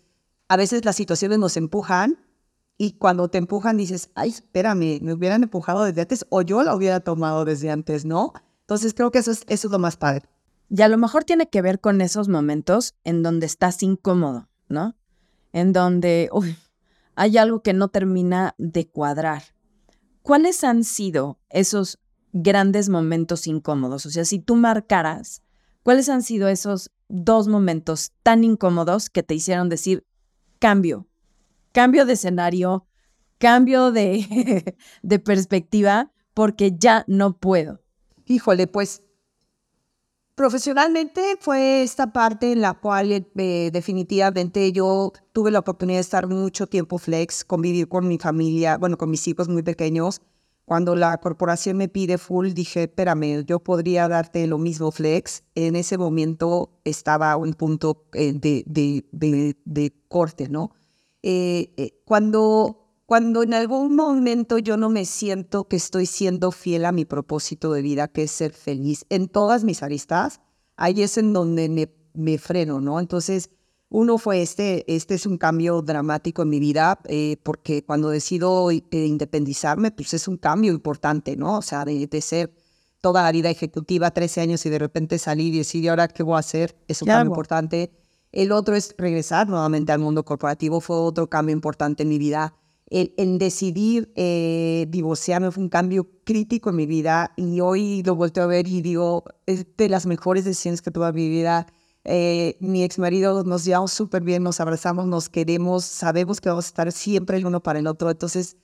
a 0.48 0.56
veces 0.56 0.86
las 0.86 0.96
situaciones 0.96 1.39
nos 1.39 1.58
empujan 1.58 2.18
y 2.78 2.94
cuando 2.94 3.28
te 3.28 3.38
empujan 3.38 3.78
dices, 3.78 4.10
ay, 4.16 4.30
espérame, 4.30 5.00
me 5.02 5.13
hubieran 5.13 5.44
empujado 5.44 5.84
desde 5.84 6.02
antes 6.02 6.26
o 6.30 6.42
yo 6.42 6.63
la 6.63 6.76
hubiera 6.76 7.02
tomado 7.02 7.46
desde 7.46 7.70
antes, 7.70 8.06
¿no? 8.06 8.34
Entonces 8.62 8.94
creo 8.94 9.12
que 9.12 9.20
eso 9.20 9.32
es, 9.32 9.44
eso 9.48 9.68
es 9.68 9.72
lo 9.72 9.80
más 9.80 9.98
padre. 9.98 10.28
Y 10.70 10.82
a 10.82 10.88
lo 10.88 10.98
mejor 10.98 11.24
tiene 11.24 11.50
que 11.50 11.62
ver 11.62 11.80
con 11.80 12.02
esos 12.02 12.30
momentos 12.30 12.96
en 13.04 13.22
donde 13.22 13.46
estás 13.46 13.84
incómodo, 13.84 14.50
¿no? 14.70 14.96
En 15.52 15.74
donde 15.74 16.30
hay 17.16 17.38
algo 17.38 17.62
que 17.62 17.74
no 17.74 17.89
termina 17.89 18.56
de 18.58 18.88
cuadrar. 18.88 19.44
¿Cuáles 20.22 20.63
han 20.63 20.84
sido 20.84 21.38
esos 21.50 22.00
grandes 22.34 22.89
momentos 22.89 23.48
incómodos? 23.48 24.06
O 24.06 24.10
sea, 24.10 24.26
si 24.26 24.39
tú 24.39 24.56
marcaras, 24.56 25.41
¿cuáles 25.84 26.10
han 26.10 26.22
sido 26.22 26.50
esos 26.50 26.91
dos 27.08 27.48
momentos 27.48 28.12
tan 28.24 28.43
incómodos 28.43 29.10
que 29.10 29.24
te 29.24 29.36
hicieron 29.36 29.69
decir, 29.69 30.06
cambio, 30.60 31.08
cambio 31.72 32.06
de 32.06 32.13
escenario, 32.13 32.86
cambio 33.38 33.91
de, 33.91 34.76
de 35.02 35.19
perspectiva, 35.19 36.12
porque 36.34 36.76
ya 36.78 37.06
no 37.08 37.38
puedo? 37.38 37.82
Híjole, 38.26 38.67
pues 38.67 39.04
Profesionalmente 40.36 41.38
fue 41.39 41.84
esta 41.84 42.12
parte 42.12 42.52
en 42.52 42.62
la 42.62 42.74
cual 42.74 43.12
eh, 43.12 43.69
definitivamente 43.72 44.72
yo 44.72 45.13
tuve 45.32 45.52
la 45.52 45.60
oportunidad 45.60 45.98
de 45.98 46.02
estar 46.02 46.28
mucho 46.28 46.65
tiempo 46.65 46.98
flex, 46.98 47.46
convivir 47.46 47.88
con 47.88 48.08
mi 48.08 48.17
familia, 48.17 48.80
bueno, 48.80 48.98
con 48.98 49.12
mis 49.12 49.28
hijos 49.28 49.48
muy 49.48 49.62
pequeños, 49.62 50.22
cuando 50.65 50.95
la 50.95 51.17
corporación 51.17 51.78
me 51.78 51.89
pide 51.89 52.17
full, 52.17 52.54
dije, 52.54 52.84
espérame, 52.84 53.43
yo 53.45 53.60
podría 53.60 54.08
darte 54.08 54.47
lo 54.47 54.58
mismo 54.58 54.91
flex. 54.91 55.43
En 55.56 55.76
ese 55.76 55.97
momento 55.97 56.71
estaba 56.86 57.36
un 57.36 57.54
punto 57.54 58.06
eh, 58.13 58.34
de, 58.34 58.63
de, 58.65 59.58
de, 59.65 59.93
corte, 60.08 60.47
¿no? 60.47 60.71
Eh, 61.21 61.73
eh, 61.78 62.02
cuando, 62.06 63.02
cuando 63.06 63.43
en 63.43 63.54
algún 63.54 63.95
momento 63.95 64.58
yo 64.58 64.78
no 64.78 64.89
me 64.89 65.06
siento 65.06 65.67
que 65.67 65.76
estoy 65.76 66.06
siendo 66.06 66.52
fiel 66.52 66.86
a 66.86 66.91
mi 66.93 67.04
propósito 67.04 67.73
de 67.73 67.82
vida, 67.82 68.08
que 68.08 68.23
es 68.23 68.32
ser 68.32 68.54
feliz 68.54 69.06
en 69.10 69.28
todas 69.28 69.65
mis 69.65 69.84
aristas, 69.84 70.39
ahí 70.78 71.02
es 71.02 71.17
en 71.17 71.34
donde 71.34 71.89
me 72.13 72.38
freno, 72.38 72.80
¿no? 72.80 72.99
Entonces, 73.02 73.49
uno 73.94 74.18
fue 74.18 74.42
este, 74.42 74.84
este 74.92 75.14
es 75.14 75.28
un 75.28 75.38
cambio 75.38 75.84
dramático 75.84 76.42
en 76.42 76.50
mi 76.50 76.60
vida, 76.60 77.00
eh, 77.06 77.38
porque 77.44 77.86
cuando 77.86 78.10
decido 78.10 78.72
eh, 78.72 78.82
independizarme, 78.92 79.92
pues 79.92 80.16
es 80.16 80.28
un 80.28 80.38
cambio 80.38 80.72
importante, 80.72 81.38
¿no? 81.38 81.60
O 81.60 81.62
sea, 81.62 81.86
de, 81.86 82.22
ser 82.22 82.52
toda 83.02 83.22
la 83.22 83.32
vida 83.32 83.52
ejecutiva, 83.52 84.10
13 84.10 84.42
años 84.42 84.66
y 84.66 84.72
de 84.72 84.80
repente 84.80 85.20
salir 85.20 85.54
y 85.54 85.60
decir, 85.60 85.84
¿y 85.84 85.90
ahora 85.90 86.08
qué 86.08 86.24
voy 86.24 86.38
a 86.38 86.40
hacer? 86.40 86.76
Es 86.88 87.04
un 87.04 87.08
cambio 87.08 87.34
importante. 87.34 87.91
El 88.32 88.52
otro 88.52 88.76
es 88.76 88.96
regresar 88.98 89.48
nuevamente 89.48 89.91
al 89.91 90.00
mundo 90.00 90.26
corporativo, 90.26 90.82
fue 90.82 90.96
otro 90.96 91.30
cambio 91.30 91.54
importante 91.54 92.02
en 92.02 92.10
mi 92.10 92.18
vida. 92.18 92.56
El, 92.89 93.38
decidir 93.38 94.12
eh, 94.16 94.88
divorciarme 94.89 95.52
fue 95.52 95.62
un 95.62 95.70
cambio 95.70 96.10
crítico 96.24 96.72
en 96.72 96.78
mi 96.78 96.88
vida 96.88 97.32
y 97.38 97.60
hoy 97.60 98.02
lo 98.02 98.16
vuelto 98.16 98.41
a 98.41 98.48
ver 98.48 98.68
y 98.68 98.82
digo, 98.82 99.24
es 99.46 99.68
de 99.78 99.88
las 99.88 100.08
mejores 100.08 100.46
decisiones 100.46 100.82
que 100.82 100.89
tuve 100.89 101.10
en 101.10 101.16
mi 101.16 101.30
vida 101.30 101.68
eh, 102.06 102.58
mi 102.60 102.84
ex 102.84 102.99
marido 102.99 103.43
nos 103.43 103.64
llevamos 103.64 103.93
súper 103.93 104.24
bien, 104.24 104.43
nos 104.43 104.60
abrazamos, 104.60 105.08
nos 105.08 105.30
queremos, 105.30 105.86
sabemos 105.86 106.41
que 106.41 106.49
vamos 106.49 106.66
a 106.66 106.68
estar 106.68 106.91
siempre 106.91 107.38
el 107.38 107.45
uno 107.45 107.62
para 107.62 107.80
el 107.80 107.88
otro. 107.88 108.10
Entonces, 108.10 108.58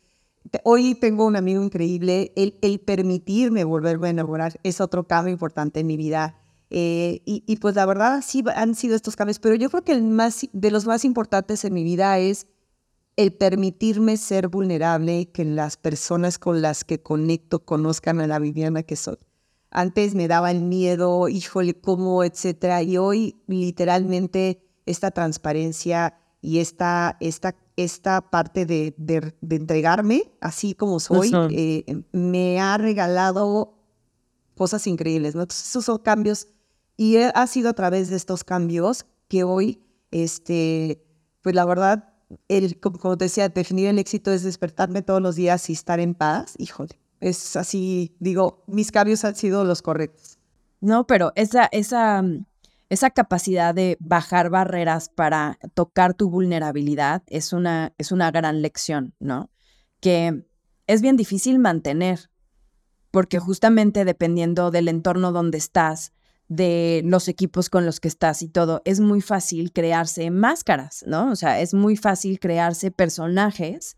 hoy 0.63 0.95
tengo 0.95 1.25
un 1.25 1.35
amigo 1.35 1.63
increíble. 1.63 2.33
El, 2.35 2.79
permitirme 2.79 3.63
volverme 3.63 4.07
a 4.07 4.11
enamorar 4.11 4.59
es 4.63 4.81
otro 4.81 5.05
cambio 5.07 5.31
importante 5.31 5.79
en 5.79 5.87
mi 5.87 5.97
vida. 5.97 6.35
Eh, 6.69 7.21
y, 7.25 7.43
y, 7.47 7.55
pues 7.57 7.75
la 7.75 7.85
verdad 7.85 8.23
sí 8.25 8.43
han 8.55 8.75
sido 8.75 8.95
estos 8.95 9.15
cambios, 9.15 9.39
pero 9.39 9.55
yo 9.55 9.69
creo 9.69 9.83
que 9.83 9.91
el 9.93 10.03
más, 10.03 10.47
de 10.53 10.71
los 10.71 10.85
más 10.85 11.03
importantes 11.03 11.65
en 11.65 11.73
mi 11.73 11.83
vida 11.83 12.19
es 12.19 12.45
el 13.15 13.33
permitirme 13.33 14.17
ser 14.17 14.49
vulnerable, 14.49 15.29
que 15.31 15.43
las 15.45 15.77
personas 15.77 16.39
con 16.39 16.61
las 16.61 16.83
que 16.83 17.01
conecto 17.01 17.65
conozcan 17.65 18.21
a 18.21 18.27
la 18.27 18.39
Viviana 18.39 18.83
que 18.83 18.95
soy. 18.95 19.17
Antes 19.71 20.15
me 20.15 20.27
daba 20.27 20.51
el 20.51 20.61
miedo, 20.61 21.27
híjole, 21.27 21.79
cómo, 21.79 22.23
etcétera, 22.23 22.81
y 22.81 22.97
hoy 22.97 23.41
literalmente 23.47 24.63
esta 24.85 25.11
transparencia 25.11 26.17
y 26.41 26.59
esta, 26.59 27.17
esta, 27.19 27.55
esta 27.75 28.21
parte 28.21 28.65
de, 28.65 28.95
de, 28.97 29.55
entregarme 29.55 30.31
así 30.41 30.73
como 30.73 30.99
soy, 30.99 31.31
eh, 31.51 32.03
me 32.11 32.59
ha 32.59 32.77
regalado 32.77 33.75
cosas 34.55 34.87
increíbles, 34.87 35.35
¿no? 35.35 35.41
Entonces, 35.41 35.67
esos 35.67 35.85
son 35.85 35.99
cambios 35.99 36.47
y 36.97 37.17
ha 37.17 37.47
sido 37.47 37.69
a 37.69 37.73
través 37.73 38.09
de 38.09 38.17
estos 38.17 38.43
cambios 38.43 39.05
que 39.29 39.45
hoy, 39.45 39.81
este, 40.11 41.01
pues 41.41 41.55
la 41.55 41.63
verdad, 41.63 42.13
el, 42.47 42.79
como 42.79 43.17
te 43.17 43.25
decía, 43.25 43.47
definir 43.47 43.87
el 43.87 43.99
éxito 43.99 44.31
es 44.31 44.43
despertarme 44.43 45.01
todos 45.01 45.21
los 45.21 45.35
días 45.35 45.69
y 45.69 45.73
estar 45.73 45.99
en 45.99 46.13
paz. 46.13 46.55
Híjole, 46.57 46.99
es 47.19 47.55
así, 47.55 48.15
digo, 48.19 48.63
mis 48.67 48.91
cambios 48.91 49.25
han 49.25 49.35
sido 49.35 49.63
los 49.63 49.81
correctos. 49.81 50.37
No, 50.81 51.05
pero 51.07 51.33
esa, 51.35 51.67
esa, 51.71 52.23
esa 52.89 53.09
capacidad 53.09 53.75
de 53.75 53.97
bajar 53.99 54.49
barreras 54.49 55.09
para 55.09 55.59
tocar 55.73 56.13
tu 56.13 56.29
vulnerabilidad 56.29 57.23
es 57.27 57.53
una, 57.53 57.93
es 57.97 58.11
una 58.11 58.31
gran 58.31 58.61
lección, 58.61 59.13
¿no? 59.19 59.49
Que 59.99 60.45
es 60.87 61.01
bien 61.01 61.17
difícil 61.17 61.59
mantener, 61.59 62.29
porque 63.11 63.39
justamente 63.39 64.05
dependiendo 64.05 64.71
del 64.71 64.87
entorno 64.87 65.31
donde 65.31 65.57
estás, 65.57 66.13
de 66.49 67.01
los 67.05 67.27
equipos 67.27 67.69
con 67.69 67.85
los 67.85 67.99
que 67.99 68.07
estás 68.07 68.41
y 68.41 68.49
todo, 68.49 68.81
es 68.83 68.99
muy 68.99 69.21
fácil 69.21 69.71
crearse 69.71 70.31
máscaras, 70.31 71.03
¿no? 71.05 71.31
O 71.31 71.35
sea, 71.35 71.61
es 71.61 71.75
muy 71.75 71.95
fácil 71.95 72.39
crearse 72.39 72.89
personajes 72.89 73.97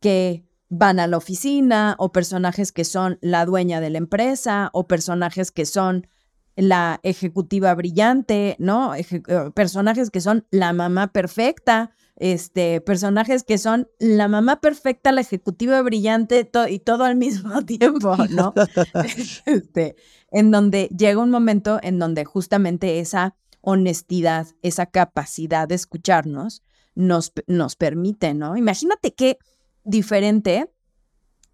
que 0.00 0.44
van 0.76 0.98
a 0.98 1.06
la 1.06 1.16
oficina 1.16 1.94
o 1.98 2.10
personajes 2.10 2.72
que 2.72 2.84
son 2.84 3.18
la 3.20 3.46
dueña 3.46 3.80
de 3.80 3.90
la 3.90 3.98
empresa 3.98 4.70
o 4.72 4.88
personajes 4.88 5.52
que 5.52 5.66
son 5.66 6.08
la 6.56 6.98
ejecutiva 7.04 7.74
brillante, 7.74 8.56
¿no? 8.58 8.94
Eh, 8.94 9.06
personajes 9.54 10.10
que 10.10 10.20
son 10.20 10.46
la 10.50 10.72
mamá 10.72 11.12
perfecta, 11.12 11.92
este, 12.16 12.80
personajes 12.80 13.44
que 13.44 13.58
son 13.58 13.88
la 14.00 14.26
mamá 14.26 14.60
perfecta, 14.60 15.12
la 15.12 15.20
ejecutiva 15.20 15.80
brillante 15.82 16.50
y 16.68 16.78
todo 16.80 17.04
al 17.04 17.16
mismo 17.16 17.62
tiempo, 17.66 18.16
¿no? 18.30 18.52
este, 19.46 19.94
en 20.32 20.50
donde 20.50 20.88
llega 20.96 21.20
un 21.20 21.30
momento 21.30 21.78
en 21.82 22.00
donde 22.00 22.24
justamente 22.24 22.98
esa 22.98 23.36
honestidad, 23.60 24.48
esa 24.62 24.86
capacidad 24.86 25.68
de 25.68 25.76
escucharnos 25.76 26.64
nos, 26.96 27.32
nos 27.46 27.76
permite, 27.76 28.34
¿no? 28.34 28.56
Imagínate 28.56 29.14
qué 29.14 29.38
diferente 29.84 30.70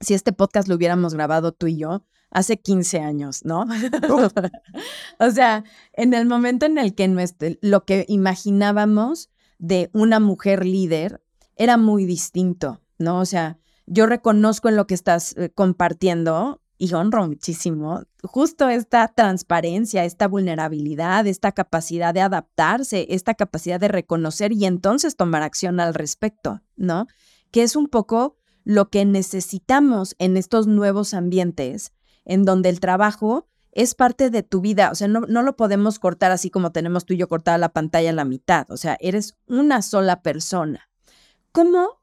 si 0.01 0.15
este 0.15 0.33
podcast 0.33 0.69
lo 0.69 0.77
hubiéramos 0.77 1.15
grabado 1.15 1.53
tú 1.53 1.67
y 1.67 1.77
yo 1.77 2.05
hace 2.31 2.59
15 2.59 3.01
años, 3.01 3.45
¿no? 3.45 3.67
o 5.19 5.31
sea, 5.31 5.65
en 5.93 6.15
el 6.15 6.27
momento 6.27 6.65
en 6.67 6.79
el 6.79 6.95
que 6.95 7.09
nuestro, 7.09 7.49
lo 7.61 7.85
que 7.85 8.07
imaginábamos 8.09 9.31
de 9.59 9.91
una 9.93 10.21
mujer 10.21 10.65
líder 10.65 11.23
era 11.57 11.77
muy 11.77 12.07
distinto, 12.07 12.81
¿no? 12.99 13.19
O 13.19 13.27
sea, 13.27 13.59
yo 13.87 14.07
reconozco 14.07 14.69
en 14.69 14.77
lo 14.77 14.87
que 14.87 14.95
estás 14.95 15.37
eh, 15.37 15.51
compartiendo 15.51 16.63
y 16.79 16.95
honro 16.95 17.27
muchísimo 17.27 18.05
justo 18.23 18.69
esta 18.69 19.09
transparencia, 19.09 20.05
esta 20.05 20.29
vulnerabilidad, 20.29 21.27
esta 21.27 21.53
capacidad 21.53 22.15
de 22.15 22.21
adaptarse, 22.21 23.07
esta 23.11 23.35
capacidad 23.35 23.81
de 23.81 23.89
reconocer 23.89 24.53
y 24.53 24.67
entonces 24.67 25.17
tomar 25.17 25.43
acción 25.43 25.81
al 25.81 25.95
respecto, 25.95 26.61
¿no? 26.77 27.07
Que 27.51 27.63
es 27.63 27.77
un 27.77 27.89
poco 27.89 28.37
lo 28.65 28.91
que 28.91 29.05
necesitamos 29.05 30.15
en 30.19 30.37
estos 30.37 30.67
nuevos 30.67 31.15
ambientes 31.15 31.93
en 32.25 32.45
donde 32.45 32.69
el 32.69 32.81
trabajo 32.81 33.49
es 33.73 33.95
parte 33.95 34.31
de 34.31 34.43
tu 34.43 34.61
vida, 34.61 34.91
o 34.91 34.95
sea, 34.95 35.07
no, 35.07 35.21
no, 35.21 35.43
lo 35.43 35.57
podemos 35.57 36.01
cortar 36.01 36.33
así 36.33 36.51
como 36.51 36.73
tenemos 36.73 37.05
tú 37.05 37.15
y 37.15 37.17
yo 37.17 37.29
cortada 37.29 37.57
la 37.57 37.73
pantalla 37.73 38.11
a 38.11 38.13
la 38.13 38.25
mitad, 38.25 38.69
o 38.71 38.77
sea, 38.77 38.97
eres 39.01 39.37
una 39.47 39.81
sola 39.81 40.23
persona. 40.23 40.89
¿Cómo 41.53 42.01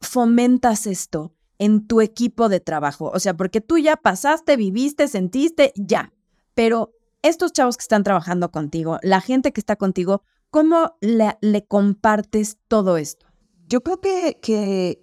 fomentas 0.00 0.86
esto 0.86 1.34
en 1.58 1.86
tu 1.86 2.00
equipo 2.00 2.48
de 2.48 2.58
trabajo. 2.58 3.12
O 3.14 3.20
sea, 3.20 3.36
porque 3.36 3.60
tú 3.60 3.78
ya 3.78 3.96
pasaste, 3.96 4.56
viviste, 4.56 5.06
sentiste, 5.06 5.72
ya. 5.76 6.12
Pero 6.54 6.92
estos 7.22 7.52
chavos 7.52 7.76
que 7.76 7.82
están 7.82 8.02
trabajando 8.02 8.50
contigo, 8.50 8.98
la 9.02 9.20
gente 9.20 9.52
que 9.52 9.60
está 9.60 9.76
contigo, 9.76 10.24
¿cómo 10.50 10.96
le, 11.00 11.38
le 11.40 11.64
compartes 11.64 12.58
todo 12.66 12.96
esto? 12.96 13.26
Yo 13.72 13.80
creo 13.80 14.02
que, 14.02 15.02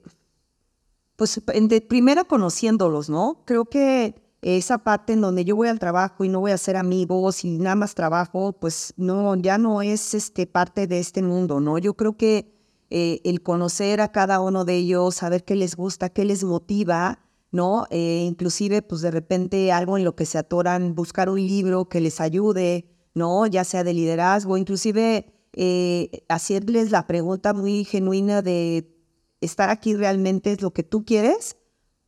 pues, 1.16 1.42
de 1.44 1.82
primera 1.82 2.24
conociéndolos, 2.24 3.10
¿no? 3.10 3.42
Creo 3.46 3.66
que 3.66 4.14
esa 4.44 4.78
parte 4.78 5.14
en 5.14 5.22
donde 5.22 5.44
yo 5.44 5.56
voy 5.56 5.70
al 5.70 5.80
trabajo 5.80 6.24
y 6.24 6.30
no 6.30 6.40
voy 6.40 6.52
a 6.52 6.58
ser 6.60 6.78
amigos 6.78 7.44
y 7.44 7.58
nada 7.58 7.76
más 7.76 7.96
trabajo, 7.96 8.54
pues 8.54 8.94
no, 8.96 9.36
ya 9.38 9.58
no 9.58 9.82
es 9.82 10.14
este, 10.14 10.46
parte 10.46 10.86
de 10.86 11.00
este 11.00 11.24
mundo, 11.24 11.60
¿no? 11.60 11.80
Yo 11.80 11.96
creo 11.96 12.16
que 12.16 12.54
eh, 12.92 13.22
el 13.24 13.42
conocer 13.42 14.02
a 14.02 14.12
cada 14.12 14.40
uno 14.40 14.66
de 14.66 14.76
ellos, 14.76 15.16
saber 15.16 15.44
qué 15.46 15.56
les 15.56 15.76
gusta, 15.76 16.10
qué 16.10 16.24
les 16.24 16.44
motiva, 16.44 17.26
¿no? 17.52 17.88
Eh, 17.90 18.24
inclusive, 18.28 18.84
pues 18.84 19.02
de 19.02 19.10
repente 19.10 19.72
algo 19.72 19.98
en 19.98 20.04
lo 20.04 20.16
que 20.16 20.28
se 20.28 20.38
atoran, 20.38 20.94
buscar 20.94 21.28
un 21.32 21.40
libro 21.40 21.90
que 21.90 22.02
les 22.02 22.22
ayude, 22.22 22.88
¿no? 23.16 23.48
Ya 23.48 23.64
sea 23.64 23.84
de 23.84 23.96
liderazgo, 23.96 24.58
inclusive 24.58 25.39
eh, 25.54 26.24
hacerles 26.30 26.92
la 26.92 27.08
pregunta 27.08 27.54
muy 27.54 27.84
genuina 27.84 28.42
de 28.42 28.96
estar 29.42 29.70
aquí 29.70 29.96
realmente 29.96 30.52
es 30.52 30.62
lo 30.62 30.72
que 30.72 30.84
tú 30.84 31.06
quieres, 31.06 31.58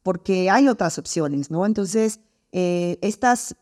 porque 0.03 0.49
hay 0.49 0.67
otras 0.67 0.97
opciones, 0.97 1.51
¿no? 1.51 1.65
Entonces, 1.65 2.19
estas, 2.51 3.55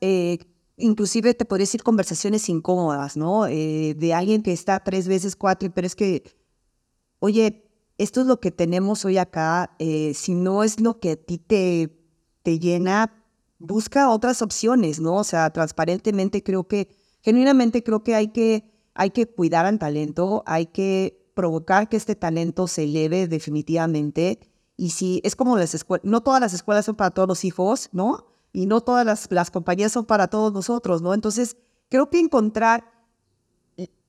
inclusive 0.78 1.36
te 1.36 1.46
podría 1.46 1.64
decir 1.64 1.84
conversaciones 1.84 2.50
incómodas, 2.50 3.18
¿no? 3.18 3.44
de 3.44 4.14
alguien 4.16 4.42
que 4.42 4.52
está 4.52 4.80
tres 4.80 5.08
veces 5.08 5.36
cuatro, 5.36 5.70
pero 5.72 5.86
es 5.86 5.96
que 5.96 6.24
oye, 7.20 7.70
esto 7.98 8.22
es 8.22 8.28
lo 8.28 8.40
que 8.40 8.52
tenemos 8.52 9.06
hoy 9.06 9.18
acá, 9.18 9.76
eh, 9.80 10.14
si 10.16 10.34
no 10.34 10.64
es 10.64 10.80
lo 10.80 11.00
que 11.00 11.12
a 11.12 11.16
ti 11.16 11.38
te, 11.38 12.00
te 12.44 12.60
llena, 12.60 13.14
busca 13.60 14.10
otras 14.10 14.42
opciones, 14.42 15.00
¿no? 15.00 15.18
O 15.18 15.24
sea, 15.24 15.50
transparentemente 15.52 16.42
creo 16.42 16.68
que, 16.68 16.90
genuinamente 17.22 17.84
creo 17.84 18.04
que 18.04 18.16
hay 18.16 18.30
que, 18.30 18.72
hay 19.00 19.12
que 19.12 19.28
cuidar 19.28 19.66
al 19.66 19.80
talento, 19.80 20.43
hay 20.45 20.66
que 20.66 21.32
provocar 21.34 21.88
que 21.88 21.95
este 21.95 22.16
talento 22.16 22.68
se 22.68 22.84
eleve 22.84 23.30
definitivamente. 23.30 24.41
Y 24.76 24.89
si 24.89 25.22
es 25.24 25.38
como 25.38 25.58
las 25.58 25.74
escuelas, 25.74 26.04
no 26.04 26.22
todas 26.22 26.41
las 26.41 26.54
escuelas 26.54 26.84
son 26.84 26.97
para 26.97 27.12
todos 27.12 27.30
los 27.30 27.45
hijos, 27.45 27.88
¿no? 27.93 28.26
Y 28.52 28.66
no 28.66 28.82
todas 28.82 29.06
las, 29.06 29.32
las 29.32 29.52
compañías 29.52 29.93
son 29.93 30.04
para 30.04 30.28
todos 30.28 30.52
nosotros, 30.52 31.02
¿no? 31.02 31.14
Entonces, 31.14 31.56
creo 31.88 32.10
que 32.10 32.20
encontrar 32.20 32.91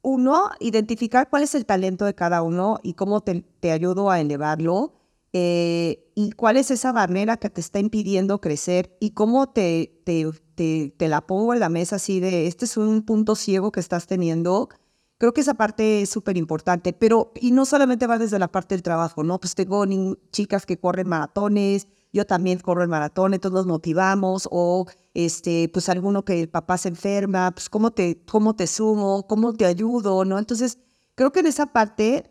uno, 0.03 0.51
identificar 0.59 1.31
cuál 1.31 1.45
es 1.45 1.55
el 1.55 1.67
talento 1.67 2.05
de 2.05 2.17
cada 2.17 2.43
uno 2.43 2.81
y 2.83 2.95
cómo 2.95 3.21
te, 3.21 3.43
te 3.61 3.71
ayudo 3.71 4.11
a 4.11 4.19
elevarlo. 4.19 4.95
Eh, 5.33 6.11
y 6.15 6.33
cuál 6.33 6.57
es 6.57 6.71
esa 6.71 6.93
barrera 6.93 7.37
que 7.37 7.51
te 7.51 7.61
está 7.61 7.79
impidiendo 7.79 8.41
crecer 8.41 8.97
y 9.01 9.11
cómo 9.11 9.49
te, 9.51 10.03
te, 10.05 10.27
te, 10.57 10.93
te, 10.97 11.09
la 11.09 11.21
pongo 11.21 11.55
en 11.55 11.61
la 11.61 11.69
mesa 11.69 11.97
así 11.97 12.19
de, 12.19 12.49
este 12.49 12.65
es 12.65 12.77
un 12.77 13.03
punto 13.03 13.37
ciego 13.37 13.71
que 13.71 13.81
estás 13.81 14.07
teniendo. 14.07 14.69
Creo 15.19 15.33
que 15.33 15.43
esa 15.43 15.55
parte 15.55 16.03
es 16.03 16.11
súper 16.11 16.37
importante, 16.37 16.93
pero 16.93 17.33
y 17.41 17.53
no 17.53 17.65
solamente 17.67 18.07
va 18.07 18.19
desde 18.19 18.39
la 18.39 18.49
parte 18.49 18.75
del 18.75 18.83
trabajo, 18.83 19.23
¿no? 19.23 19.39
Pues 19.39 19.55
tengo 19.55 19.85
chicas 20.33 20.67
que 20.67 20.79
corren 20.79 21.09
maratones, 21.09 21.87
yo 22.13 22.27
también 22.27 22.59
corro 22.59 22.83
el 22.83 22.89
maratón, 22.89 23.35
entonces 23.35 23.55
nos 23.55 23.67
motivamos, 23.67 24.49
o 24.51 24.87
este, 25.15 25.69
pues 25.73 25.89
alguno 25.89 26.25
que 26.25 26.41
el 26.41 26.49
papá 26.49 26.79
se 26.79 26.89
enferma, 26.89 27.53
pues 27.53 27.69
cómo 27.69 27.93
te, 27.93 28.23
cómo 28.25 28.57
te 28.57 28.67
sumo, 28.67 29.27
cómo 29.29 29.53
te 29.53 29.67
ayudo, 29.67 30.25
¿no? 30.25 30.39
Entonces, 30.39 30.79
creo 31.15 31.33
que 31.33 31.41
en 31.41 31.47
esa 31.47 31.67
parte, 31.67 32.31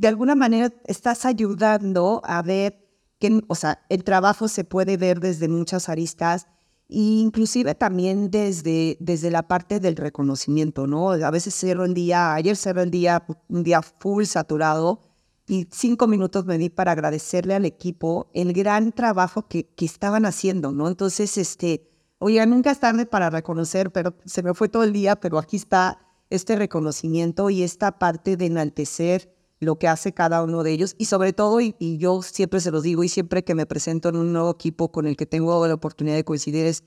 de 0.00 0.08
alguna 0.08 0.34
manera, 0.34 0.72
estás 0.86 1.26
ayudando 1.26 2.22
a 2.24 2.40
ver 2.40 2.88
que, 3.18 3.42
o 3.48 3.54
sea, 3.54 3.84
el 3.90 4.02
trabajo 4.02 4.48
se 4.48 4.64
puede 4.64 4.96
ver 4.96 5.20
desde 5.20 5.46
muchas 5.46 5.90
aristas, 5.90 6.46
e 6.88 7.00
inclusive 7.20 7.74
también 7.74 8.30
desde, 8.30 8.96
desde 8.98 9.30
la 9.30 9.46
parte 9.46 9.78
del 9.78 9.96
reconocimiento, 9.96 10.86
¿no? 10.86 11.10
A 11.10 11.30
veces 11.30 11.52
cerro 11.52 11.84
el 11.84 11.92
día, 11.92 12.32
ayer 12.32 12.56
cerró 12.56 12.80
el 12.80 12.90
día, 12.90 13.26
un 13.48 13.62
día 13.62 13.82
full 13.82 14.24
saturado, 14.24 15.02
y 15.46 15.68
cinco 15.70 16.06
minutos 16.06 16.46
me 16.46 16.56
di 16.56 16.70
para 16.70 16.92
agradecerle 16.92 17.54
al 17.54 17.66
equipo 17.66 18.30
el 18.32 18.54
gran 18.54 18.92
trabajo 18.92 19.48
que, 19.48 19.68
que 19.68 19.84
estaban 19.84 20.24
haciendo, 20.24 20.72
¿no? 20.72 20.88
Entonces, 20.88 21.36
este, 21.36 21.90
oiga, 22.20 22.46
nunca 22.46 22.70
es 22.70 22.80
tarde 22.80 23.04
para 23.04 23.28
reconocer, 23.28 23.92
pero 23.92 24.14
se 24.24 24.42
me 24.42 24.54
fue 24.54 24.70
todo 24.70 24.82
el 24.82 24.94
día, 24.94 25.16
pero 25.16 25.38
aquí 25.38 25.56
está 25.56 25.98
este 26.30 26.56
reconocimiento 26.56 27.50
y 27.50 27.64
esta 27.64 27.98
parte 27.98 28.38
de 28.38 28.46
enaltecer 28.46 29.39
lo 29.60 29.78
que 29.78 29.88
hace 29.88 30.12
cada 30.12 30.42
uno 30.42 30.62
de 30.62 30.72
ellos 30.72 30.96
y 30.98 31.04
sobre 31.04 31.32
todo, 31.32 31.60
y, 31.60 31.76
y, 31.78 31.98
yo 31.98 32.22
siempre 32.22 32.60
se 32.60 32.70
los 32.70 32.82
digo 32.82 33.04
y 33.04 33.08
siempre 33.08 33.44
que 33.44 33.54
me 33.54 33.66
presento 33.66 34.08
en 34.08 34.16
un 34.16 34.32
nuevo 34.32 34.50
equipo 34.50 34.90
con 34.90 35.06
el 35.06 35.16
que 35.16 35.26
tengo 35.26 35.66
la 35.66 35.74
oportunidad 35.74 36.16
de 36.16 36.24
coincidir 36.24 36.66
es, 36.66 36.82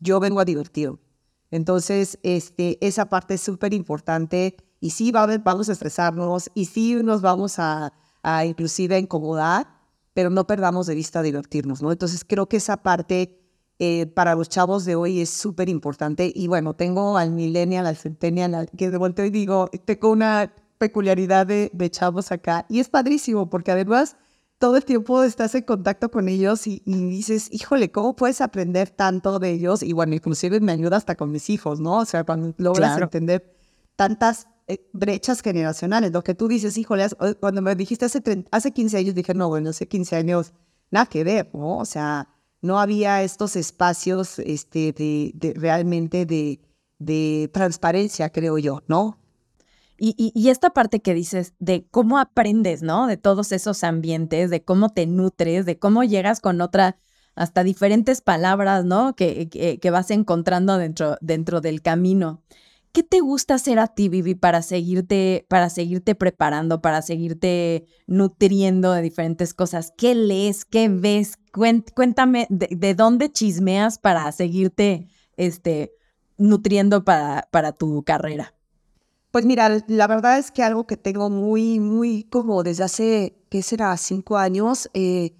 yo 0.00 0.20
vengo 0.20 0.40
a 0.40 0.44
divertir. 0.44 0.92
Entonces, 1.50 2.18
este, 2.22 2.78
esa 2.84 3.08
parte 3.08 3.34
es 3.34 3.40
súper 3.40 3.74
importante 3.74 4.56
y 4.80 4.90
sí 4.90 5.10
va 5.10 5.24
a, 5.24 5.38
vamos 5.38 5.68
a 5.68 5.72
estresarnos 5.72 6.50
y 6.54 6.66
sí 6.66 6.94
nos 7.02 7.20
vamos 7.20 7.58
a, 7.58 7.92
a 8.22 8.44
inclusive 8.46 8.94
a 8.94 8.98
incomodar, 8.98 9.68
pero 10.14 10.30
no 10.30 10.46
perdamos 10.46 10.86
de 10.86 10.94
vista 10.94 11.22
divertirnos, 11.22 11.82
¿no? 11.82 11.90
Entonces, 11.90 12.24
creo 12.24 12.48
que 12.48 12.56
esa 12.56 12.78
parte 12.78 13.38
eh, 13.78 14.06
para 14.06 14.36
los 14.36 14.48
chavos 14.48 14.84
de 14.84 14.94
hoy 14.94 15.20
es 15.20 15.30
súper 15.30 15.68
importante. 15.68 16.32
Y 16.32 16.46
bueno, 16.46 16.74
tengo 16.74 17.18
al 17.18 17.32
millennial, 17.32 17.86
al 17.86 17.96
centennial, 17.96 18.70
que 18.76 18.90
de 18.90 18.96
volteo 18.96 19.24
y 19.24 19.30
digo, 19.30 19.68
tengo 19.84 20.10
una 20.10 20.54
peculiaridad 20.82 21.46
de, 21.46 21.70
de 21.72 21.90
chavos 21.92 22.32
acá 22.32 22.66
y 22.68 22.80
es 22.80 22.88
padrísimo 22.88 23.48
porque 23.48 23.70
además 23.70 24.16
todo 24.58 24.76
el 24.76 24.84
tiempo 24.84 25.22
estás 25.22 25.54
en 25.54 25.62
contacto 25.62 26.10
con 26.10 26.28
ellos 26.28 26.66
y, 26.66 26.82
dices, 26.84 27.48
híjole, 27.52 27.92
¿cómo 27.92 28.16
puedes 28.16 28.40
aprender 28.40 28.90
tanto 28.90 29.38
de 29.38 29.50
ellos? 29.50 29.84
Y 29.84 29.92
bueno, 29.92 30.14
inclusive 30.14 30.58
me 30.58 30.72
ayuda 30.72 30.96
hasta 30.96 31.14
con 31.14 31.30
mis 31.30 31.50
hijos, 31.50 31.78
¿no? 31.78 31.98
O 31.98 32.04
sea, 32.04 32.24
cuando 32.24 32.52
logras 32.58 33.00
entender 33.00 33.56
tantas 33.94 34.48
eh, 34.66 34.88
brechas 34.92 35.40
generacionales, 35.40 36.10
lo 36.12 36.24
que 36.24 36.34
tú 36.34 36.48
dices, 36.48 36.76
híjole, 36.76 37.06
cuando 37.38 37.62
me 37.62 37.76
dijiste 37.76 38.06
hace, 38.06 38.22
hace 38.50 38.72
15 38.72 38.98
años, 38.98 39.14
dije, 39.14 39.34
no, 39.34 39.48
bueno, 39.48 39.70
hace 39.70 39.86
15 39.86 40.16
años, 40.16 40.52
nada 40.90 41.06
que 41.06 41.22
ver, 41.22 41.48
¿no? 41.52 41.78
O 41.78 41.84
sea, 41.84 42.28
no 42.60 42.80
había 42.80 43.22
estos 43.22 43.54
espacios 43.54 44.40
este, 44.40 44.92
de, 44.92 45.30
de 45.34 45.54
realmente 45.54 46.26
de, 46.26 46.60
de 46.98 47.50
transparencia, 47.52 48.30
creo 48.30 48.58
yo, 48.58 48.82
¿no? 48.88 49.21
Y, 49.98 50.48
esta 50.48 50.70
parte 50.70 51.00
que 51.00 51.14
dices 51.14 51.54
de 51.58 51.86
cómo 51.90 52.18
aprendes, 52.18 52.82
¿no? 52.82 53.06
De 53.06 53.16
todos 53.16 53.52
esos 53.52 53.84
ambientes, 53.84 54.50
de 54.50 54.64
cómo 54.64 54.88
te 54.88 55.06
nutres, 55.06 55.64
de 55.64 55.78
cómo 55.78 56.02
llegas 56.02 56.40
con 56.40 56.60
otra, 56.60 56.96
hasta 57.34 57.62
diferentes 57.62 58.20
palabras, 58.20 58.84
¿no? 58.84 59.14
Que, 59.14 59.48
que, 59.48 59.90
vas 59.90 60.10
encontrando 60.10 60.76
dentro, 60.76 61.16
dentro 61.20 61.60
del 61.60 61.82
camino. 61.82 62.42
¿Qué 62.92 63.02
te 63.02 63.20
gusta 63.20 63.54
hacer 63.54 63.78
a 63.78 63.86
ti, 63.86 64.08
Vivi, 64.08 64.34
para 64.34 64.60
seguirte, 64.60 65.46
para 65.48 65.70
seguirte 65.70 66.14
preparando, 66.14 66.82
para 66.82 67.00
seguirte 67.00 67.86
nutriendo 68.06 68.92
de 68.92 69.02
diferentes 69.02 69.54
cosas? 69.54 69.94
¿Qué 69.96 70.14
lees? 70.14 70.64
¿Qué 70.64 70.88
ves? 70.88 71.38
Cuéntame 71.52 72.46
de, 72.50 72.68
de 72.70 72.94
dónde 72.94 73.30
chismeas 73.30 73.98
para 73.98 74.30
seguirte 74.32 75.08
este, 75.36 75.94
nutriendo 76.36 77.04
para, 77.04 77.48
para 77.50 77.72
tu 77.72 78.02
carrera. 78.02 78.54
Pues 79.32 79.46
mira, 79.46 79.82
la 79.86 80.06
verdad 80.06 80.38
es 80.38 80.50
que 80.50 80.62
algo 80.62 80.86
que 80.86 80.98
tengo 80.98 81.30
muy, 81.30 81.80
muy 81.80 82.24
como 82.24 82.62
desde 82.62 82.84
hace, 82.84 83.42
¿qué 83.48 83.62
será? 83.62 83.96
Cinco 83.96 84.36
años, 84.36 84.90
eh, 84.92 85.34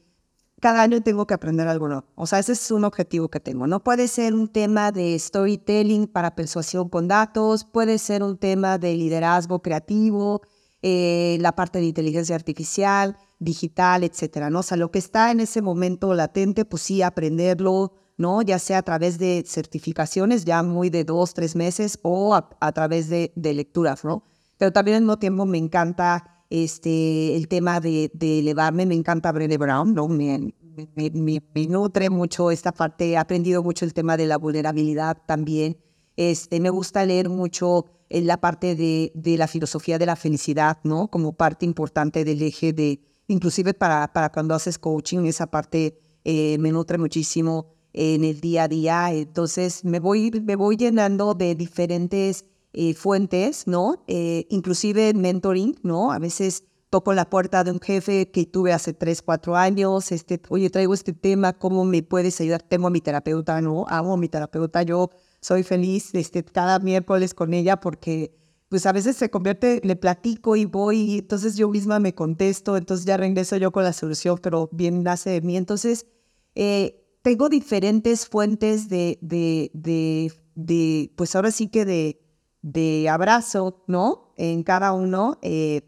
cada 0.63 0.81
año 0.81 1.03
tengo 1.03 1.27
que 1.27 1.35
aprender 1.35 1.69
algo 1.69 1.89
nuevo. 1.89 2.07
O 2.15 2.27
sea, 2.27 2.39
ese 2.39 2.53
es 2.53 2.71
un 2.71 2.85
objetivo 2.85 3.29
que 3.29 3.39
tengo. 3.39 3.67
No 3.67 3.85
puede 3.85 4.09
ser 4.09 4.33
un 4.33 4.49
tema 4.49 4.93
de 4.93 5.19
storytelling 5.19 6.07
para 6.07 6.35
persuasión 6.35 6.89
con 6.89 7.07
datos, 7.07 7.65
puede 7.67 7.99
ser 7.99 8.23
un 8.23 8.39
tema 8.39 8.79
de 8.79 8.97
liderazgo 8.97 9.61
creativo, 9.61 10.41
eh, 10.81 11.37
la 11.43 11.53
parte 11.55 11.79
de 11.79 11.85
inteligencia 11.85 12.35
artificial, 12.35 13.19
digital, 13.41 14.05
etcétera. 14.05 14.49
¿no? 14.49 14.61
O 14.61 14.63
sea, 14.63 14.79
lo 14.79 14.91
que 14.91 15.01
está 15.01 15.31
en 15.33 15.41
ese 15.41 15.61
momento 15.61 16.15
latente, 16.15 16.65
pues 16.65 16.81
sí, 16.81 17.03
aprenderlo, 17.03 17.93
¿no? 18.17 18.43
Ya 18.43 18.59
sea 18.59 18.79
a 18.79 18.83
través 18.83 19.19
de 19.19 19.45
certificaciones 19.47 20.45
ya 20.45 20.63
muy 20.63 20.91
de 20.91 21.05
dos, 21.05 21.35
tres 21.35 21.57
meses 21.57 21.99
o 22.03 22.35
a, 22.35 22.73
través 22.73 23.09
de, 23.09 23.33
lecturas, 23.37 24.05
¿no? 24.05 24.25
Pero 24.59 24.73
también 24.73 24.97
al 24.97 25.03
mismo 25.03 25.19
tiempo 25.19 25.47
me 25.47 25.59
encanta 25.59 26.45
este, 26.51 27.37
el 27.37 27.49
tema 27.49 27.81
de, 27.81 28.11
elevarme, 28.21 28.87
me 28.87 28.95
encanta 28.95 29.33
Brené 29.33 29.57
Brown, 29.59 29.95
¿no? 29.95 30.09
Me, 30.09 30.55
me, 30.97 31.67
nutre 31.69 32.11
mucho 32.11 32.51
esta 32.51 32.73
parte, 32.73 33.11
he 33.11 33.17
aprendido 33.17 33.63
mucho 33.63 33.85
el 33.85 33.95
tema 33.95 34.17
de 34.17 34.27
la 34.27 34.39
vulnerabilidad 34.39 35.19
también. 35.27 35.79
Este, 36.17 36.61
me 36.61 36.71
gusta 36.71 37.05
leer 37.05 37.29
mucho 37.29 37.87
en 38.09 38.27
la 38.27 38.39
parte 38.39 38.77
de, 38.77 39.11
de 39.15 39.39
la 39.39 39.49
filosofía 39.49 39.99
de 39.99 40.07
la 40.07 40.17
felicidad, 40.17 40.79
¿no? 40.85 41.09
Como 41.09 41.33
parte 41.33 41.65
importante 41.65 42.25
del 42.25 42.43
eje 42.43 42.73
de, 42.73 43.01
inclusive 43.27 43.75
para, 43.75 44.13
para 44.13 44.31
cuando 44.31 44.55
haces 44.55 44.79
coaching, 44.79 45.25
esa 45.25 45.47
parte 45.47 45.99
eh, 46.25 46.59
me 46.59 46.71
nutre 46.71 46.99
muchísimo 46.99 47.75
en 47.93 48.25
el 48.25 48.41
día 48.41 48.65
a 48.65 48.69
día. 48.69 49.13
Entonces 49.13 49.85
me 49.85 50.01
voy, 50.01 50.31
me 50.45 50.57
voy 50.57 50.77
llenando 50.77 51.35
de 51.35 51.55
diferentes 51.55 52.45
eh, 52.73 52.95
fuentes, 52.95 53.67
¿no? 53.67 54.03
Eh, 54.07 54.47
inclusive 54.51 55.13
mentoring, 55.15 55.79
¿no? 55.83 56.13
A 56.13 56.19
veces 56.19 56.65
toco 56.89 57.15
la 57.15 57.29
puerta 57.31 57.65
de 57.65 57.71
un 57.71 57.81
jefe 57.81 58.31
que 58.31 58.45
tuve 58.45 58.73
hace 58.73 58.93
tres, 58.93 59.23
cuatro 59.23 59.57
años, 59.57 60.13
este, 60.13 60.41
oye, 60.51 60.69
traigo 60.69 60.93
este 60.93 61.15
tema, 61.15 61.55
¿cómo 61.55 61.85
me 61.87 62.03
puedes 62.03 62.39
ayudar? 62.41 62.63
Tengo 62.63 62.87
a 62.87 62.91
mi 62.91 63.01
terapeuta, 63.01 63.61
¿no? 63.63 63.87
Amo 63.89 64.13
a 64.13 64.17
mi 64.19 64.29
terapeuta, 64.29 64.83
yo 64.83 65.11
soy 65.41 65.63
feliz 65.63 66.15
este, 66.15 66.45
cada 66.45 66.79
miércoles 66.79 67.35
con 67.35 67.55
ella 67.55 67.81
porque 67.81 68.35
pues 68.69 68.87
a 68.87 68.93
veces 68.93 69.17
se 69.17 69.31
convierte, 69.31 69.83
le 69.85 69.97
platico 69.97 70.57
y 70.57 70.65
voy, 70.65 70.99
y 70.99 71.19
entonces 71.19 71.57
yo 71.57 71.69
misma 71.69 71.99
me 71.99 72.15
contesto, 72.15 72.79
entonces 72.79 73.05
ya 73.05 73.19
regreso 73.19 73.59
yo 73.59 73.71
con 73.71 73.85
la 73.85 73.93
solución, 73.93 74.39
pero 74.43 74.71
bien 74.73 75.03
nace 75.03 75.29
de 75.29 75.41
mí. 75.43 75.59
Entonces, 75.59 76.07
eh, 76.55 77.02
tengo 77.23 77.49
diferentes 77.49 78.29
fuentes 78.29 78.89
de, 78.89 79.19
de, 79.23 79.71
de, 79.75 80.33
de, 80.55 81.13
pues 81.17 81.35
ahora 81.35 81.51
sí 81.53 81.69
que 81.69 81.85
de, 81.85 82.21
de 82.63 83.09
abrazo, 83.09 83.85
¿no? 83.87 84.35
En 84.37 84.65
cada 84.65 84.93
uno, 84.93 85.39
eh, 85.43 85.83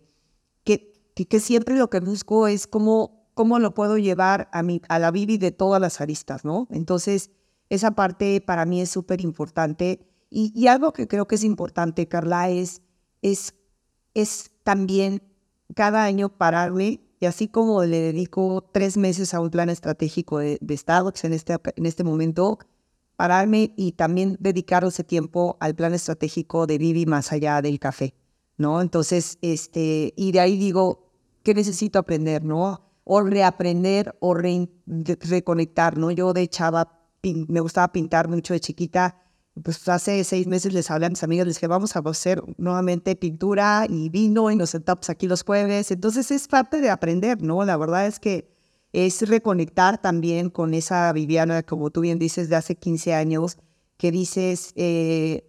que, 0.64 0.92
que, 1.14 1.40
siempre 1.40 1.76
lo 1.76 1.90
que 1.90 2.00
busco 2.00 2.46
es 2.46 2.66
cómo, 2.66 3.28
cómo 3.34 3.58
lo 3.58 3.74
puedo 3.74 3.98
llevar 3.98 4.48
a, 4.52 4.62
mi, 4.62 4.80
a 4.88 4.98
la 4.98 5.10
Bibi 5.10 5.38
de 5.38 5.50
todas 5.50 5.80
las 5.80 6.00
aristas, 6.00 6.44
¿no? 6.44 6.68
Entonces, 6.70 7.30
esa 7.68 7.92
parte 7.92 8.40
para 8.40 8.64
mí 8.64 8.80
es 8.80 8.90
súper 8.90 9.20
importante. 9.20 10.06
Y, 10.30 10.52
y, 10.54 10.68
algo 10.68 10.92
que 10.92 11.08
creo 11.08 11.26
que 11.26 11.34
es 11.34 11.44
importante, 11.44 12.08
Carla, 12.08 12.48
es, 12.50 12.82
es, 13.22 13.54
es 14.14 14.52
también 14.62 15.22
cada 15.74 16.04
año 16.04 16.28
pararme 16.28 17.03
y 17.20 17.26
así 17.26 17.48
como 17.48 17.84
le 17.84 18.00
dedico 18.00 18.68
tres 18.72 18.96
meses 18.96 19.34
a 19.34 19.40
un 19.40 19.50
plan 19.50 19.70
estratégico 19.70 20.38
de, 20.38 20.58
de 20.60 20.76
Starbucks 20.76 21.24
en 21.24 21.32
este, 21.32 21.56
en 21.76 21.86
este 21.86 22.04
momento, 22.04 22.58
pararme 23.16 23.72
y 23.76 23.92
también 23.92 24.36
dedicar 24.40 24.84
ese 24.84 25.04
tiempo 25.04 25.56
al 25.60 25.74
plan 25.74 25.94
estratégico 25.94 26.66
de 26.66 26.78
Vivi 26.78 27.06
más 27.06 27.32
allá 27.32 27.62
del 27.62 27.78
café, 27.78 28.14
¿no? 28.56 28.80
Entonces, 28.80 29.38
este, 29.40 30.12
y 30.16 30.32
de 30.32 30.40
ahí 30.40 30.56
digo, 30.56 31.10
¿qué 31.42 31.54
necesito 31.54 31.98
aprender, 31.98 32.44
no? 32.44 32.80
O 33.04 33.20
reaprender 33.20 34.16
o 34.20 34.34
reconectar, 34.34 35.98
¿no? 35.98 36.10
Yo 36.10 36.32
de 36.32 36.48
chava 36.48 37.00
me 37.22 37.60
gustaba 37.60 37.92
pintar 37.92 38.28
mucho 38.28 38.52
de 38.52 38.60
chiquita 38.60 39.23
pues 39.62 39.88
hace 39.88 40.24
seis 40.24 40.46
meses 40.46 40.72
les 40.72 40.90
hablé 40.90 41.06
a 41.06 41.10
mis 41.10 41.22
amigas, 41.22 41.46
les 41.46 41.56
dije, 41.56 41.68
vamos 41.68 41.94
a 41.94 42.00
hacer 42.00 42.42
nuevamente 42.56 43.14
pintura 43.14 43.86
y 43.88 44.08
vino 44.08 44.50
y 44.50 44.56
nos 44.56 44.70
sentamos 44.70 45.08
aquí 45.10 45.28
los 45.28 45.44
jueves. 45.44 45.90
Entonces 45.92 46.30
es 46.30 46.48
parte 46.48 46.80
de 46.80 46.90
aprender, 46.90 47.40
¿no? 47.40 47.64
La 47.64 47.76
verdad 47.76 48.06
es 48.06 48.18
que 48.18 48.50
es 48.92 49.28
reconectar 49.28 50.00
también 50.00 50.50
con 50.50 50.74
esa 50.74 51.12
Viviana, 51.12 51.62
como 51.62 51.90
tú 51.90 52.00
bien 52.00 52.18
dices, 52.18 52.48
de 52.48 52.56
hace 52.56 52.74
15 52.74 53.14
años, 53.14 53.58
que 53.96 54.10
dices, 54.10 54.72
eh, 54.74 55.46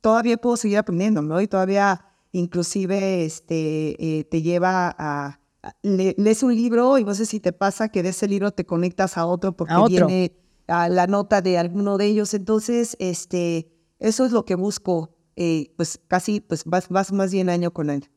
todavía 0.00 0.38
puedo 0.38 0.56
seguir 0.56 0.78
aprendiendo, 0.78 1.20
¿no? 1.20 1.40
Y 1.40 1.46
todavía 1.46 2.06
inclusive 2.32 3.24
este, 3.24 3.96
eh, 3.98 4.24
te 4.24 4.40
lleva 4.40 4.94
a... 4.98 5.40
lees 5.82 6.42
un 6.42 6.54
libro 6.54 6.96
y 6.96 7.04
no 7.04 7.14
sé 7.14 7.26
si 7.26 7.38
te 7.40 7.52
pasa 7.52 7.90
que 7.90 8.02
de 8.02 8.10
ese 8.10 8.28
libro 8.28 8.50
te 8.52 8.64
conectas 8.64 9.18
a 9.18 9.26
otro 9.26 9.56
porque 9.56 9.74
viene 9.88 10.39
la 10.70 11.06
nota 11.06 11.42
de 11.42 11.58
alguno 11.58 11.98
de 11.98 12.06
ellos. 12.06 12.34
Entonces, 12.34 12.96
este, 13.00 13.70
eso 13.98 14.24
es 14.24 14.32
lo 14.32 14.44
que 14.44 14.54
busco, 14.54 15.16
eh, 15.36 15.72
pues 15.76 16.00
casi, 16.08 16.40
pues 16.40 16.64
vas, 16.64 16.90
más 16.90 17.32
bien 17.32 17.48
año 17.48 17.72
con 17.72 17.90
él. 17.90 18.08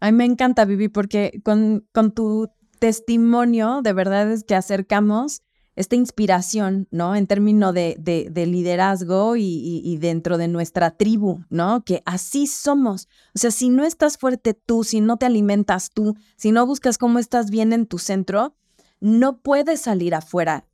A 0.00 0.10
mí 0.10 0.16
me 0.16 0.24
encanta, 0.24 0.64
Vivi, 0.64 0.88
porque 0.88 1.40
con, 1.44 1.86
con 1.92 2.12
tu 2.12 2.48
testimonio, 2.78 3.80
de 3.82 3.92
verdad 3.92 4.30
es 4.30 4.44
que 4.44 4.54
acercamos 4.54 5.42
esta 5.74 5.94
inspiración, 5.94 6.88
¿no? 6.90 7.14
En 7.14 7.26
términos 7.26 7.74
de, 7.74 7.96
de, 7.98 8.46
liderazgo 8.46 9.36
y, 9.36 9.82
y, 9.84 9.98
dentro 9.98 10.38
de 10.38 10.48
nuestra 10.48 10.96
tribu, 10.96 11.44
¿no? 11.50 11.84
Que 11.84 12.02
así 12.06 12.46
somos. 12.46 13.08
O 13.34 13.38
sea, 13.38 13.50
si 13.50 13.68
no 13.68 13.84
estás 13.84 14.16
fuerte 14.16 14.54
tú, 14.54 14.84
si 14.84 15.02
no 15.02 15.18
te 15.18 15.26
alimentas 15.26 15.90
tú, 15.90 16.16
si 16.36 16.50
no 16.50 16.64
buscas 16.66 16.96
cómo 16.96 17.18
estás 17.18 17.50
bien 17.50 17.74
en 17.74 17.86
tu 17.86 17.98
centro, 17.98 18.56
no 19.00 19.42
puedes 19.42 19.82
salir 19.82 20.14
afuera 20.14 20.66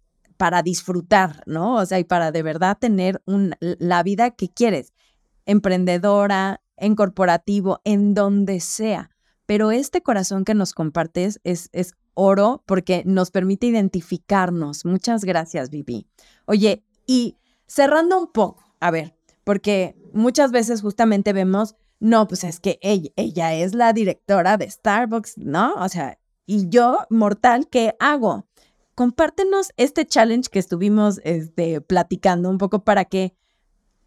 para 0.43 0.65
disfrutar, 0.65 1.45
¿no? 1.47 1.77
O 1.77 1.87
sea, 1.87 2.01
y 2.01 2.05
para 2.05 2.33
de 2.33 2.43
verdad 2.43 2.77
tener 2.77 3.23
un, 3.27 3.55
la 3.61 4.03
vida 4.03 4.33
que 4.33 4.49
quieres, 4.49 4.93
emprendedora, 5.47 6.61
en 6.77 6.97
corporativo, 6.97 7.81
en 7.85 8.13
donde 8.13 8.59
sea. 8.59 9.11
Pero 9.47 9.71
este 9.71 10.03
corazón 10.03 10.45
que 10.45 10.55
nos 10.55 10.75
compartes 10.75 11.41
es, 11.45 11.69
es 11.73 11.95
oro 12.15 12.65
porque 12.67 13.05
nos 13.07 13.31
permite 13.31 13.69
identificarnos. 13.69 14.85
Muchas 14.85 15.25
gracias, 15.25 15.71
Vivi. 15.71 16.09
Oye, 16.47 16.83
y 17.07 17.37
cerrando 17.69 18.19
un 18.19 18.33
poco, 18.33 18.65
a 18.81 18.91
ver, 18.91 19.15
porque 19.45 19.95
muchas 20.13 20.51
veces 20.51 20.83
justamente 20.83 21.33
vemos, 21.33 21.77
no, 22.01 22.27
pues 22.27 22.43
es 22.43 22.59
que 22.59 22.81
ella, 22.83 23.13
ella 23.15 23.55
es 23.55 23.77
la 23.77 23.93
directora 23.93 24.57
de 24.57 24.69
Starbucks, 24.69 25.39
¿no? 25.39 25.75
O 25.75 25.89
sea, 25.89 26.19
y 26.47 26.69
yo, 26.69 27.07
mortal, 27.11 27.69
¿qué 27.69 27.95
hago? 28.01 28.49
Compártenos 28.95 29.73
este 29.77 30.07
challenge 30.07 30.51
que 30.51 30.59
estuvimos 30.59 31.21
este, 31.25 31.81
platicando 31.81 32.51
un 32.51 32.59
poco 32.59 32.85
para 32.85 33.05
que 33.05 33.37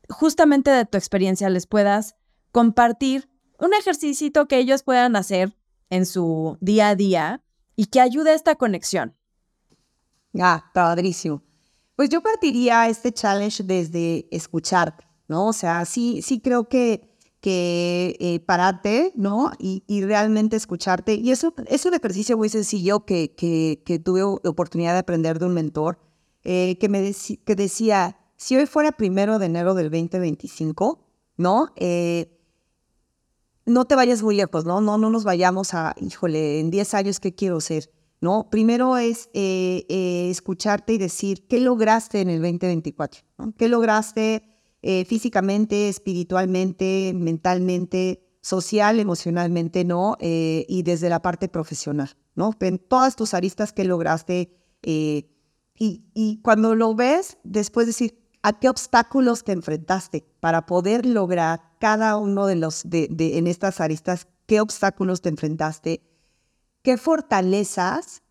justamente 0.09 0.71
de 0.71 0.85
tu 0.85 0.97
experiencia 0.97 1.49
les 1.49 1.67
puedas 1.67 2.15
compartir 2.51 3.29
un 3.59 3.73
ejercicio 3.73 4.47
que 4.47 4.57
ellos 4.57 4.83
puedan 4.83 5.15
hacer 5.15 5.57
en 5.89 6.05
su 6.05 6.57
día 6.61 6.89
a 6.89 6.95
día 6.95 7.43
y 7.75 7.87
que 7.87 8.01
ayude 8.01 8.31
a 8.31 8.35
esta 8.35 8.55
conexión. 8.55 9.15
Ah, 10.39 10.69
padrísimo. 10.73 11.41
Pues 11.95 12.09
yo 12.09 12.21
partiría 12.21 12.87
este 12.89 13.13
challenge 13.13 13.63
desde 13.63 14.27
escucharte, 14.31 15.07
¿no? 15.27 15.47
O 15.47 15.53
sea, 15.53 15.85
sí, 15.85 16.21
sí 16.21 16.41
creo 16.41 16.67
que, 16.67 17.14
que 17.45 18.17
eh, 18.19 18.39
pararte, 18.39 19.13
¿no? 19.13 19.51
Y, 19.59 19.83
realmente 20.03 20.55
escucharte. 20.55 21.13
Y 21.13 21.29
eso 21.29 21.53
es 21.67 21.85
un 21.85 21.93
ejercicio 21.93 22.37
muy 22.37 22.49
sencillo 22.49 23.05
que, 23.05 23.35
que, 23.35 23.99
tuve 23.99 24.23
oportunidad 24.23 24.93
de 24.93 24.99
aprender 25.01 25.37
de 25.37 25.45
un 25.45 25.53
mentor 25.53 25.99
eh, 26.43 26.75
que 26.79 26.89
me 26.89 27.13
que 27.45 27.55
decía, 27.55 28.17
si 28.35 28.55
hoy 28.55 28.65
fuera 28.65 28.93
primero 28.93 29.37
de 29.37 29.45
enero 29.45 29.75
del 29.75 29.91
2025, 29.91 31.05
¿no? 31.37 31.71
Eh, 31.75 32.35
no 33.67 33.85
te 33.85 33.93
vayas 33.93 34.23
muy 34.23 34.35
lejos, 34.35 34.65
¿no? 34.65 34.81
No, 34.81 34.97
no 34.97 35.11
nos 35.11 35.23
vayamos 35.23 35.75
a, 35.75 35.93
híjole, 36.01 36.59
en 36.59 36.71
10 36.71 36.95
años, 36.95 37.19
¿qué 37.19 37.35
quiero 37.35 37.61
ser? 37.61 37.91
¿No? 38.21 38.49
Primero 38.49 38.97
es 38.97 39.29
eh, 39.35 39.85
eh, 39.87 40.29
escucharte 40.31 40.93
y 40.93 40.97
decir, 40.97 41.45
¿qué 41.47 41.59
lograste 41.59 42.21
en 42.21 42.31
el 42.31 42.41
2024? 42.41 43.21
¿Qué 43.55 43.67
lograste 43.67 44.54
eh, 44.87 45.03
físicamente, 45.05 45.89
espiritualmente, 45.89 47.11
mentalmente, 47.15 48.21
social, 48.41 48.99
emocionalmente, 48.99 49.83
¿no? 49.83 50.15
y 50.19 50.83
desde 50.83 51.09
la 51.09 51.23
parte 51.23 51.47
profesional, 51.49 52.15
¿no? 52.35 52.53
En 52.59 52.77
todas 52.77 53.15
tus 53.15 53.33
aristas 53.33 53.73
que 53.73 53.83
lograste. 53.83 54.55
Y, 54.83 55.31
y 55.77 56.39
cuando 56.43 56.75
lo 56.75 56.93
ves, 56.93 57.37
después 57.43 57.87
decir, 57.87 58.23
¿a 58.43 58.59
qué 58.59 58.69
obstáculos 58.69 59.43
te 59.43 59.53
enfrentaste 59.53 60.23
para 60.39 60.67
poder 60.67 61.07
lograr 61.07 61.75
cada 61.79 62.17
uno 62.17 62.45
de 62.45 62.55
los, 62.55 62.81
de, 62.89 63.07
en 63.37 63.47
estas 63.47 63.81
aristas, 63.81 64.27
qué 64.45 64.61
obstáculos 64.61 65.21
te 65.21 65.29
enfrentaste, 65.29 66.03
qué 66.81 66.97
fortalezas 66.97 68.21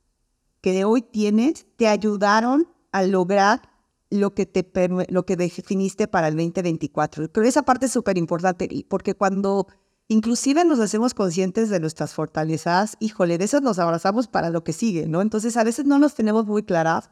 que 0.60 0.72
de 0.72 0.84
hoy 0.84 1.02
tienes 1.02 1.66
te 1.76 1.88
ayudaron 1.88 2.68
a 2.92 3.02
lograr 3.02 3.62
lo 4.14 4.34
que, 4.34 4.46
te, 4.46 4.88
lo 5.08 5.26
que 5.26 5.36
definiste 5.36 6.08
para 6.08 6.28
el 6.28 6.36
2024. 6.36 7.28
Pero 7.30 7.46
esa 7.46 7.62
parte 7.62 7.86
es 7.86 7.92
súper 7.92 8.16
importante 8.18 8.68
porque 8.88 9.14
cuando 9.14 9.66
inclusive 10.08 10.64
nos 10.64 10.80
hacemos 10.80 11.14
conscientes 11.14 11.70
de 11.70 11.80
nuestras 11.80 12.14
fortalezas, 12.14 12.96
híjole, 13.00 13.38
de 13.38 13.44
eso 13.44 13.60
nos 13.60 13.78
abrazamos 13.78 14.28
para 14.28 14.50
lo 14.50 14.64
que 14.64 14.72
sigue, 14.72 15.06
¿no? 15.06 15.20
Entonces 15.20 15.56
a 15.56 15.64
veces 15.64 15.86
no 15.86 15.98
nos 15.98 16.14
tenemos 16.14 16.46
muy 16.46 16.62
claras. 16.62 17.10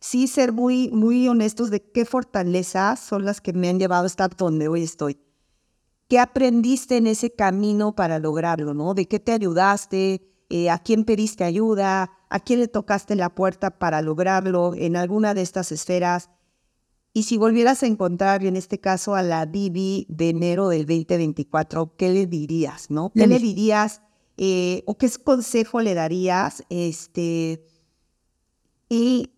Sí 0.00 0.28
ser 0.28 0.52
muy, 0.52 0.90
muy 0.90 1.28
honestos 1.28 1.70
de 1.70 1.80
qué 1.80 2.04
fortalezas 2.04 3.00
son 3.00 3.24
las 3.24 3.40
que 3.40 3.52
me 3.52 3.68
han 3.68 3.78
llevado 3.78 4.04
a 4.04 4.06
estar 4.06 4.36
donde 4.36 4.68
hoy 4.68 4.82
estoy. 4.82 5.18
¿Qué 6.08 6.18
aprendiste 6.18 6.98
en 6.98 7.06
ese 7.06 7.32
camino 7.32 7.94
para 7.94 8.18
lograrlo? 8.18 8.74
¿no? 8.74 8.94
¿De 8.94 9.06
qué 9.06 9.18
te 9.18 9.32
ayudaste? 9.32 10.22
Eh, 10.50 10.68
¿A 10.68 10.78
quién 10.78 11.04
pediste 11.04 11.44
ayuda? 11.44 12.10
¿A 12.28 12.40
quién 12.40 12.60
le 12.60 12.68
tocaste 12.68 13.16
la 13.16 13.34
puerta 13.34 13.78
para 13.78 14.02
lograrlo 14.02 14.74
en 14.74 14.96
alguna 14.96 15.32
de 15.32 15.40
estas 15.42 15.72
esferas? 15.72 16.30
Y 17.16 17.22
si 17.22 17.36
volvieras 17.36 17.84
a 17.84 17.86
encontrar, 17.86 18.44
en 18.44 18.56
este 18.56 18.80
caso, 18.80 19.14
a 19.14 19.22
la 19.22 19.46
Bibi 19.46 20.04
de 20.08 20.30
enero 20.30 20.68
del 20.68 20.84
2024, 20.84 21.94
¿qué 21.96 22.10
le 22.10 22.26
dirías? 22.26 22.90
¿no? 22.90 23.12
¿Qué 23.14 23.28
le 23.28 23.38
dirías 23.38 24.02
eh, 24.36 24.82
o 24.86 24.98
qué 24.98 25.08
consejo 25.22 25.80
le 25.80 25.94
darías? 25.94 26.64
Este, 26.70 27.64
y 28.88 29.30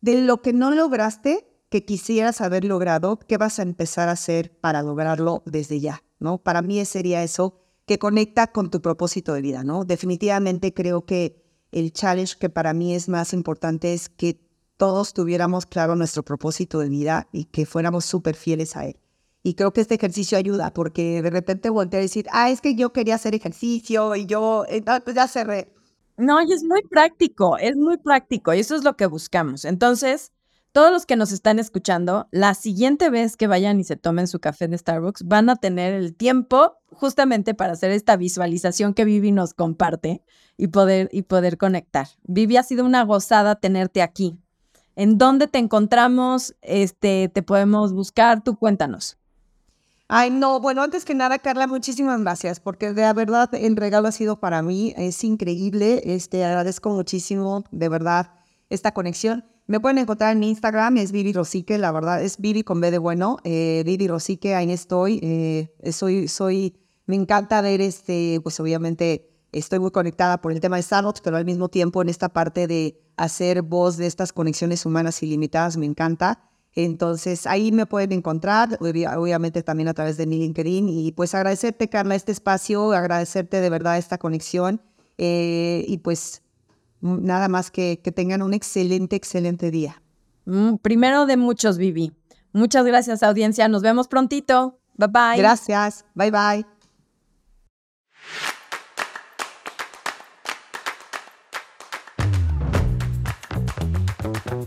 de 0.00 0.22
lo 0.22 0.40
que 0.40 0.52
no 0.52 0.70
lograste, 0.70 1.48
que 1.68 1.84
quisieras 1.84 2.40
haber 2.40 2.64
logrado, 2.64 3.18
qué 3.18 3.38
vas 3.38 3.58
a 3.58 3.62
empezar 3.62 4.08
a 4.08 4.12
hacer 4.12 4.56
para 4.60 4.82
lograrlo 4.82 5.42
desde 5.46 5.80
ya, 5.80 6.04
¿no? 6.20 6.38
Para 6.38 6.62
mí 6.62 6.84
sería 6.84 7.24
eso 7.24 7.58
que 7.86 7.98
conecta 7.98 8.52
con 8.52 8.70
tu 8.70 8.80
propósito 8.80 9.34
de 9.34 9.42
vida, 9.42 9.64
¿no? 9.64 9.84
Definitivamente 9.84 10.72
creo 10.72 11.04
que 11.06 11.44
el 11.72 11.92
challenge 11.92 12.38
que 12.38 12.50
para 12.50 12.72
mí 12.72 12.94
es 12.94 13.08
más 13.08 13.32
importante 13.32 13.94
es 13.94 14.08
que 14.08 14.45
todos 14.76 15.12
tuviéramos 15.12 15.66
claro 15.66 15.96
nuestro 15.96 16.22
propósito 16.22 16.78
de 16.78 16.88
vida 16.88 17.28
y 17.32 17.44
que 17.44 17.66
fuéramos 17.66 18.04
súper 18.04 18.34
fieles 18.34 18.76
a 18.76 18.86
él. 18.86 18.98
Y 19.42 19.54
creo 19.54 19.72
que 19.72 19.80
este 19.80 19.94
ejercicio 19.94 20.36
ayuda 20.36 20.72
porque 20.72 21.22
de 21.22 21.30
repente 21.30 21.70
voltear 21.70 22.00
a 22.00 22.02
decir, 22.02 22.26
ah, 22.32 22.50
es 22.50 22.60
que 22.60 22.74
yo 22.74 22.92
quería 22.92 23.14
hacer 23.14 23.34
ejercicio 23.34 24.16
y 24.16 24.26
yo, 24.26 24.64
pues 25.04 25.14
ya 25.14 25.28
cerré. 25.28 25.72
No, 26.16 26.42
y 26.42 26.52
es 26.52 26.64
muy 26.64 26.82
práctico, 26.82 27.56
es 27.58 27.76
muy 27.76 27.98
práctico 27.98 28.52
y 28.54 28.60
eso 28.60 28.74
es 28.74 28.82
lo 28.82 28.96
que 28.96 29.06
buscamos. 29.06 29.64
Entonces, 29.64 30.32
todos 30.72 30.90
los 30.90 31.06
que 31.06 31.16
nos 31.16 31.30
están 31.32 31.58
escuchando, 31.58 32.28
la 32.32 32.54
siguiente 32.54 33.08
vez 33.08 33.36
que 33.36 33.46
vayan 33.46 33.78
y 33.78 33.84
se 33.84 33.96
tomen 33.96 34.26
su 34.26 34.40
café 34.40 34.68
de 34.68 34.76
Starbucks, 34.76 35.22
van 35.22 35.48
a 35.48 35.56
tener 35.56 35.94
el 35.94 36.14
tiempo 36.14 36.78
justamente 36.88 37.54
para 37.54 37.74
hacer 37.74 37.92
esta 37.92 38.16
visualización 38.16 38.94
que 38.94 39.04
Vivi 39.04 39.30
nos 39.30 39.54
comparte 39.54 40.22
y 40.56 40.68
poder, 40.68 41.08
y 41.12 41.22
poder 41.22 41.56
conectar. 41.56 42.08
Vivi, 42.24 42.56
ha 42.56 42.62
sido 42.62 42.84
una 42.84 43.04
gozada 43.04 43.54
tenerte 43.54 44.02
aquí. 44.02 44.38
¿En 44.96 45.18
dónde 45.18 45.46
te 45.46 45.58
encontramos? 45.58 46.56
Este, 46.62 47.28
te 47.28 47.42
podemos 47.42 47.92
buscar, 47.92 48.42
tú 48.42 48.56
cuéntanos. 48.56 49.18
Ay, 50.08 50.30
no, 50.30 50.58
bueno, 50.58 50.82
antes 50.82 51.04
que 51.04 51.14
nada, 51.14 51.38
Carla, 51.38 51.66
muchísimas 51.66 52.20
gracias, 52.20 52.60
porque 52.60 52.92
de 52.92 53.12
verdad 53.12 53.52
el 53.54 53.76
regalo 53.76 54.08
ha 54.08 54.12
sido 54.12 54.40
para 54.40 54.62
mí, 54.62 54.94
es 54.96 55.22
increíble, 55.22 56.00
este, 56.04 56.44
agradezco 56.44 56.90
muchísimo, 56.90 57.64
de 57.72 57.88
verdad, 57.88 58.32
esta 58.70 58.94
conexión. 58.94 59.44
Me 59.66 59.80
pueden 59.80 59.98
encontrar 59.98 60.34
en 60.34 60.44
Instagram, 60.44 60.96
es 60.96 61.12
Vivi 61.12 61.32
Rosique, 61.32 61.76
la 61.76 61.90
verdad, 61.92 62.22
es 62.22 62.38
Vivi 62.38 62.62
con 62.62 62.80
B 62.80 62.90
de 62.90 62.98
bueno, 62.98 63.38
eh, 63.42 63.82
Vivi 63.84 64.06
Rosique, 64.06 64.54
ahí 64.54 64.70
estoy, 64.70 65.18
eh, 65.22 65.92
soy, 65.92 66.28
soy, 66.28 66.78
me 67.06 67.16
encanta 67.16 67.60
ver 67.60 67.80
este, 67.80 68.40
pues 68.42 68.60
obviamente 68.60 69.35
estoy 69.52 69.78
muy 69.78 69.90
conectada 69.90 70.40
por 70.40 70.52
el 70.52 70.60
tema 70.60 70.76
de 70.76 70.82
Starbucks, 70.82 71.20
pero 71.20 71.36
al 71.36 71.44
mismo 71.44 71.68
tiempo 71.68 72.02
en 72.02 72.08
esta 72.08 72.28
parte 72.28 72.66
de 72.66 73.00
hacer 73.16 73.62
voz 73.62 73.96
de 73.96 74.06
estas 74.06 74.32
conexiones 74.32 74.84
humanas 74.86 75.22
ilimitadas, 75.22 75.76
me 75.76 75.86
encanta. 75.86 76.40
Entonces 76.74 77.46
ahí 77.46 77.72
me 77.72 77.86
pueden 77.86 78.12
encontrar, 78.12 78.78
obviamente 78.80 79.62
también 79.62 79.88
a 79.88 79.94
través 79.94 80.18
de 80.18 80.26
mi 80.26 80.38
LinkedIn. 80.38 80.88
Y 80.88 81.12
pues 81.12 81.34
agradecerte, 81.34 81.88
Carla, 81.88 82.14
este 82.14 82.32
espacio, 82.32 82.92
agradecerte 82.92 83.60
de 83.62 83.70
verdad 83.70 83.96
esta 83.96 84.18
conexión. 84.18 84.82
Eh, 85.16 85.86
y 85.88 85.98
pues 85.98 86.42
nada 87.00 87.48
más 87.48 87.70
que, 87.70 88.00
que 88.04 88.12
tengan 88.12 88.42
un 88.42 88.52
excelente, 88.52 89.16
excelente 89.16 89.70
día. 89.70 90.02
Mm, 90.44 90.76
primero 90.76 91.24
de 91.24 91.38
muchos, 91.38 91.78
Vivi. 91.78 92.12
Muchas 92.52 92.84
gracias, 92.84 93.22
audiencia. 93.22 93.68
Nos 93.68 93.82
vemos 93.82 94.06
prontito. 94.06 94.78
Bye 94.96 95.08
bye. 95.08 95.38
Gracias. 95.38 96.04
Bye 96.14 96.30
bye. 96.30 96.75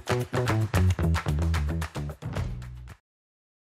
Thank 0.06 0.50
you. 0.50 0.59